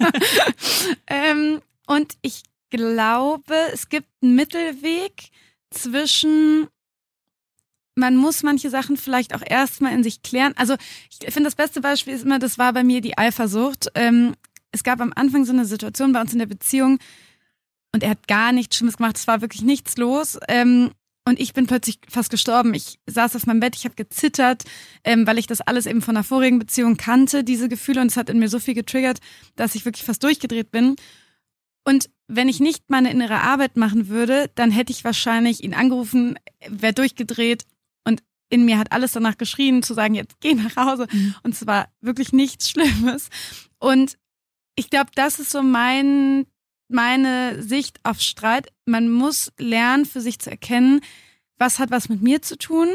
ähm, 1.07 1.61
und 1.87 2.15
ich 2.23 2.43
glaube, 2.71 3.55
es 3.73 3.89
gibt 3.89 4.09
einen 4.23 4.35
Mittelweg 4.35 5.31
zwischen 5.71 6.69
man 7.95 8.17
muss 8.17 8.43
manche 8.43 8.71
Sachen 8.71 8.97
vielleicht 8.97 9.35
auch 9.35 9.43
erstmal 9.45 9.93
in 9.93 10.03
sich 10.03 10.23
klären. 10.23 10.55
Also 10.57 10.77
ich 11.11 11.33
finde, 11.33 11.49
das 11.49 11.55
beste 11.55 11.81
Beispiel 11.81 12.15
ist 12.15 12.25
immer, 12.25 12.39
das 12.39 12.59
war 12.59 12.73
bei 12.73 12.85
mir 12.85 13.01
die 13.01 13.19
Eifersucht. 13.19 13.89
Ähm, 13.95 14.35
es 14.71 14.83
gab 14.83 15.01
am 15.01 15.13
Anfang 15.15 15.45
so 15.45 15.53
eine 15.53 15.67
Situation 15.67 16.13
bei 16.13 16.21
uns 16.21 16.33
in 16.33 16.39
der 16.39 16.47
Beziehung 16.47 16.99
und 17.93 18.03
er 18.03 18.11
hat 18.11 18.27
gar 18.27 18.53
nichts 18.53 18.77
Schlimmes 18.77 18.97
gemacht. 18.97 19.17
Es 19.17 19.27
war 19.27 19.43
wirklich 19.43 19.63
nichts 19.63 19.97
los. 19.99 20.39
Ähm, 20.49 20.91
und 21.25 21.39
ich 21.39 21.53
bin 21.53 21.67
plötzlich 21.67 22.01
fast 22.09 22.31
gestorben. 22.31 22.75
Ich 22.75 22.99
saß 23.07 23.37
auf 23.37 23.47
meinem 23.47 23.61
Bett, 23.61 23.77
ich 23.77 23.85
habe 23.85 23.95
gezittert, 23.95 24.65
ähm, 25.05 25.27
weil 25.27 25.39
ich 25.39 25.47
das 25.47 25.61
alles 25.61 25.87
eben 25.87 26.03
von 26.03 26.15
der 26.15 26.25
vorigen 26.25 26.59
Beziehung 26.59 26.97
kannte, 26.97 27.45
diese 27.45 27.69
Gefühle. 27.69 28.01
Und 28.01 28.11
es 28.11 28.17
hat 28.17 28.29
in 28.29 28.39
mir 28.39 28.49
so 28.49 28.59
viel 28.59 28.75
getriggert, 28.75 29.21
dass 29.55 29.75
ich 29.75 29.85
wirklich 29.85 30.05
fast 30.05 30.25
durchgedreht 30.25 30.73
bin. 30.73 30.97
Und 31.85 32.11
wenn 32.27 32.49
ich 32.49 32.61
nicht 32.61 32.85
meine 32.89 33.11
innere 33.11 33.41
Arbeit 33.41 33.77
machen 33.77 34.09
würde, 34.09 34.51
dann 34.55 34.71
hätte 34.71 34.93
ich 34.93 35.05
wahrscheinlich 35.05 35.63
ihn 35.63 35.75
angerufen, 35.75 36.39
wäre 36.69 36.95
durchgedreht 36.95 37.67
in 38.53 38.67
mir 38.67 38.79
hat 38.79 38.93
alles 38.93 39.13
danach 39.13 39.39
geschrien, 39.39 39.83
zu 39.83 39.95
sagen, 39.95 40.15
jetzt 40.15 40.39
geh 40.41 40.53
nach 40.53 40.77
Hause. 40.77 41.07
Mhm. 41.11 41.35
Und 41.43 41.55
es 41.55 41.67
war 41.67 41.89
wirklich 42.03 42.35
nichts 42.35 42.69
Schlimmes. 42.69 43.31
Und 43.79 44.19
ich 44.77 44.91
glaube, 44.91 45.11
das 45.15 45.41
ist 45.41 45.51
so 45.51 45.63
mein, 45.63 46.45
meine 46.89 47.63
Sicht 47.63 47.99
auf 48.03 48.21
Streit. 48.21 48.69
Man 48.85 49.11
muss 49.11 49.51
lernen, 49.59 50.05
für 50.05 50.21
sich 50.21 50.39
zu 50.39 50.51
erkennen, 50.51 51.01
was 51.57 51.79
hat 51.79 51.91
was 51.91 52.11
mit 52.11 52.21
mir 52.21 52.43
zu 52.43 52.59
tun, 52.59 52.89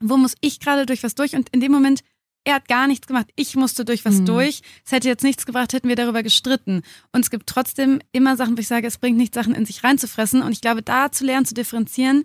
wo 0.00 0.16
muss 0.16 0.34
ich 0.40 0.60
gerade 0.60 0.86
durch 0.86 1.02
was 1.02 1.14
durch. 1.14 1.34
Und 1.34 1.50
in 1.50 1.60
dem 1.60 1.72
Moment, 1.72 2.00
er 2.44 2.54
hat 2.54 2.66
gar 2.66 2.86
nichts 2.86 3.06
gemacht, 3.06 3.28
ich 3.36 3.56
musste 3.56 3.84
durch 3.84 4.06
was 4.06 4.20
mhm. 4.20 4.26
durch. 4.26 4.62
Es 4.86 4.92
hätte 4.92 5.08
jetzt 5.08 5.24
nichts 5.24 5.44
gebracht, 5.44 5.74
hätten 5.74 5.90
wir 5.90 5.96
darüber 5.96 6.22
gestritten. 6.22 6.80
Und 7.12 7.20
es 7.20 7.30
gibt 7.30 7.46
trotzdem 7.46 8.00
immer 8.12 8.34
Sachen, 8.38 8.56
wo 8.56 8.60
ich 8.60 8.68
sage, 8.68 8.86
es 8.86 8.96
bringt 8.96 9.18
nichts, 9.18 9.34
Sachen 9.34 9.54
in 9.54 9.66
sich 9.66 9.84
reinzufressen. 9.84 10.40
Und 10.40 10.52
ich 10.52 10.62
glaube, 10.62 10.82
da 10.82 11.12
zu 11.12 11.26
lernen, 11.26 11.44
zu 11.44 11.52
differenzieren, 11.52 12.24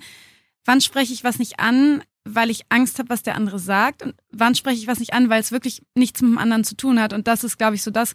wann 0.63 0.79
spreche 0.79 1.11
ich 1.11 1.25
was 1.25 1.37
nicht 1.37 1.59
an, 1.59 2.01
weil 2.25 2.49
ich 2.49 2.63
Angst 2.69 2.99
habe, 2.99 3.09
was 3.09 3.23
der 3.23 3.35
andere 3.35 3.59
sagt 3.59 4.01
und 4.03 4.15
wann 4.31 4.55
spreche 4.55 4.79
ich 4.79 4.87
was 4.87 4.99
nicht 4.99 5.13
an, 5.13 5.29
weil 5.29 5.39
es 5.39 5.51
wirklich 5.51 5.83
nichts 5.93 6.21
mit 6.21 6.31
dem 6.31 6.37
anderen 6.37 6.63
zu 6.63 6.75
tun 6.75 6.99
hat. 6.99 7.13
Und 7.13 7.27
das 7.27 7.43
ist, 7.43 7.57
glaube 7.57 7.75
ich, 7.75 7.83
so 7.83 7.91
das, 7.91 8.13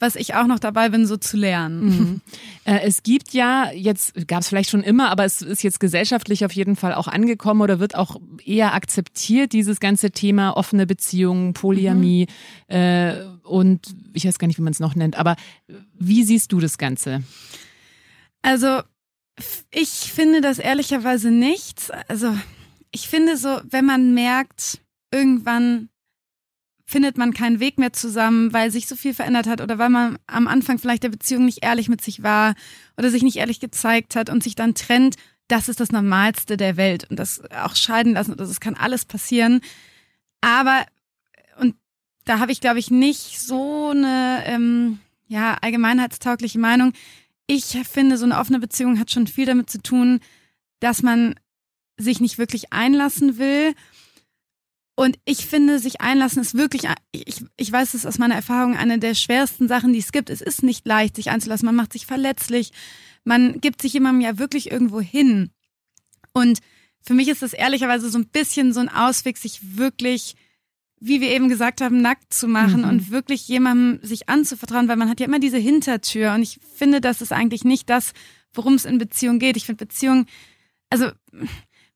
was 0.00 0.16
ich 0.16 0.34
auch 0.34 0.46
noch 0.46 0.58
dabei 0.58 0.88
bin, 0.88 1.06
so 1.06 1.16
zu 1.16 1.36
lernen. 1.36 1.84
Mhm. 1.84 2.20
Äh, 2.64 2.80
es 2.84 3.02
gibt 3.02 3.32
ja, 3.32 3.70
jetzt 3.72 4.28
gab 4.28 4.42
es 4.42 4.48
vielleicht 4.48 4.70
schon 4.70 4.82
immer, 4.82 5.10
aber 5.10 5.24
es 5.24 5.42
ist 5.42 5.62
jetzt 5.62 5.80
gesellschaftlich 5.80 6.44
auf 6.44 6.52
jeden 6.52 6.76
Fall 6.76 6.94
auch 6.94 7.08
angekommen 7.08 7.60
oder 7.60 7.80
wird 7.80 7.94
auch 7.94 8.20
eher 8.44 8.74
akzeptiert, 8.74 9.52
dieses 9.52 9.80
ganze 9.80 10.10
Thema 10.10 10.56
offene 10.56 10.86
Beziehungen, 10.86 11.54
Polyamie 11.54 12.26
mhm. 12.68 12.74
äh, 12.76 13.24
und 13.44 13.94
ich 14.12 14.26
weiß 14.26 14.38
gar 14.38 14.48
nicht, 14.48 14.58
wie 14.58 14.62
man 14.62 14.72
es 14.72 14.80
noch 14.80 14.94
nennt, 14.94 15.16
aber 15.16 15.36
wie 15.98 16.24
siehst 16.24 16.52
du 16.52 16.60
das 16.60 16.78
Ganze? 16.78 17.22
Also, 18.42 18.82
ich 19.70 19.88
finde 19.88 20.40
das 20.40 20.58
ehrlicherweise 20.58 21.30
nichts. 21.30 21.90
Also, 22.08 22.34
ich 22.92 23.08
finde 23.08 23.36
so, 23.36 23.60
wenn 23.64 23.84
man 23.84 24.14
merkt, 24.14 24.80
irgendwann 25.10 25.88
findet 26.84 27.16
man 27.16 27.32
keinen 27.32 27.58
Weg 27.58 27.78
mehr 27.78 27.92
zusammen, 27.92 28.52
weil 28.52 28.70
sich 28.70 28.86
so 28.86 28.96
viel 28.96 29.14
verändert 29.14 29.46
hat 29.46 29.62
oder 29.62 29.78
weil 29.78 29.88
man 29.88 30.18
am 30.26 30.46
Anfang 30.46 30.78
vielleicht 30.78 31.02
der 31.02 31.08
Beziehung 31.08 31.46
nicht 31.46 31.64
ehrlich 31.64 31.88
mit 31.88 32.02
sich 32.02 32.22
war 32.22 32.54
oder 32.98 33.10
sich 33.10 33.22
nicht 33.22 33.36
ehrlich 33.36 33.60
gezeigt 33.60 34.14
hat 34.14 34.28
und 34.28 34.42
sich 34.42 34.54
dann 34.54 34.74
trennt, 34.74 35.16
das 35.48 35.68
ist 35.68 35.80
das 35.80 35.90
Normalste 35.90 36.56
der 36.56 36.76
Welt 36.76 37.06
und 37.10 37.18
das 37.18 37.42
auch 37.50 37.76
scheiden 37.76 38.12
lassen, 38.12 38.36
das 38.36 38.60
kann 38.60 38.74
alles 38.74 39.06
passieren. 39.06 39.60
Aber, 40.42 40.84
und 41.58 41.76
da 42.24 42.38
habe 42.38 42.52
ich, 42.52 42.60
glaube 42.60 42.78
ich, 42.78 42.90
nicht 42.90 43.40
so 43.40 43.90
eine 43.90 44.42
ähm, 44.44 44.98
ja, 45.28 45.56
allgemeinheitstaugliche 45.62 46.58
Meinung. 46.58 46.92
Ich 47.46 47.78
finde, 47.90 48.18
so 48.18 48.24
eine 48.24 48.38
offene 48.38 48.60
Beziehung 48.60 48.98
hat 48.98 49.10
schon 49.10 49.26
viel 49.26 49.46
damit 49.46 49.70
zu 49.70 49.82
tun, 49.82 50.20
dass 50.80 51.02
man 51.02 51.34
sich 51.98 52.20
nicht 52.20 52.38
wirklich 52.38 52.72
einlassen 52.72 53.38
will. 53.38 53.74
Und 54.94 55.18
ich 55.24 55.46
finde, 55.46 55.78
sich 55.78 56.00
einlassen 56.00 56.42
ist 56.42 56.54
wirklich, 56.54 56.82
ich, 57.12 57.42
ich 57.56 57.72
weiß 57.72 57.94
es 57.94 58.04
aus 58.04 58.18
meiner 58.18 58.34
Erfahrung, 58.34 58.76
eine 58.76 58.98
der 58.98 59.14
schwersten 59.14 59.66
Sachen, 59.66 59.92
die 59.92 59.98
es 59.98 60.12
gibt. 60.12 60.28
Es 60.28 60.42
ist 60.42 60.62
nicht 60.62 60.86
leicht, 60.86 61.16
sich 61.16 61.30
einzulassen. 61.30 61.66
Man 61.66 61.76
macht 61.76 61.92
sich 61.92 62.06
verletzlich. 62.06 62.72
Man 63.24 63.60
gibt 63.60 63.80
sich 63.80 63.94
jemandem 63.94 64.20
ja 64.20 64.38
wirklich 64.38 64.70
irgendwo 64.70 65.00
hin. 65.00 65.50
Und 66.32 66.60
für 67.00 67.14
mich 67.14 67.28
ist 67.28 67.42
das 67.42 67.52
ehrlicherweise 67.52 68.10
so 68.10 68.18
ein 68.18 68.28
bisschen 68.28 68.72
so 68.72 68.80
ein 68.80 68.88
Ausweg, 68.88 69.38
sich 69.38 69.76
wirklich, 69.76 70.36
wie 71.00 71.20
wir 71.20 71.30
eben 71.30 71.48
gesagt 71.48 71.80
haben, 71.80 72.02
nackt 72.02 72.32
zu 72.32 72.46
machen 72.46 72.82
mhm. 72.82 72.88
und 72.88 73.10
wirklich 73.10 73.48
jemandem 73.48 74.06
sich 74.06 74.28
anzuvertrauen, 74.28 74.88
weil 74.88 74.96
man 74.96 75.08
hat 75.08 75.20
ja 75.20 75.26
immer 75.26 75.40
diese 75.40 75.58
Hintertür. 75.58 76.34
Und 76.34 76.42
ich 76.42 76.60
finde, 76.76 77.00
das 77.00 77.22
ist 77.22 77.32
eigentlich 77.32 77.64
nicht 77.64 77.88
das, 77.88 78.12
worum 78.52 78.74
es 78.74 78.84
in 78.84 78.98
Beziehung 78.98 79.38
geht. 79.38 79.56
Ich 79.56 79.64
finde 79.66 79.86
Beziehung, 79.86 80.26
also 80.90 81.10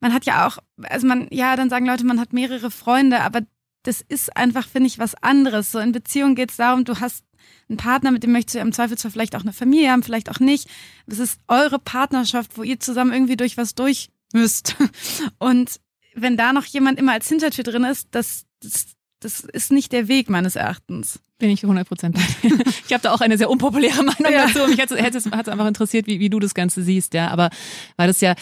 man 0.00 0.12
hat 0.12 0.26
ja 0.26 0.46
auch, 0.46 0.58
also 0.82 1.06
man, 1.06 1.28
ja, 1.30 1.56
dann 1.56 1.70
sagen 1.70 1.86
Leute, 1.86 2.04
man 2.04 2.20
hat 2.20 2.32
mehrere 2.32 2.70
Freunde, 2.70 3.20
aber 3.20 3.40
das 3.82 4.00
ist 4.00 4.36
einfach, 4.36 4.66
finde 4.66 4.88
ich, 4.88 4.98
was 4.98 5.14
anderes. 5.22 5.72
So 5.72 5.78
in 5.78 5.92
Beziehung 5.92 6.34
geht 6.34 6.50
es 6.50 6.56
darum, 6.56 6.84
du 6.84 7.00
hast 7.00 7.24
einen 7.68 7.78
Partner, 7.78 8.10
mit 8.10 8.22
dem 8.22 8.32
möchtest 8.32 8.56
du 8.56 8.58
im 8.60 8.72
Zweifelsfall 8.72 9.10
vielleicht 9.10 9.36
auch 9.36 9.42
eine 9.42 9.52
Familie 9.52 9.90
haben, 9.90 10.02
vielleicht 10.02 10.30
auch 10.30 10.40
nicht. 10.40 10.68
Das 11.06 11.18
ist 11.18 11.40
eure 11.48 11.78
Partnerschaft, 11.78 12.56
wo 12.56 12.62
ihr 12.62 12.80
zusammen 12.80 13.12
irgendwie 13.12 13.36
durch 13.36 13.56
was 13.56 13.74
durch 13.74 14.10
müsst. 14.32 14.76
Und 15.38 15.80
wenn 16.14 16.36
da 16.36 16.52
noch 16.52 16.64
jemand 16.64 16.98
immer 16.98 17.12
als 17.12 17.28
Hintertür 17.28 17.64
drin 17.64 17.84
ist, 17.84 18.08
das, 18.10 18.46
das, 18.60 18.96
das 19.20 19.40
ist 19.40 19.72
nicht 19.72 19.92
der 19.92 20.08
Weg 20.08 20.30
meines 20.30 20.56
Erachtens. 20.56 21.20
Bin 21.38 21.50
ich 21.50 21.62
100 21.62 21.86
Prozent. 21.86 22.18
ich 22.42 22.92
habe 22.92 23.02
da 23.02 23.12
auch 23.12 23.20
eine 23.20 23.36
sehr 23.36 23.50
unpopuläre 23.50 24.02
Meinung 24.02 24.32
ja. 24.32 24.46
dazu. 24.46 24.66
Mich 24.66 24.80
hat 24.80 24.90
es 24.90 25.26
einfach 25.26 25.66
interessiert, 25.66 26.06
wie, 26.06 26.18
wie 26.18 26.30
du 26.30 26.40
das 26.40 26.54
Ganze 26.54 26.82
siehst, 26.82 27.12
ja. 27.12 27.28
Aber 27.28 27.50
weil 27.96 28.08
das 28.08 28.22
ja 28.22 28.34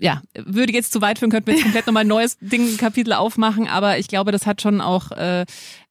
ja, 0.00 0.22
würde 0.34 0.72
jetzt 0.72 0.92
zu 0.92 1.02
weit 1.02 1.18
führen, 1.18 1.30
könnten 1.30 1.48
wir 1.48 1.54
jetzt 1.54 1.62
komplett 1.62 1.86
nochmal 1.86 2.04
ein 2.04 2.08
neues 2.08 2.38
Ding, 2.40 2.76
Kapitel 2.78 3.12
aufmachen, 3.12 3.68
aber 3.68 3.98
ich 3.98 4.08
glaube, 4.08 4.32
das 4.32 4.46
hat 4.46 4.62
schon 4.62 4.80
auch, 4.80 5.12
äh, 5.12 5.44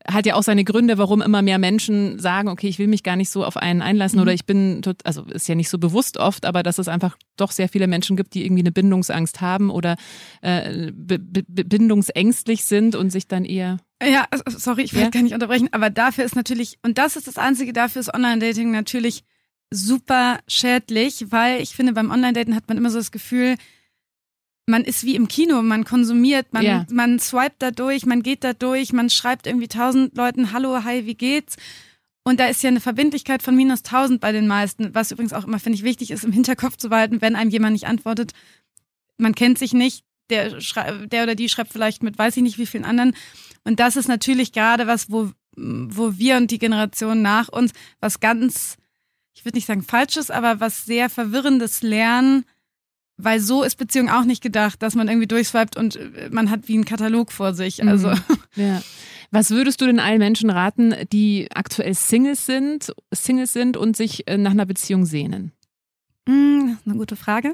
hat 0.08 0.26
ja 0.26 0.34
auch 0.34 0.41
seine 0.41 0.63
Gründe, 0.63 0.98
warum 0.98 1.22
immer 1.22 1.43
mehr 1.43 1.60
Menschen 1.60 2.17
sagen, 2.17 2.50
okay, 2.50 2.67
ich 2.67 2.80
will 2.80 2.88
mich 2.88 3.04
gar 3.04 3.15
nicht 3.15 3.30
so 3.30 3.45
auf 3.45 3.56
einen 3.56 3.84
einlassen 3.84 4.17
mhm. 4.17 4.24
oder 4.24 4.34
ich 4.34 4.45
bin, 4.45 4.82
tot, 4.82 4.98
also 5.04 5.24
ist 5.26 5.48
ja 5.48 5.54
nicht 5.54 5.69
so 5.69 5.78
bewusst 5.78 6.17
oft, 6.17 6.45
aber 6.45 6.63
dass 6.63 6.80
es 6.80 6.88
einfach 6.88 7.17
doch 7.38 7.52
sehr 7.52 7.69
viele 7.69 7.86
Menschen 7.86 8.17
gibt, 8.17 8.34
die 8.34 8.43
irgendwie 8.45 8.63
eine 8.63 8.72
Bindungsangst 8.72 9.41
haben 9.41 9.69
oder 9.69 9.95
äh, 10.41 10.91
bindungsängstlich 10.91 12.65
sind 12.65 12.95
und 12.95 13.12
sich 13.12 13.28
dann 13.28 13.45
eher 13.45 13.78
ja, 14.02 14.26
also, 14.32 14.43
sorry, 14.48 14.84
ich 14.84 14.93
will 14.93 15.02
ja? 15.02 15.10
gar 15.10 15.22
nicht 15.22 15.34
unterbrechen, 15.34 15.67
aber 15.74 15.89
dafür 15.89 16.24
ist 16.24 16.36
natürlich, 16.36 16.80
und 16.84 16.98
das 16.98 17.17
ist 17.17 17.28
das 17.28 17.38
Einzige, 17.38 17.74
dafür 17.74 18.00
ist 18.00 18.13
Online-Dating 18.13 18.72
natürlich 18.72 19.26
super 19.72 20.39
schädlich, 20.48 21.26
weil 21.32 21.62
ich 21.62 21.76
finde, 21.76 21.91
beim 21.91 22.10
Online-Daten 22.10 22.56
hat 22.56 22.69
man 22.69 22.78
immer 22.78 22.91
so 22.91 22.98
das 22.98 23.12
Gefühl, 23.12 23.58
man 24.69 24.84
ist 24.84 25.03
wie 25.03 25.15
im 25.15 25.27
Kino, 25.27 25.62
man 25.62 25.84
konsumiert, 25.84 26.53
man, 26.53 26.63
ja. 26.63 26.86
man 26.91 27.19
swipet 27.19 27.55
da 27.60 27.71
durch, 27.71 28.05
man 28.05 28.23
geht 28.23 28.43
da 28.43 28.53
durch, 28.53 28.93
man 28.93 29.10
schreibt 29.10 29.47
irgendwie 29.47 29.67
tausend 29.67 30.15
Leuten, 30.15 30.53
hallo, 30.53 30.84
hi, 30.84 31.05
wie 31.05 31.15
geht's? 31.15 31.58
Und 32.23 32.39
da 32.39 32.45
ist 32.45 32.62
ja 32.62 32.69
eine 32.69 32.79
Verbindlichkeit 32.79 33.41
von 33.41 33.55
minus 33.55 33.82
tausend 33.82 34.21
bei 34.21 34.32
den 34.32 34.47
meisten, 34.47 34.93
was 34.93 35.12
übrigens 35.12 35.34
auch 35.34 35.45
immer, 35.45 35.60
finde 35.60 35.77
ich, 35.77 35.84
wichtig 35.84 36.12
ist, 36.12 36.23
im 36.23 36.32
Hinterkopf 36.32 36.77
zu 36.77 36.89
behalten, 36.89 37.21
wenn 37.21 37.36
einem 37.36 37.49
jemand 37.49 37.73
nicht 37.73 37.88
antwortet, 37.88 38.34
man 39.17 39.36
kennt 39.36 39.58
sich 39.58 39.73
nicht, 39.73 40.05
der, 40.29 40.60
der 41.08 41.23
oder 41.23 41.34
die 41.34 41.49
schreibt 41.49 41.73
vielleicht 41.73 42.03
mit 42.03 42.19
weiß 42.19 42.38
ich 42.38 42.43
nicht 42.43 42.60
wie 42.60 42.67
vielen 42.67 42.86
anderen. 42.86 43.15
Und 43.63 43.79
das 43.79 43.95
ist 43.95 44.08
natürlich 44.08 44.51
gerade 44.51 44.86
was, 44.86 45.12
wo, 45.12 45.32
wo 45.55 46.17
wir 46.17 46.38
und 46.38 46.51
die 46.51 46.60
Generation 46.60 47.23
nach 47.23 47.49
uns 47.49 47.71
was 47.99 48.19
ganz, 48.19 48.77
ich 49.34 49.43
würde 49.43 49.58
nicht 49.58 49.65
sagen 49.65 49.82
falsches, 49.82 50.29
aber 50.29 50.60
was 50.60 50.86
sehr 50.86 51.10
verwirrendes 51.10 51.82
lernen, 51.82 52.45
weil 53.21 53.39
so 53.39 53.63
ist 53.63 53.75
Beziehung 53.75 54.10
auch 54.10 54.23
nicht 54.23 54.41
gedacht, 54.41 54.82
dass 54.82 54.95
man 54.95 55.08
irgendwie 55.08 55.27
durchswiped 55.27 55.77
und 55.77 55.97
äh, 55.97 56.29
man 56.32 56.49
hat 56.49 56.67
wie 56.67 56.75
einen 56.75 56.86
Katalog 56.86 57.32
vor 57.32 57.53
sich. 57.53 57.82
Mhm. 57.82 57.89
Also. 57.89 58.13
Ja. 58.55 58.82
Was 59.32 59.51
würdest 59.51 59.79
du 59.79 59.86
denn 59.86 59.99
allen 59.99 60.17
Menschen 60.17 60.49
raten, 60.49 60.95
die 61.12 61.49
aktuell 61.53 61.93
Singles 61.93 62.47
sind, 62.47 62.91
Singles 63.12 63.53
sind 63.53 63.77
und 63.77 63.95
sich 63.95 64.27
äh, 64.27 64.38
nach 64.38 64.51
einer 64.51 64.65
Beziehung 64.65 65.05
sehnen? 65.05 65.51
Mm, 66.27 66.77
eine 66.84 66.95
gute 66.95 67.15
Frage. 67.15 67.53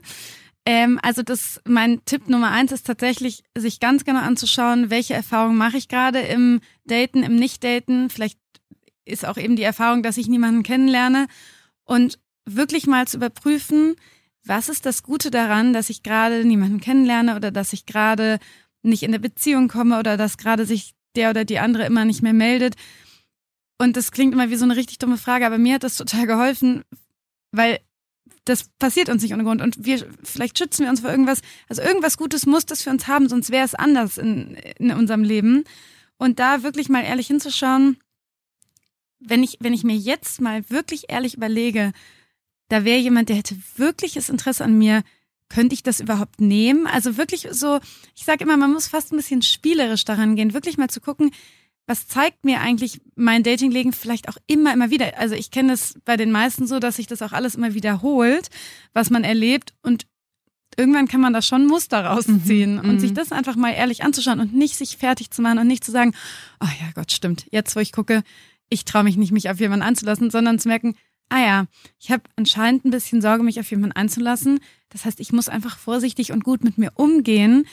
Ähm, 0.66 1.00
also 1.04 1.22
das, 1.22 1.62
mein 1.66 2.04
Tipp 2.06 2.30
Nummer 2.30 2.52
eins 2.52 2.72
ist 2.72 2.88
tatsächlich, 2.88 3.44
sich 3.58 3.82
ganz 3.82 4.06
genau 4.06 4.22
anzuschauen, 4.22 4.90
welche 4.90 5.16
Erfahrungen 5.16 5.58
mache 5.58 5.78
ich 5.78 5.90
gerade 5.90 6.20
im 6.20 6.62
Daten, 6.86 7.24
im 7.24 7.36
Nicht-Daten. 7.36 8.10
Vielleicht 8.10 8.40
ist 9.04 9.26
auch 9.26 9.38
eben 9.38 9.58
die 9.58 9.64
Erfahrung, 9.64 10.02
dass 10.02 10.18
ich 10.18 10.28
niemanden 10.28 10.64
kennenlerne 10.64 11.28
und 11.84 12.20
wirklich 12.46 12.88
mal 12.88 13.08
zu 13.08 13.18
überprüfen, 13.18 13.96
was 14.46 14.70
ist 14.70 14.86
das 14.86 15.04
Gute 15.04 15.32
daran, 15.32 15.74
dass 15.74 15.90
ich 15.90 16.04
gerade 16.04 16.46
niemanden 16.46 16.80
kennenlerne 16.80 17.36
oder 17.36 17.52
dass 17.52 17.74
ich 17.74 17.86
gerade 17.86 18.40
nicht 18.84 19.04
in 19.04 19.10
eine 19.10 19.20
Beziehung 19.20 19.68
komme 19.68 20.00
oder 20.00 20.18
dass 20.18 20.38
gerade 20.38 20.66
sich 20.66 20.94
der 21.16 21.32
oder 21.32 21.46
die 21.46 21.60
andere 21.60 21.86
immer 21.86 22.06
nicht 22.06 22.22
mehr 22.22 22.34
meldet. 22.34 22.76
Und 23.78 23.98
das 23.98 24.12
klingt 24.12 24.34
immer 24.34 24.50
wie 24.50 24.56
so 24.56 24.66
eine 24.66 24.76
richtig 24.76 25.00
dumme 25.00 25.18
Frage, 25.18 25.46
aber 25.46 25.58
mir 25.58 25.76
hat 25.76 25.84
das 25.84 25.98
total 25.98 26.28
geholfen, 26.28 26.84
weil 27.52 27.80
das 28.46 28.70
passiert 28.80 29.10
uns 29.10 29.24
nicht 29.24 29.34
ohne 29.34 29.44
Grund 29.44 29.62
und 29.62 29.84
wir 29.84 30.06
vielleicht 30.24 30.58
schützen 30.58 30.84
wir 30.84 30.92
uns 30.92 31.00
vor 31.00 31.10
irgendwas. 31.10 31.42
Also 31.68 31.82
irgendwas 31.82 32.18
Gutes 32.18 32.46
muss 32.46 32.66
das 32.66 32.84
für 32.84 32.92
uns 32.92 33.08
haben, 33.08 33.28
sonst 33.28 33.50
wäre 33.50 33.66
es 33.66 33.74
anders 33.76 34.18
in, 34.18 34.56
in 34.78 34.92
unserem 34.92 35.24
Leben. 35.24 35.64
Und 36.18 36.40
da 36.40 36.64
wirklich 36.64 36.88
mal 36.88 37.04
ehrlich 37.04 37.28
hinzuschauen, 37.28 37.98
wenn 39.20 39.44
ich, 39.44 39.58
wenn 39.60 39.74
ich 39.74 39.84
mir 39.84 39.96
jetzt 39.96 40.40
mal 40.40 40.70
wirklich 40.70 41.06
ehrlich 41.10 41.36
überlege, 41.36 41.92
da 42.70 42.84
wäre 42.84 43.00
jemand, 43.00 43.30
der 43.30 43.36
hätte 43.36 43.58
wirkliches 43.78 44.30
Interesse 44.30 44.64
an 44.64 44.78
mir, 44.78 45.04
könnte 45.50 45.76
ich 45.76 45.84
das 45.84 46.00
überhaupt 46.00 46.42
nehmen? 46.42 46.88
Also 46.88 47.18
wirklich 47.18 47.48
so, 47.52 47.80
ich 48.16 48.26
sage 48.26 48.44
immer, 48.44 48.58
man 48.58 48.74
muss 48.74 48.88
fast 48.88 49.14
ein 49.14 49.18
bisschen 49.18 49.42
spielerisch 49.42 50.06
daran 50.06 50.36
gehen, 50.36 50.54
wirklich 50.54 50.78
mal 50.78 50.90
zu 50.90 51.02
gucken, 51.02 51.32
was 51.88 52.08
zeigt 52.08 52.46
mir 52.46 52.62
eigentlich 52.62 53.00
mein 53.16 53.44
Datingleben 53.44 53.94
vielleicht 53.94 54.28
auch 54.28 54.38
immer, 54.48 54.74
immer 54.74 54.90
wieder. 54.90 55.18
Also 55.20 55.36
ich 55.36 55.52
kenne 55.52 55.74
es 55.74 56.00
bei 56.04 56.18
den 56.18 56.32
meisten 56.32 56.66
so, 56.66 56.80
dass 56.80 56.96
sich 56.96 57.06
das 57.06 57.22
auch 57.22 57.32
alles 57.32 57.56
immer 57.56 57.76
wiederholt, 57.76 58.50
was 58.94 59.12
man 59.12 59.24
erlebt 59.24 59.74
und 59.84 60.08
irgendwann 60.78 61.08
kann 61.08 61.22
man 61.22 61.32
da 61.32 61.42
schon 61.42 61.68
Muster 61.68 62.04
rausziehen 62.06 62.82
mhm. 62.82 62.90
und 62.90 63.00
sich 63.00 63.12
mhm. 63.12 63.16
das 63.16 63.32
einfach 63.32 63.56
mal 63.56 63.72
ehrlich 63.72 64.04
anzuschauen 64.04 64.40
und 64.40 64.54
nicht 64.54 64.76
sich 64.76 64.98
fertig 64.98 65.30
zu 65.30 65.42
machen 65.42 65.60
und 65.60 65.68
nicht 65.68 65.84
zu 65.84 65.92
sagen, 65.92 66.14
oh 66.60 66.68
ja 66.82 66.92
Gott, 66.96 67.12
stimmt, 67.12 67.46
jetzt 67.52 67.76
wo 67.76 67.80
ich 67.80 67.92
gucke, 67.92 68.24
ich 68.70 68.84
traue 68.84 69.04
mich 69.04 69.16
nicht, 69.16 69.32
mich 69.32 69.50
auf 69.50 69.60
jemanden 69.60 69.86
anzulassen, 69.86 70.32
sondern 70.32 70.58
zu 70.58 70.68
merken, 70.68 70.96
ah 71.30 71.40
ja, 71.40 71.66
ich 72.00 72.12
habe 72.12 72.24
anscheinend 72.36 72.86
ein 72.86 72.92
bisschen 72.92 73.22
Sorge, 73.22 73.44
mich 73.44 73.60
auf 73.60 73.70
jemanden 73.70 73.96
einzulassen. 73.96 74.60
Das 74.90 75.06
heißt, 75.06 75.20
ich 75.20 75.32
muss 75.32 75.50
einfach 75.50 75.78
vorsichtig 75.78 76.32
und 76.32 76.44
gut 76.44 76.64
mit 76.64 76.78
mir 76.78 76.92
umgehen, 76.96 77.68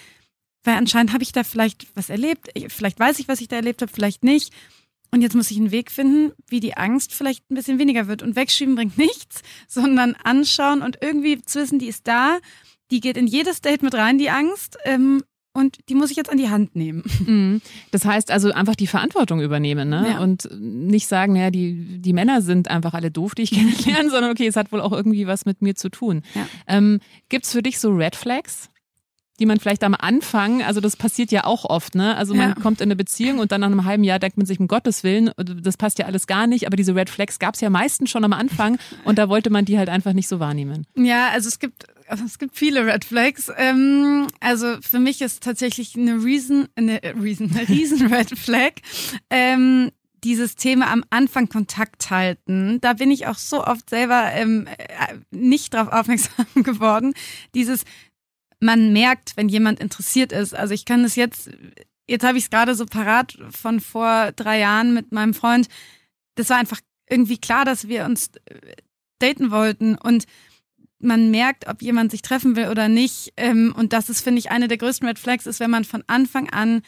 weil 0.65 0.77
anscheinend 0.77 1.13
habe 1.13 1.23
ich 1.23 1.33
da 1.33 1.45
vielleicht 1.45 1.87
was 1.95 2.11
erlebt. 2.11 2.51
Vielleicht 2.69 2.99
weiß 2.99 3.19
ich, 3.19 3.29
was 3.29 3.41
ich 3.41 3.49
da 3.49 3.57
erlebt 3.57 3.83
habe, 3.83 3.93
vielleicht 3.93 4.25
nicht. 4.25 4.53
Und 5.11 5.21
jetzt 5.21 5.35
muss 5.35 5.51
ich 5.51 5.59
einen 5.59 5.73
Weg 5.73 5.91
finden, 5.91 6.33
wie 6.49 6.61
die 6.61 6.77
Angst 6.77 7.13
vielleicht 7.13 7.51
ein 7.51 7.55
bisschen 7.55 7.79
weniger 7.79 8.09
wird. 8.09 8.23
Und 8.23 8.35
wegschieben 8.35 8.75
bringt 8.75 8.97
nichts, 8.99 9.43
sondern 9.69 10.15
anschauen 10.15 10.83
und 10.83 10.99
irgendwie 11.03 11.43
zu 11.43 11.61
wissen, 11.61 11.79
die 11.79 11.89
ist 11.89 12.09
da. 12.09 12.39
Die 12.91 13.01
geht 13.01 13.17
in 13.17 13.27
jedes 13.27 13.61
Date 13.61 13.83
mit 13.83 13.95
rein, 13.95 14.19
die 14.19 14.31
Angst. 14.31 14.79
Ähm, 14.85 15.23
und 15.53 15.79
die 15.89 15.95
muss 15.95 16.11
ich 16.11 16.17
jetzt 16.17 16.31
an 16.31 16.39
die 16.39 16.49
Hand 16.49 16.77
nehmen. 16.77 17.03
Mhm. 17.23 17.61
Das 17.93 18.05
heißt 18.05 18.33
also 18.33 18.51
einfach 18.53 18.75
die 18.75 18.89
Verantwortung 18.89 19.41
übernehmen 19.41 19.89
ne? 19.89 20.07
Ja. 20.11 20.19
und 20.21 20.49
nicht 20.59 21.07
sagen, 21.07 21.35
naja, 21.35 21.51
die, 21.51 22.01
die 22.01 22.13
Männer 22.13 22.43
sind 22.43 22.69
einfach 22.69 22.95
alle 22.95 23.13
doof, 23.13 23.35
die 23.35 23.43
ich 23.43 23.51
kennenlerne, 23.53 24.11
sondern 24.11 24.33
okay, 24.33 24.47
es 24.47 24.57
hat 24.57 24.73
wohl 24.73 24.81
auch 24.81 24.93
irgendwie 24.93 25.27
was 25.27 25.45
mit 25.45 25.63
mir 25.63 25.77
zu 25.77 25.89
tun. 25.89 26.23
Ja. 26.35 26.47
Ähm, 26.67 26.99
Gibt 27.29 27.45
es 27.45 27.53
für 27.53 27.63
dich 27.63 27.79
so 27.79 27.91
Red 27.91 28.17
Flags? 28.17 28.71
die 29.43 29.47
man 29.47 29.59
vielleicht 29.59 29.83
am 29.83 29.97
Anfang, 29.99 30.63
also 30.63 30.81
das 30.81 30.95
passiert 30.95 31.33
ja 31.33 31.45
auch 31.45 31.65
oft, 31.65 31.95
ne? 31.95 32.17
Also 32.17 32.33
man 32.33 32.51
ja. 32.51 32.55
kommt 32.55 32.81
in 32.81 32.87
eine 32.87 32.97
Beziehung 32.97 33.39
und 33.39 33.51
dann 33.51 33.63
nach 33.63 33.69
einem 33.69 33.85
halben 33.85 34.05
Jahr 34.05 34.21
denkt 34.21 34.37
man 34.37 34.47
sich, 34.47 34.61
um 34.61 34.69
Gottes 34.69 35.03
Willen, 35.03 35.33
das 35.37 35.77
passt 35.77 35.99
ja 35.99 36.07
alles 36.07 36.29
gar 36.29 36.47
nicht, 36.47 36.67
aber 36.67 36.77
diese 36.77 36.95
Red 36.95 37.11
Flags 37.11 37.39
gab 37.41 37.55
es 37.55 37.61
ja 37.61 37.71
meistens 37.71 38.11
schon 38.11 38.25
am 38.25 38.35
Anfang 38.35 38.79
und 39.05 39.19
da 39.19 39.29
wollte 39.29 39.51
man 39.51 39.65
die 39.65 39.79
halt 39.79 39.89
einfach 39.89 40.13
nicht 40.13 40.29
so 40.29 40.39
wahrnehmen. 40.39 40.87
Ja, 40.97 41.31
also 41.31 41.49
es 41.49 41.59
gibt 41.59 41.87
also 42.13 42.27
es 42.27 42.39
gibt 42.39 42.57
viele 42.57 42.85
Red 42.85 43.07
Flags. 43.07 43.51
Ähm, 43.57 44.29
also 44.39 44.77
für 44.83 45.01
mich 45.01 45.23
ist 45.23 45.43
tatsächlich 45.43 45.97
eine 45.97 46.23
Reason, 46.23 46.69
eine 46.77 47.01
Reason, 47.03 47.51
eine 47.51 47.67
riesen 47.67 48.07
Red 48.13 48.39
Flag. 48.39 48.73
Ähm, 49.31 49.91
dieses 50.23 50.55
Thema 50.55 50.93
am 50.93 51.05
Anfang 51.09 51.49
Kontakt 51.49 52.11
halten. 52.11 52.81
Da 52.83 52.93
bin 52.93 53.11
ich 53.11 53.27
auch 53.27 53.39
so 53.39 53.65
oft 53.65 53.89
selber 53.89 54.31
ähm, 54.33 54.67
äh, 54.67 55.17
nicht 55.31 55.73
drauf 55.73 55.89
aufmerksam 55.89 56.47
geworden. 56.63 57.15
Dieses, 57.55 57.85
man 58.61 58.93
merkt, 58.93 59.33
wenn 59.37 59.49
jemand 59.49 59.81
interessiert 59.81 60.33
ist. 60.33 60.55
Also 60.55 60.75
ich 60.75 60.85
kann 60.85 61.05
das 61.05 61.17
jetzt, 61.17 61.51
jetzt 62.07 62.25
habe 62.25 62.37
ich 62.37 62.45
es 62.45 62.51
gerade 62.51 62.75
so 62.75 62.85
parat 62.85 63.39
von 63.51 63.81
vor 63.81 64.33
drei 64.33 64.59
Jahren 64.59 64.93
mit 64.93 65.13
meinem 65.13 65.33
Freund. 65.33 65.69
Das 66.35 66.51
war 66.51 66.59
einfach 66.59 66.81
irgendwie 67.09 67.39
klar, 67.39 67.65
dass 67.65 67.89
wir 67.89 68.05
uns 68.05 68.31
äh, 68.45 68.75
daten 69.19 69.51
wollten 69.51 69.97
und 69.97 70.27
man 71.03 71.31
merkt, 71.31 71.69
ob 71.69 71.83
jemand 71.83 72.11
sich 72.11 72.23
treffen 72.23 72.57
will 72.57 72.69
oder 72.69 72.89
nicht. 72.89 73.33
Ähm, 73.37 73.75
und 73.77 73.93
das 73.93 74.09
ist, 74.09 74.23
finde 74.23 74.39
ich, 74.39 74.51
eine 74.51 74.69
der 74.69 74.79
größten 74.79 75.07
Red 75.07 75.19
Flags, 75.19 75.47
ist, 75.47 75.61
wenn 75.61 75.71
man 75.71 75.85
von 75.85 76.03
Anfang 76.07 76.51
an 76.51 76.83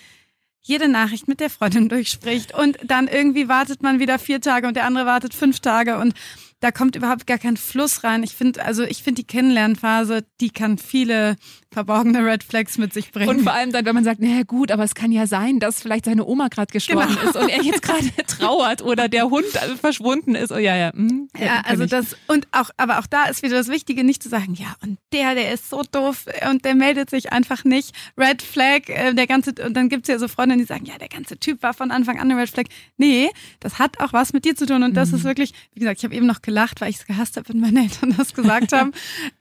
jede 0.61 0.89
Nachricht 0.89 1.29
mit 1.29 1.41
der 1.41 1.51
Freundin 1.51 1.89
durchspricht 1.91 2.55
und 2.55 2.79
dann 2.85 3.07
irgendwie 3.07 3.49
wartet 3.49 3.83
man 3.83 4.01
wieder 4.01 4.19
vier 4.19 4.41
Tage 4.41 4.67
und 4.67 4.75
der 4.75 4.87
andere 4.87 5.07
wartet 5.07 5.35
fünf 5.35 5.61
Tage 5.61 5.99
und 5.99 6.15
da 6.61 6.73
kommt 6.73 6.97
überhaupt 6.97 7.27
gar 7.27 7.37
kein 7.37 7.59
Fluss 7.59 8.05
rein. 8.05 8.23
Ich 8.23 8.35
finde, 8.35 8.65
also 8.65 8.85
ich 8.85 9.03
finde 9.03 9.21
die 9.21 9.27
Kennenlernphase, 9.27 10.25
die 10.41 10.49
kann 10.49 10.79
viele 10.79 11.37
verborgene 11.75 12.25
Red 12.25 12.43
Flags 12.43 12.79
mit 12.79 12.95
sich 12.95 13.13
bringen. 13.13 13.29
Und 13.29 13.43
vor 13.43 13.53
allem 13.53 13.73
dann, 13.73 13.85
wenn 13.85 13.95
man 13.95 14.05
sagt, 14.05 14.21
naja 14.21 14.43
gut, 14.45 14.71
aber 14.71 14.85
es 14.85 14.95
kann 14.95 15.13
ja 15.13 15.27
sein, 15.27 15.59
dass 15.59 15.83
vielleicht 15.83 16.07
seine 16.07 16.25
Oma 16.25 16.49
gerade 16.49 16.73
gestorben 16.73 17.15
genau. 17.15 17.31
ist 17.31 17.37
und 17.37 17.49
er 17.49 17.63
jetzt 17.63 17.83
gerade 17.83 18.11
trauert 18.27 18.81
oder 18.81 19.09
der 19.09 19.29
Hund 19.29 19.47
verschwunden 19.81 20.35
ist. 20.35 20.53
Oh 20.53 20.57
ja, 20.57 20.77
ja. 20.77 20.93
Hm, 20.93 21.29
ja, 21.39 21.63
also 21.65 21.85
das 21.85 22.17
und 22.29 22.47
auch, 22.53 22.71
aber 22.77 23.01
auch 23.01 23.07
da 23.07 23.27
ist 23.27 23.43
wieder 23.43 23.57
das 23.57 23.69
Wichtige, 23.69 24.05
nicht 24.05 24.23
zu 24.23 24.29
sagen, 24.29 24.55
ja 24.55 24.75
und 24.83 24.99
der, 25.13 25.35
der 25.35 25.53
ist 25.53 25.69
so 25.69 25.83
doof 25.83 26.27
und 26.51 26.65
der 26.65 26.75
meldet 26.75 27.11
sich 27.11 27.33
einfach 27.33 27.65
nicht. 27.65 27.95
Red 28.17 28.41
Flag, 28.41 28.89
äh, 28.89 29.13
der 29.13 29.27
ganze 29.27 29.53
und 29.65 29.75
dann 29.75 29.89
gibt's 29.89 30.09
ja 30.09 30.19
so 30.19 30.29
Freundinnen, 30.29 30.61
die 30.61 30.67
sagen, 30.67 30.87
ja 30.87 30.97
der 30.99 31.09
ganze 31.09 31.39
Typ 31.39 31.63
war 31.63 31.75
von 31.75 31.91
Anfang 31.91 32.19
an 32.19 32.31
eine 32.31 32.41
Red 32.41 32.51
Flag. 32.51 32.67
Nee, 32.97 33.31
das 33.61 33.79
hat 33.79 34.01
auch 34.01 34.13
was 34.13 34.33
mit 34.33 34.45
dir 34.45 34.55
zu 34.55 34.67
tun 34.67 34.85
und 34.85 34.95
das 34.95 35.11
mhm. 35.11 35.19
ist 35.19 35.25
wirklich, 35.25 35.53
wie 35.73 35.81
gesagt, 35.81 35.99
ich 35.99 36.05
habe 36.05 36.15
eben 36.15 36.27
noch 36.27 36.41
gelacht, 36.41 36.81
weil 36.81 36.91
ich 36.91 36.97
es 36.97 37.07
gehasst 37.07 37.37
habe, 37.37 37.49
wenn 37.49 37.61
meine 37.61 37.83
Eltern 37.83 38.15
das 38.17 38.33
gesagt 38.33 38.73
haben. 38.73 38.93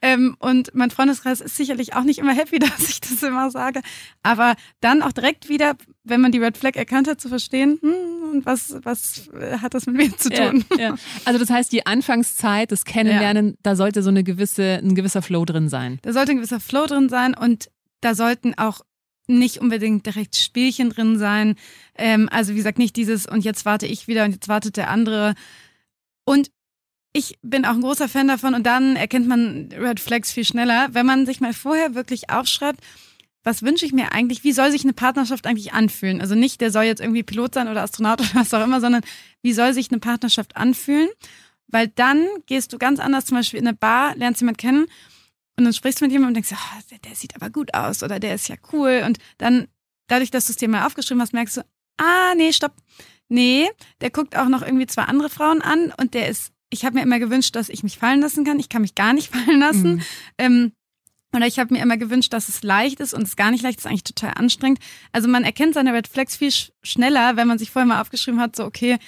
ähm, 0.02 0.36
und 0.40 0.74
mein 0.74 0.90
Freundeskreis 0.90 1.40
ist 1.40 1.56
sicherlich 1.56 1.94
auch 1.94 2.02
nicht 2.02 2.18
immer 2.24 2.34
happy, 2.34 2.58
dass 2.60 2.88
ich 2.88 3.00
das 3.00 3.22
immer 3.22 3.50
sage. 3.50 3.80
Aber 4.22 4.54
dann 4.80 5.02
auch 5.02 5.12
direkt 5.12 5.48
wieder, 5.48 5.76
wenn 6.02 6.20
man 6.20 6.32
die 6.32 6.38
Red 6.38 6.56
Flag 6.56 6.76
erkannt 6.76 7.08
hat, 7.08 7.20
zu 7.20 7.28
verstehen, 7.28 7.78
hm, 7.80 8.14
und 8.34 8.46
was, 8.46 8.76
was 8.82 9.30
hat 9.62 9.74
das 9.74 9.86
mit 9.86 9.96
mir 9.96 10.16
zu 10.16 10.28
tun? 10.30 10.64
Ja, 10.72 10.78
ja. 10.78 10.94
Also 11.24 11.38
das 11.38 11.50
heißt, 11.50 11.72
die 11.72 11.86
Anfangszeit, 11.86 12.72
das 12.72 12.84
Kennenlernen, 12.84 13.50
ja. 13.50 13.54
da 13.62 13.76
sollte 13.76 14.02
so 14.02 14.10
eine 14.10 14.24
gewisse, 14.24 14.80
ein 14.82 14.94
gewisser 14.94 15.22
Flow 15.22 15.44
drin 15.44 15.68
sein. 15.68 15.98
Da 16.02 16.12
sollte 16.12 16.32
ein 16.32 16.38
gewisser 16.38 16.60
Flow 16.60 16.86
drin 16.86 17.08
sein 17.08 17.34
und 17.34 17.70
da 18.00 18.14
sollten 18.14 18.54
auch 18.58 18.80
nicht 19.26 19.58
unbedingt 19.58 20.04
direkt 20.04 20.36
Spielchen 20.36 20.90
drin 20.90 21.18
sein. 21.18 21.54
Ähm, 21.96 22.28
also 22.30 22.52
wie 22.52 22.56
gesagt, 22.56 22.78
nicht 22.78 22.96
dieses 22.96 23.26
und 23.26 23.44
jetzt 23.44 23.64
warte 23.64 23.86
ich 23.86 24.08
wieder 24.08 24.24
und 24.24 24.32
jetzt 24.32 24.48
wartet 24.48 24.76
der 24.76 24.90
andere. 24.90 25.34
Und 26.24 26.50
ich 27.16 27.38
bin 27.42 27.64
auch 27.64 27.74
ein 27.74 27.80
großer 27.80 28.08
Fan 28.08 28.28
davon 28.28 28.54
und 28.54 28.64
dann 28.64 28.96
erkennt 28.96 29.28
man 29.28 29.68
Red 29.72 30.00
Flags 30.00 30.32
viel 30.32 30.44
schneller, 30.44 30.88
wenn 30.92 31.06
man 31.06 31.26
sich 31.26 31.40
mal 31.40 31.54
vorher 31.54 31.94
wirklich 31.94 32.28
aufschreibt, 32.28 32.80
was 33.44 33.62
wünsche 33.62 33.86
ich 33.86 33.92
mir 33.92 34.10
eigentlich, 34.12 34.42
wie 34.42 34.52
soll 34.52 34.72
sich 34.72 34.82
eine 34.82 34.94
Partnerschaft 34.94 35.46
eigentlich 35.46 35.72
anfühlen? 35.72 36.20
Also 36.20 36.34
nicht, 36.34 36.60
der 36.60 36.72
soll 36.72 36.84
jetzt 36.84 37.00
irgendwie 37.00 37.22
Pilot 37.22 37.54
sein 37.54 37.68
oder 37.68 37.82
Astronaut 37.82 38.20
oder 38.20 38.30
was 38.34 38.52
auch 38.52 38.64
immer, 38.64 38.80
sondern 38.80 39.02
wie 39.42 39.52
soll 39.52 39.72
sich 39.72 39.90
eine 39.90 40.00
Partnerschaft 40.00 40.56
anfühlen? 40.56 41.08
Weil 41.68 41.88
dann 41.88 42.26
gehst 42.46 42.72
du 42.72 42.78
ganz 42.78 42.98
anders 42.98 43.26
zum 43.26 43.36
Beispiel 43.36 43.60
in 43.60 43.68
eine 43.68 43.76
Bar, 43.76 44.16
lernst 44.16 44.40
jemanden 44.40 44.58
kennen 44.58 44.86
und 45.56 45.64
dann 45.64 45.72
sprichst 45.72 46.00
du 46.00 46.06
mit 46.06 46.12
jemandem 46.12 46.42
und 46.42 46.48
denkst, 46.48 46.52
oh, 46.52 46.80
der, 46.90 46.98
der 46.98 47.14
sieht 47.14 47.36
aber 47.36 47.48
gut 47.48 47.74
aus 47.74 48.02
oder 48.02 48.18
der 48.18 48.34
ist 48.34 48.48
ja 48.48 48.56
cool. 48.72 49.04
Und 49.06 49.18
dann, 49.38 49.68
dadurch, 50.08 50.32
dass 50.32 50.46
du 50.46 50.52
es 50.52 50.56
dir 50.56 50.68
mal 50.68 50.84
aufgeschrieben 50.84 51.22
hast, 51.22 51.32
merkst 51.32 51.58
du, 51.58 51.60
ah, 51.98 52.34
nee, 52.34 52.52
stopp. 52.52 52.74
Nee, 53.28 53.70
der 54.00 54.10
guckt 54.10 54.36
auch 54.36 54.48
noch 54.48 54.62
irgendwie 54.62 54.86
zwei 54.86 55.04
andere 55.04 55.30
Frauen 55.30 55.62
an 55.62 55.92
und 55.96 56.14
der 56.14 56.28
ist, 56.28 56.53
ich 56.74 56.84
habe 56.84 56.96
mir 56.96 57.02
immer 57.02 57.18
gewünscht, 57.18 57.54
dass 57.56 57.68
ich 57.68 57.82
mich 57.82 57.98
fallen 57.98 58.20
lassen 58.20 58.44
kann. 58.44 58.58
Ich 58.58 58.68
kann 58.68 58.82
mich 58.82 58.94
gar 58.94 59.12
nicht 59.12 59.28
fallen 59.34 59.60
lassen. 59.60 59.94
Mhm. 59.94 60.02
Ähm, 60.38 60.72
oder 61.34 61.46
ich 61.46 61.58
habe 61.58 61.74
mir 61.74 61.82
immer 61.82 61.96
gewünscht, 61.96 62.32
dass 62.32 62.48
es 62.48 62.62
leicht 62.62 63.00
ist 63.00 63.14
und 63.14 63.22
es 63.22 63.36
gar 63.36 63.50
nicht 63.50 63.62
leicht 63.62 63.78
ist, 63.78 63.86
eigentlich 63.86 64.04
total 64.04 64.34
anstrengend. 64.36 64.78
Also 65.10 65.28
man 65.28 65.42
erkennt 65.42 65.74
seine 65.74 65.92
Red 65.92 66.06
Flags 66.06 66.36
viel 66.36 66.52
schneller, 66.82 67.36
wenn 67.36 67.48
man 67.48 67.58
sich 67.58 67.70
vorher 67.70 67.88
mal 67.88 68.00
aufgeschrieben 68.00 68.40
hat, 68.40 68.54
so 68.54 68.64
okay, 68.64 68.98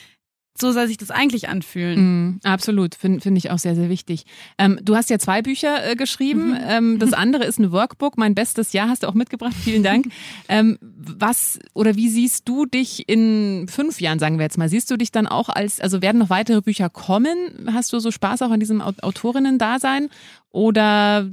so 0.61 0.73
soll 0.73 0.87
sich 0.87 0.97
das 0.97 1.11
eigentlich 1.11 1.49
anfühlen. 1.49 1.99
Mm, 2.29 2.41
absolut, 2.45 2.95
finde 2.95 3.21
find 3.21 3.37
ich 3.39 3.51
auch 3.51 3.59
sehr, 3.59 3.75
sehr 3.75 3.89
wichtig. 3.89 4.25
Ähm, 4.59 4.79
du 4.83 4.97
hast 4.97 5.11
ja 5.11 5.19
zwei 5.19 5.43
Bücher 5.43 5.91
äh, 5.91 5.97
geschrieben. 5.97 6.51
Mhm. 6.51 6.59
Ähm, 6.67 6.99
das 6.99 7.13
andere 7.13 7.45
ist 7.45 7.59
ein 7.59 7.73
Workbook. 7.73 8.19
Mein 8.19 8.35
bestes 8.35 8.73
Jahr 8.73 8.89
hast 8.89 9.03
du 9.03 9.09
auch 9.09 9.15
mitgebracht. 9.15 9.55
Vielen 9.55 9.83
Dank. 9.83 10.07
ähm, 10.49 10.79
was 10.81 11.59
oder 11.75 11.97
wie 11.97 12.09
siehst 12.09 12.49
du 12.49 12.67
dich 12.67 13.09
in 13.09 13.67
fünf 13.69 14.01
Jahren, 14.01 14.19
sagen 14.19 14.39
wir 14.39 14.45
jetzt 14.45 14.59
mal? 14.59 14.69
Siehst 14.69 14.91
du 14.91 14.97
dich 14.97 15.13
dann 15.13 15.27
auch 15.27 15.49
als, 15.49 15.81
also 15.81 16.03
werden 16.03 16.19
noch 16.19 16.31
weitere 16.31 16.63
Bücher 16.63 16.89
kommen? 16.89 17.69
Hast 17.73 17.93
du 17.93 17.99
so 17.99 18.11
Spaß 18.11 18.43
auch 18.43 18.51
an 18.51 18.61
diesem 18.61 18.81
Autorinnen-Dasein? 18.81 20.09
Oder 20.51 21.29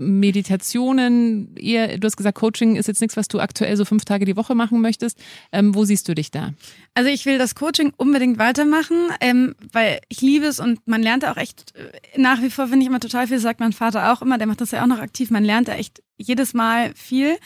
Meditationen, 0.00 1.54
eher, 1.56 1.98
du 1.98 2.06
hast 2.06 2.16
gesagt, 2.16 2.38
Coaching 2.38 2.76
ist 2.76 2.88
jetzt 2.88 3.02
nichts, 3.02 3.18
was 3.18 3.28
du 3.28 3.38
aktuell 3.38 3.76
so 3.76 3.84
fünf 3.84 4.06
Tage 4.06 4.24
die 4.24 4.34
Woche 4.36 4.54
machen 4.54 4.80
möchtest. 4.80 5.18
Ähm, 5.52 5.74
wo 5.74 5.84
siehst 5.84 6.08
du 6.08 6.14
dich 6.14 6.30
da? 6.30 6.54
Also 6.94 7.10
ich 7.10 7.26
will 7.26 7.36
das 7.36 7.54
Coaching 7.54 7.92
unbedingt 7.98 8.38
weitermachen, 8.38 8.96
ähm, 9.20 9.54
weil 9.72 10.00
ich 10.08 10.22
liebe 10.22 10.46
es 10.46 10.58
und 10.58 10.86
man 10.88 11.02
lernt 11.02 11.26
auch 11.26 11.36
echt 11.36 11.74
äh, 11.76 12.18
nach 12.18 12.40
wie 12.40 12.48
vor, 12.48 12.68
finde 12.68 12.82
ich 12.82 12.88
immer 12.88 12.98
total 13.00 13.26
viel, 13.26 13.38
sagt 13.38 13.60
mein 13.60 13.74
Vater 13.74 14.10
auch 14.10 14.22
immer, 14.22 14.38
der 14.38 14.46
macht 14.46 14.62
das 14.62 14.70
ja 14.70 14.82
auch 14.82 14.86
noch 14.86 15.00
aktiv, 15.00 15.30
man 15.30 15.44
lernt 15.44 15.68
da 15.68 15.74
echt 15.74 16.02
jedes 16.16 16.54
Mal 16.54 16.94
viel. 16.94 17.36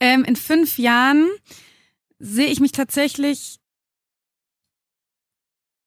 Ähm, 0.00 0.24
in 0.24 0.36
fünf 0.36 0.78
Jahren 0.78 1.28
sehe 2.18 2.48
ich 2.48 2.60
mich 2.60 2.72
tatsächlich 2.72 3.58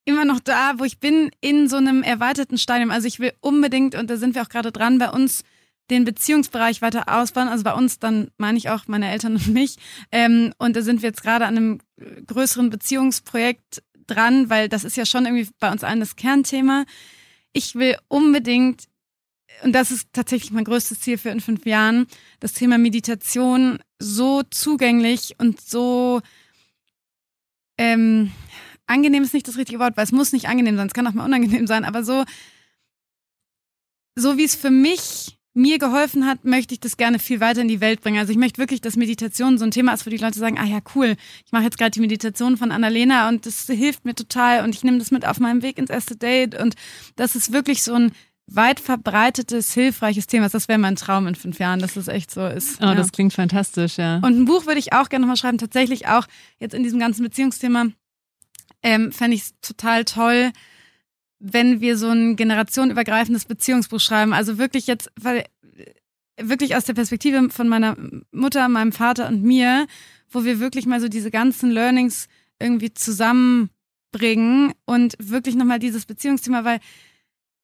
immer 0.06 0.24
noch 0.24 0.40
da, 0.40 0.74
wo 0.78 0.84
ich 0.84 1.00
bin, 1.00 1.32
in 1.42 1.68
so 1.68 1.78
einem 1.78 2.04
erweiterten 2.04 2.60
Stadium. 2.60 2.92
Also 2.92 3.08
ich 3.08 3.20
will 3.20 3.34
unbedingt, 3.42 3.96
und 3.96 4.08
da 4.10 4.18
sind 4.18 4.36
wir 4.36 4.44
auch 4.44 4.50
gerade 4.50 4.72
dran, 4.72 5.00
bei 5.00 5.10
uns 5.10 5.44
den 5.90 6.06
Beziehungsbereich 6.06 6.82
weiter 6.82 7.06
ausbauen. 7.08 7.48
Also 7.48 7.64
bei 7.64 7.74
uns, 7.74 8.00
dann 8.00 8.32
meine 8.38 8.58
ich 8.58 8.70
auch 8.70 8.88
meine 8.88 9.10
Eltern 9.12 9.36
und 9.36 9.48
mich. 9.48 9.78
Ähm, 10.12 10.54
und 10.58 10.76
da 10.76 10.82
sind 10.82 11.02
wir 11.02 11.10
jetzt 11.10 11.24
gerade 11.24 11.46
an 11.46 11.58
einem 11.58 11.80
größeren 12.28 12.70
Beziehungsprojekt 12.70 13.84
dran, 14.08 14.50
weil 14.50 14.70
das 14.70 14.84
ist 14.84 14.98
ja 14.98 15.06
schon 15.06 15.26
irgendwie 15.26 15.50
bei 15.60 15.72
uns 15.72 15.84
allen 15.84 16.00
das 16.00 16.16
Kernthema. 16.16 16.86
Ich 17.54 17.76
will 17.76 17.98
unbedingt, 18.08 18.86
und 19.64 19.74
das 19.74 19.92
ist 19.92 20.10
tatsächlich 20.14 20.52
mein 20.52 20.66
größtes 20.66 21.00
Ziel 21.00 21.18
für 21.18 21.30
in 21.30 21.40
fünf 21.40 21.66
Jahren, 21.66 22.08
das 22.40 22.54
Thema 22.54 22.78
Meditation 22.78 23.80
so 24.00 24.44
zugänglich 24.44 25.36
und 25.40 25.62
so 25.62 26.22
ähm, 27.78 28.32
angenehm 28.88 29.24
ist 29.24 29.34
nicht 29.34 29.48
das 29.48 29.58
richtige 29.58 29.80
Wort, 29.80 29.98
weil 29.98 30.04
es 30.04 30.12
muss 30.12 30.34
nicht 30.34 30.48
angenehm 30.48 30.78
sein, 30.78 30.88
es 30.88 30.94
kann 30.94 31.08
auch 31.08 31.14
mal 31.14 31.26
unangenehm 31.26 31.68
sein, 31.68 31.86
aber 31.86 32.04
so, 32.04 32.24
so 34.16 34.38
wie 34.38 34.46
es 34.46 34.56
für 34.56 34.72
mich 34.72 35.35
mir 35.56 35.80
geholfen 35.80 36.26
hat, 36.26 36.44
möchte 36.44 36.74
ich 36.74 36.82
das 36.82 36.98
gerne 36.98 37.18
viel 37.18 37.40
weiter 37.40 37.62
in 37.62 37.70
die 37.70 37.80
Welt 37.80 38.02
bringen. 38.02 38.20
Also 38.20 38.32
ich 38.32 38.38
möchte 38.38 38.60
wirklich, 38.60 38.82
dass 38.82 38.98
Meditation 38.98 39.58
so 39.58 39.64
ein 39.64 39.72
Thema 39.72 39.94
ist, 39.94 40.06
wo 40.06 40.10
die 40.10 40.18
Leute 40.18 40.38
sagen, 40.38 40.60
ah 40.60 40.66
ja, 40.66 40.80
cool, 40.94 41.16
ich 41.46 41.52
mache 41.54 41.64
jetzt 41.64 41.78
gerade 41.78 41.92
die 41.92 42.02
Meditation 42.02 42.58
von 42.58 42.72
Annalena 42.72 43.30
und 43.30 43.46
das 43.46 43.66
hilft 43.66 44.04
mir 44.04 44.16
total 44.16 44.66
und 44.66 44.76
ich 44.76 44.84
nehme 44.84 45.00
das 45.00 45.12
mit 45.12 45.26
auf 45.26 45.40
meinem 45.40 45.62
Weg 45.62 45.78
ins 45.78 45.90
erste 45.90 46.18
Date 46.18 46.60
und 46.60 46.76
das 47.16 47.38
ist 47.38 47.54
wirklich 47.54 47.84
so 47.84 47.94
ein 47.94 48.12
weit 48.48 48.82
verbreitetes, 48.82 49.74
hilfreiches 49.74 50.28
Thema. 50.28 50.50
Das 50.50 50.68
wäre 50.68 50.78
mein 50.78 50.98
Traum 50.98 51.26
in 51.26 51.36
fünf 51.36 51.58
Jahren, 51.58 51.80
dass 51.80 51.94
das 51.94 52.10
echt 52.10 52.32
so 52.32 52.46
ist. 52.46 52.82
Oh, 52.82 52.88
ja. 52.88 52.96
das 52.96 53.14
klingt 53.14 53.34
fantastisch, 53.34 53.98
ja. 53.98 54.18
Und 54.18 54.38
ein 54.38 54.46
Buch 54.46 54.66
würde 54.66 54.80
ich 54.80 54.92
auch 54.92 55.08
gerne 55.08 55.24
nochmal 55.24 55.38
schreiben, 55.38 55.58
tatsächlich 55.58 56.08
auch 56.08 56.28
jetzt 56.60 56.76
in 56.76 56.84
diesem 56.84 57.00
ganzen 57.00 57.24
Beziehungsthema 57.24 57.88
ähm, 58.84 59.14
fände 59.14 59.36
ich 59.36 59.44
es 59.44 59.54
total 59.62 60.04
toll, 60.04 60.52
wenn 61.40 61.82
wir 61.82 61.98
so 61.98 62.10
ein 62.10 62.36
generationenübergreifendes 62.36 63.46
Beziehungsbuch 63.46 64.00
schreiben. 64.00 64.34
Also 64.34 64.58
wirklich 64.58 64.88
jetzt, 64.88 65.12
weil 65.20 65.46
wirklich 66.38 66.76
aus 66.76 66.86
der 66.86 66.94
Perspektive 66.94 67.50
von 67.50 67.68
meiner 67.68 67.96
Mutter, 68.32 68.68
meinem 68.70 68.92
Vater 68.92 69.28
und 69.28 69.44
mir, 69.44 69.88
wo 70.30 70.44
wir 70.44 70.60
wirklich 70.60 70.86
mal 70.86 71.02
so 71.02 71.08
diese 71.08 71.32
ganzen 71.32 71.72
Learnings 71.72 72.28
irgendwie 72.60 72.94
zusammenbringen 72.94 74.74
und 74.86 75.16
wirklich 75.20 75.56
nochmal 75.56 75.80
dieses 75.80 76.06
Beziehungsthema, 76.06 76.64
weil 76.64 76.80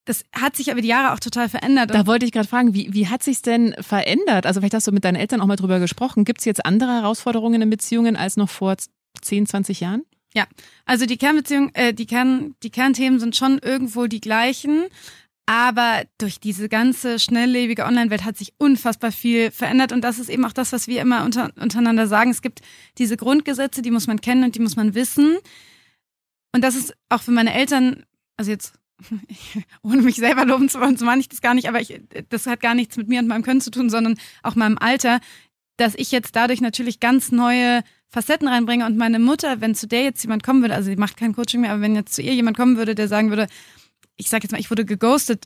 das 0.06 0.24
hat 0.34 0.56
sich 0.56 0.70
über 0.70 0.82
die 0.82 0.88
Jahre 0.88 1.14
auch 1.14 1.20
total 1.20 1.48
verändert. 1.48 1.94
Da 1.94 2.08
wollte 2.08 2.26
ich 2.26 2.32
gerade 2.32 2.48
fragen, 2.48 2.74
wie, 2.74 2.92
wie 2.92 3.08
hat 3.08 3.22
sich 3.22 3.42
denn 3.42 3.76
verändert? 3.80 4.46
Also 4.46 4.60
vielleicht 4.60 4.74
hast 4.74 4.88
du 4.88 4.92
mit 4.92 5.06
deinen 5.06 5.16
Eltern 5.16 5.42
auch 5.42 5.46
mal 5.46 5.56
drüber 5.56 5.80
gesprochen. 5.80 6.26
Gibt 6.26 6.40
es 6.40 6.46
jetzt 6.46 6.66
andere 6.66 6.92
Herausforderungen 6.92 7.62
in 7.62 7.70
Beziehungen 7.70 8.16
als 8.16 8.36
noch 8.36 8.50
vor 8.50 8.76
10, 9.22 9.46
20 9.46 9.80
Jahren? 9.80 10.04
Ja, 10.34 10.46
also 10.86 11.06
die 11.06 11.18
Kernbeziehung, 11.18 11.72
äh, 11.74 11.94
die, 11.94 12.06
Kern, 12.06 12.56
die 12.64 12.70
Kernthemen 12.70 13.20
sind 13.20 13.36
schon 13.36 13.60
irgendwo 13.60 14.08
die 14.08 14.22
gleichen. 14.22 14.86
Aber 15.46 16.04
durch 16.18 16.40
diese 16.40 16.70
ganze 16.70 17.20
schnelllebige 17.20 17.84
Online-Welt 17.84 18.24
hat 18.24 18.38
sich 18.38 18.54
unfassbar 18.58 19.12
viel 19.12 19.52
verändert. 19.52 19.92
Und 19.92 20.02
das 20.02 20.20
ist 20.20 20.30
eben 20.30 20.46
auch 20.46 20.54
das, 20.54 20.72
was 20.72 20.88
wir 20.88 21.02
immer 21.02 21.26
unter, 21.26 21.52
untereinander 21.60 22.08
sagen. 22.08 22.32
Es 22.32 22.42
gibt 22.42 22.62
diese 22.98 23.18
Grundgesetze, 23.18 23.82
die 23.82 23.92
muss 23.92 24.08
man 24.08 24.22
kennen 24.22 24.46
und 24.46 24.56
die 24.56 24.62
muss 24.62 24.78
man 24.78 24.94
wissen. 24.96 25.38
Und 26.54 26.64
das 26.64 26.76
ist 26.76 26.94
auch 27.10 27.22
für 27.22 27.32
meine 27.32 27.54
Eltern, 27.54 28.06
also 28.38 28.52
jetzt 28.52 28.76
ohne 29.84 30.02
mich 30.02 30.16
selber 30.16 30.46
loben 30.46 30.70
zu 30.70 30.80
wollen, 30.80 30.96
so 30.96 31.06
meine 31.06 31.22
ich 31.22 31.30
das 31.30 31.42
gar 31.42 31.54
nicht, 31.54 31.68
aber 31.68 31.82
ich, 31.82 32.00
das 32.30 32.46
hat 32.46 32.62
gar 32.62 32.76
nichts 32.76 32.98
mit 32.98 33.08
mir 33.08 33.20
und 33.20 33.28
meinem 33.28 33.44
Können 33.44 33.62
zu 33.62 33.72
tun, 33.72 33.90
sondern 33.90 34.18
auch 34.44 34.56
meinem 34.56 34.78
Alter, 34.78 35.20
dass 35.78 35.96
ich 35.96 36.12
jetzt 36.12 36.36
dadurch 36.36 36.62
natürlich 36.62 37.00
ganz 37.00 37.32
neue 37.32 37.84
Facetten 38.08 38.48
reinbringe 38.48 38.86
und 38.86 38.98
meine 38.98 39.20
Mutter, 39.20 39.62
wenn 39.62 39.74
zu 39.74 39.88
der 39.88 40.04
jetzt 40.04 40.22
jemand 40.24 40.44
kommen 40.44 40.62
würde, 40.62 40.76
also 40.76 40.90
sie 40.90 40.98
macht 40.98 41.18
kein 41.18 41.34
Coaching 41.34 41.62
mehr, 41.62 41.72
aber 41.72 41.82
wenn 41.82 41.96
jetzt 41.96 42.14
zu 42.14 42.22
ihr 42.22 42.34
jemand 42.34 42.58
kommen 42.58 42.78
würde, 42.78 42.94
der 42.94 43.08
sagen 43.08 43.30
würde, 43.30 43.48
ich 44.18 44.30
sag 44.30 44.44
jetzt 44.44 44.52
mal, 44.52 44.60
ich 44.60 44.70
wurde 44.70 44.86
geghostet, 44.86 45.46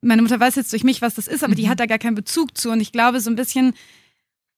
meine 0.00 0.22
Mutter 0.22 0.40
weiß 0.40 0.56
jetzt 0.56 0.72
durch 0.72 0.84
mich, 0.84 1.02
was 1.02 1.14
das 1.14 1.28
ist, 1.28 1.44
aber 1.44 1.52
mhm. 1.52 1.56
die 1.56 1.68
hat 1.68 1.80
da 1.80 1.86
gar 1.86 1.98
keinen 1.98 2.14
Bezug 2.14 2.56
zu 2.56 2.70
und 2.70 2.80
ich 2.80 2.92
glaube 2.92 3.20
so 3.20 3.30
ein 3.30 3.36
bisschen, 3.36 3.74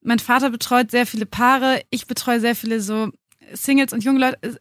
mein 0.01 0.19
Vater 0.19 0.49
betreut 0.49 0.91
sehr 0.91 1.05
viele 1.05 1.25
Paare, 1.25 1.81
ich 1.89 2.07
betreue 2.07 2.39
sehr 2.39 2.55
viele 2.55 2.79
so 2.79 3.11
Singles 3.53 3.93
und 3.93 4.03
junge 4.03 4.19
Leute. 4.19 4.59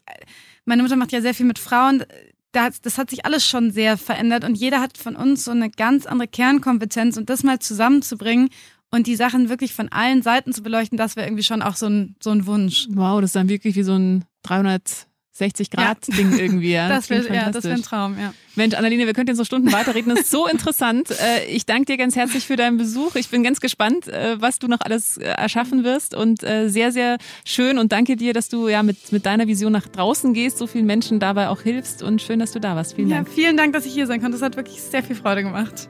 Meine 0.65 0.83
Mutter 0.83 0.97
macht 0.97 1.13
ja 1.13 1.21
sehr 1.21 1.35
viel 1.35 1.47
mit 1.47 1.59
Frauen. 1.59 2.05
Das, 2.53 2.99
hat 2.99 3.11
sich 3.11 3.25
alles 3.25 3.47
schon 3.47 3.71
sehr 3.71 3.97
verändert 3.97 4.45
und 4.45 4.57
jeder 4.57 4.81
hat 4.81 4.99
von 4.99 5.15
uns 5.15 5.45
so 5.45 5.53
eine 5.53 5.71
ganz 5.71 6.07
andere 6.07 6.27
Kernkompetenz 6.27 7.17
und 7.17 7.31
das 7.31 7.45
mal 7.45 7.61
zusammenzubringen 7.61 8.51
und 8.91 9.07
die 9.07 9.17
Sachen 9.17 9.49
wirklich 9.49 9.73
von 9.73 9.89
allen 9.89 10.23
Seiten 10.23 10.53
zu 10.53 10.63
beleuchten, 10.63 10.99
das 10.99 11.17
wäre 11.17 11.27
irgendwie 11.27 11.45
schon 11.45 11.63
auch 11.63 11.77
so 11.77 11.87
ein, 11.87 12.17
so 12.21 12.31
ein 12.31 12.47
Wunsch. 12.47 12.89
Wow, 12.91 13.21
das 13.21 13.29
ist 13.29 13.37
dann 13.37 13.49
wirklich 13.49 13.77
wie 13.77 13.83
so 13.83 13.95
ein 13.95 14.25
360 14.43 15.71
Grad 15.71 16.09
Ding 16.09 16.37
irgendwie. 16.37 16.73
Ja. 16.73 16.89
das 16.89 17.09
wäre 17.09 17.27
ja, 17.33 17.53
wär 17.55 17.73
ein 17.73 17.83
Traum, 17.83 18.19
ja. 18.19 18.35
Mensch, 18.57 18.75
Annaline, 18.75 19.07
wir 19.07 19.13
könnten 19.13 19.29
jetzt 19.29 19.39
so 19.39 19.45
Stunden 19.45 19.71
weiterreden. 19.73 20.11
Das 20.11 20.23
ist 20.23 20.31
so 20.31 20.47
interessant. 20.51 21.11
Äh, 21.11 21.47
ich 21.47 21.67
danke 21.67 21.85
dir 21.87 21.97
ganz 21.97 22.17
herzlich 22.17 22.45
für 22.45 22.57
deinen 22.57 22.79
Besuch. 22.79 23.15
Ich 23.15 23.29
bin 23.29 23.45
ganz 23.45 23.61
gespannt, 23.61 24.09
äh, 24.09 24.41
was 24.41 24.59
du 24.59 24.67
noch 24.67 24.81
alles 24.81 25.19
äh, 25.19 25.25
erschaffen 25.25 25.85
wirst 25.85 26.15
und 26.15 26.41
sehr, 26.41 26.91
sehr 26.91 27.19
schön 27.45 27.79
und 27.79 27.93
danke 27.93 28.17
dir, 28.17 28.33
dass 28.33 28.49
du 28.49 28.69
ja 28.69 28.83
mit, 28.83 29.13
mit 29.13 29.25
deiner 29.25 29.47
Vision 29.47 29.73
nach 29.73 29.87
draußen 29.87 30.35
gehst, 30.35 30.59
so 30.59 30.67
vielen 30.67 30.87
Menschen 30.87 31.21
dabei 31.21 31.49
auch 31.49 31.61
hilfst 31.61 32.03
und 32.03 32.21
schön, 32.23 32.41
dass 32.41 32.53
du 32.53 32.61
da 32.61 32.75
warst. 32.75 32.95
Vielen 32.95 33.11
Dank. 33.11 33.29
Ja, 33.29 33.35
vielen 33.35 33.57
Dank, 33.57 33.73
dass 33.73 33.87
ich 33.87 33.93
hier 33.93 34.07
sein 34.07 34.21
konnte. 34.21 34.39
Das 34.39 34.43
hat 34.43 34.57
wirklich 34.57 34.81
sehr 34.83 35.03
viel 35.03 35.17
Freude 35.17 35.43
gemacht. 35.43 35.89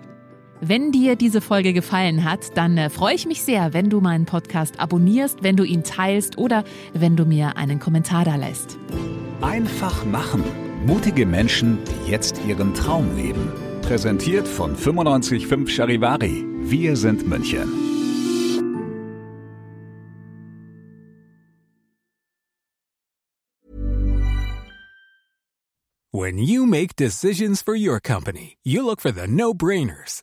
Wenn 0.62 0.92
dir 0.92 1.16
diese 1.16 1.40
Folge 1.40 1.72
gefallen 1.72 2.22
hat, 2.22 2.54
dann 2.54 2.76
äh, 2.76 2.90
freue 2.90 3.14
ich 3.14 3.24
mich 3.24 3.42
sehr, 3.42 3.72
wenn 3.72 3.88
du 3.88 4.02
meinen 4.02 4.26
Podcast 4.26 4.78
abonnierst, 4.78 5.42
wenn 5.42 5.56
du 5.56 5.64
ihn 5.64 5.84
teilst 5.84 6.36
oder 6.36 6.64
wenn 6.92 7.16
du 7.16 7.24
mir 7.24 7.56
einen 7.56 7.80
Kommentar 7.80 8.26
da 8.26 8.36
lässt. 8.36 8.76
Einfach 9.40 10.04
machen. 10.04 10.44
Mutige 10.86 11.24
Menschen, 11.24 11.78
die 11.86 12.10
jetzt 12.10 12.42
ihren 12.46 12.74
Traum 12.74 13.16
leben. 13.16 13.50
Präsentiert 13.80 14.46
von 14.46 14.72
955 14.72 15.74
Charivari. 15.74 16.44
Wir 16.60 16.94
sind 16.94 17.26
München. 17.26 17.72
When 26.12 26.38
you 26.38 26.66
make 26.66 26.96
decisions 26.96 27.62
for 27.62 27.74
your 27.74 27.98
company, 28.00 28.58
you 28.62 28.84
look 28.84 29.00
for 29.00 29.12
the 29.12 29.26
no-brainers. 29.26 30.22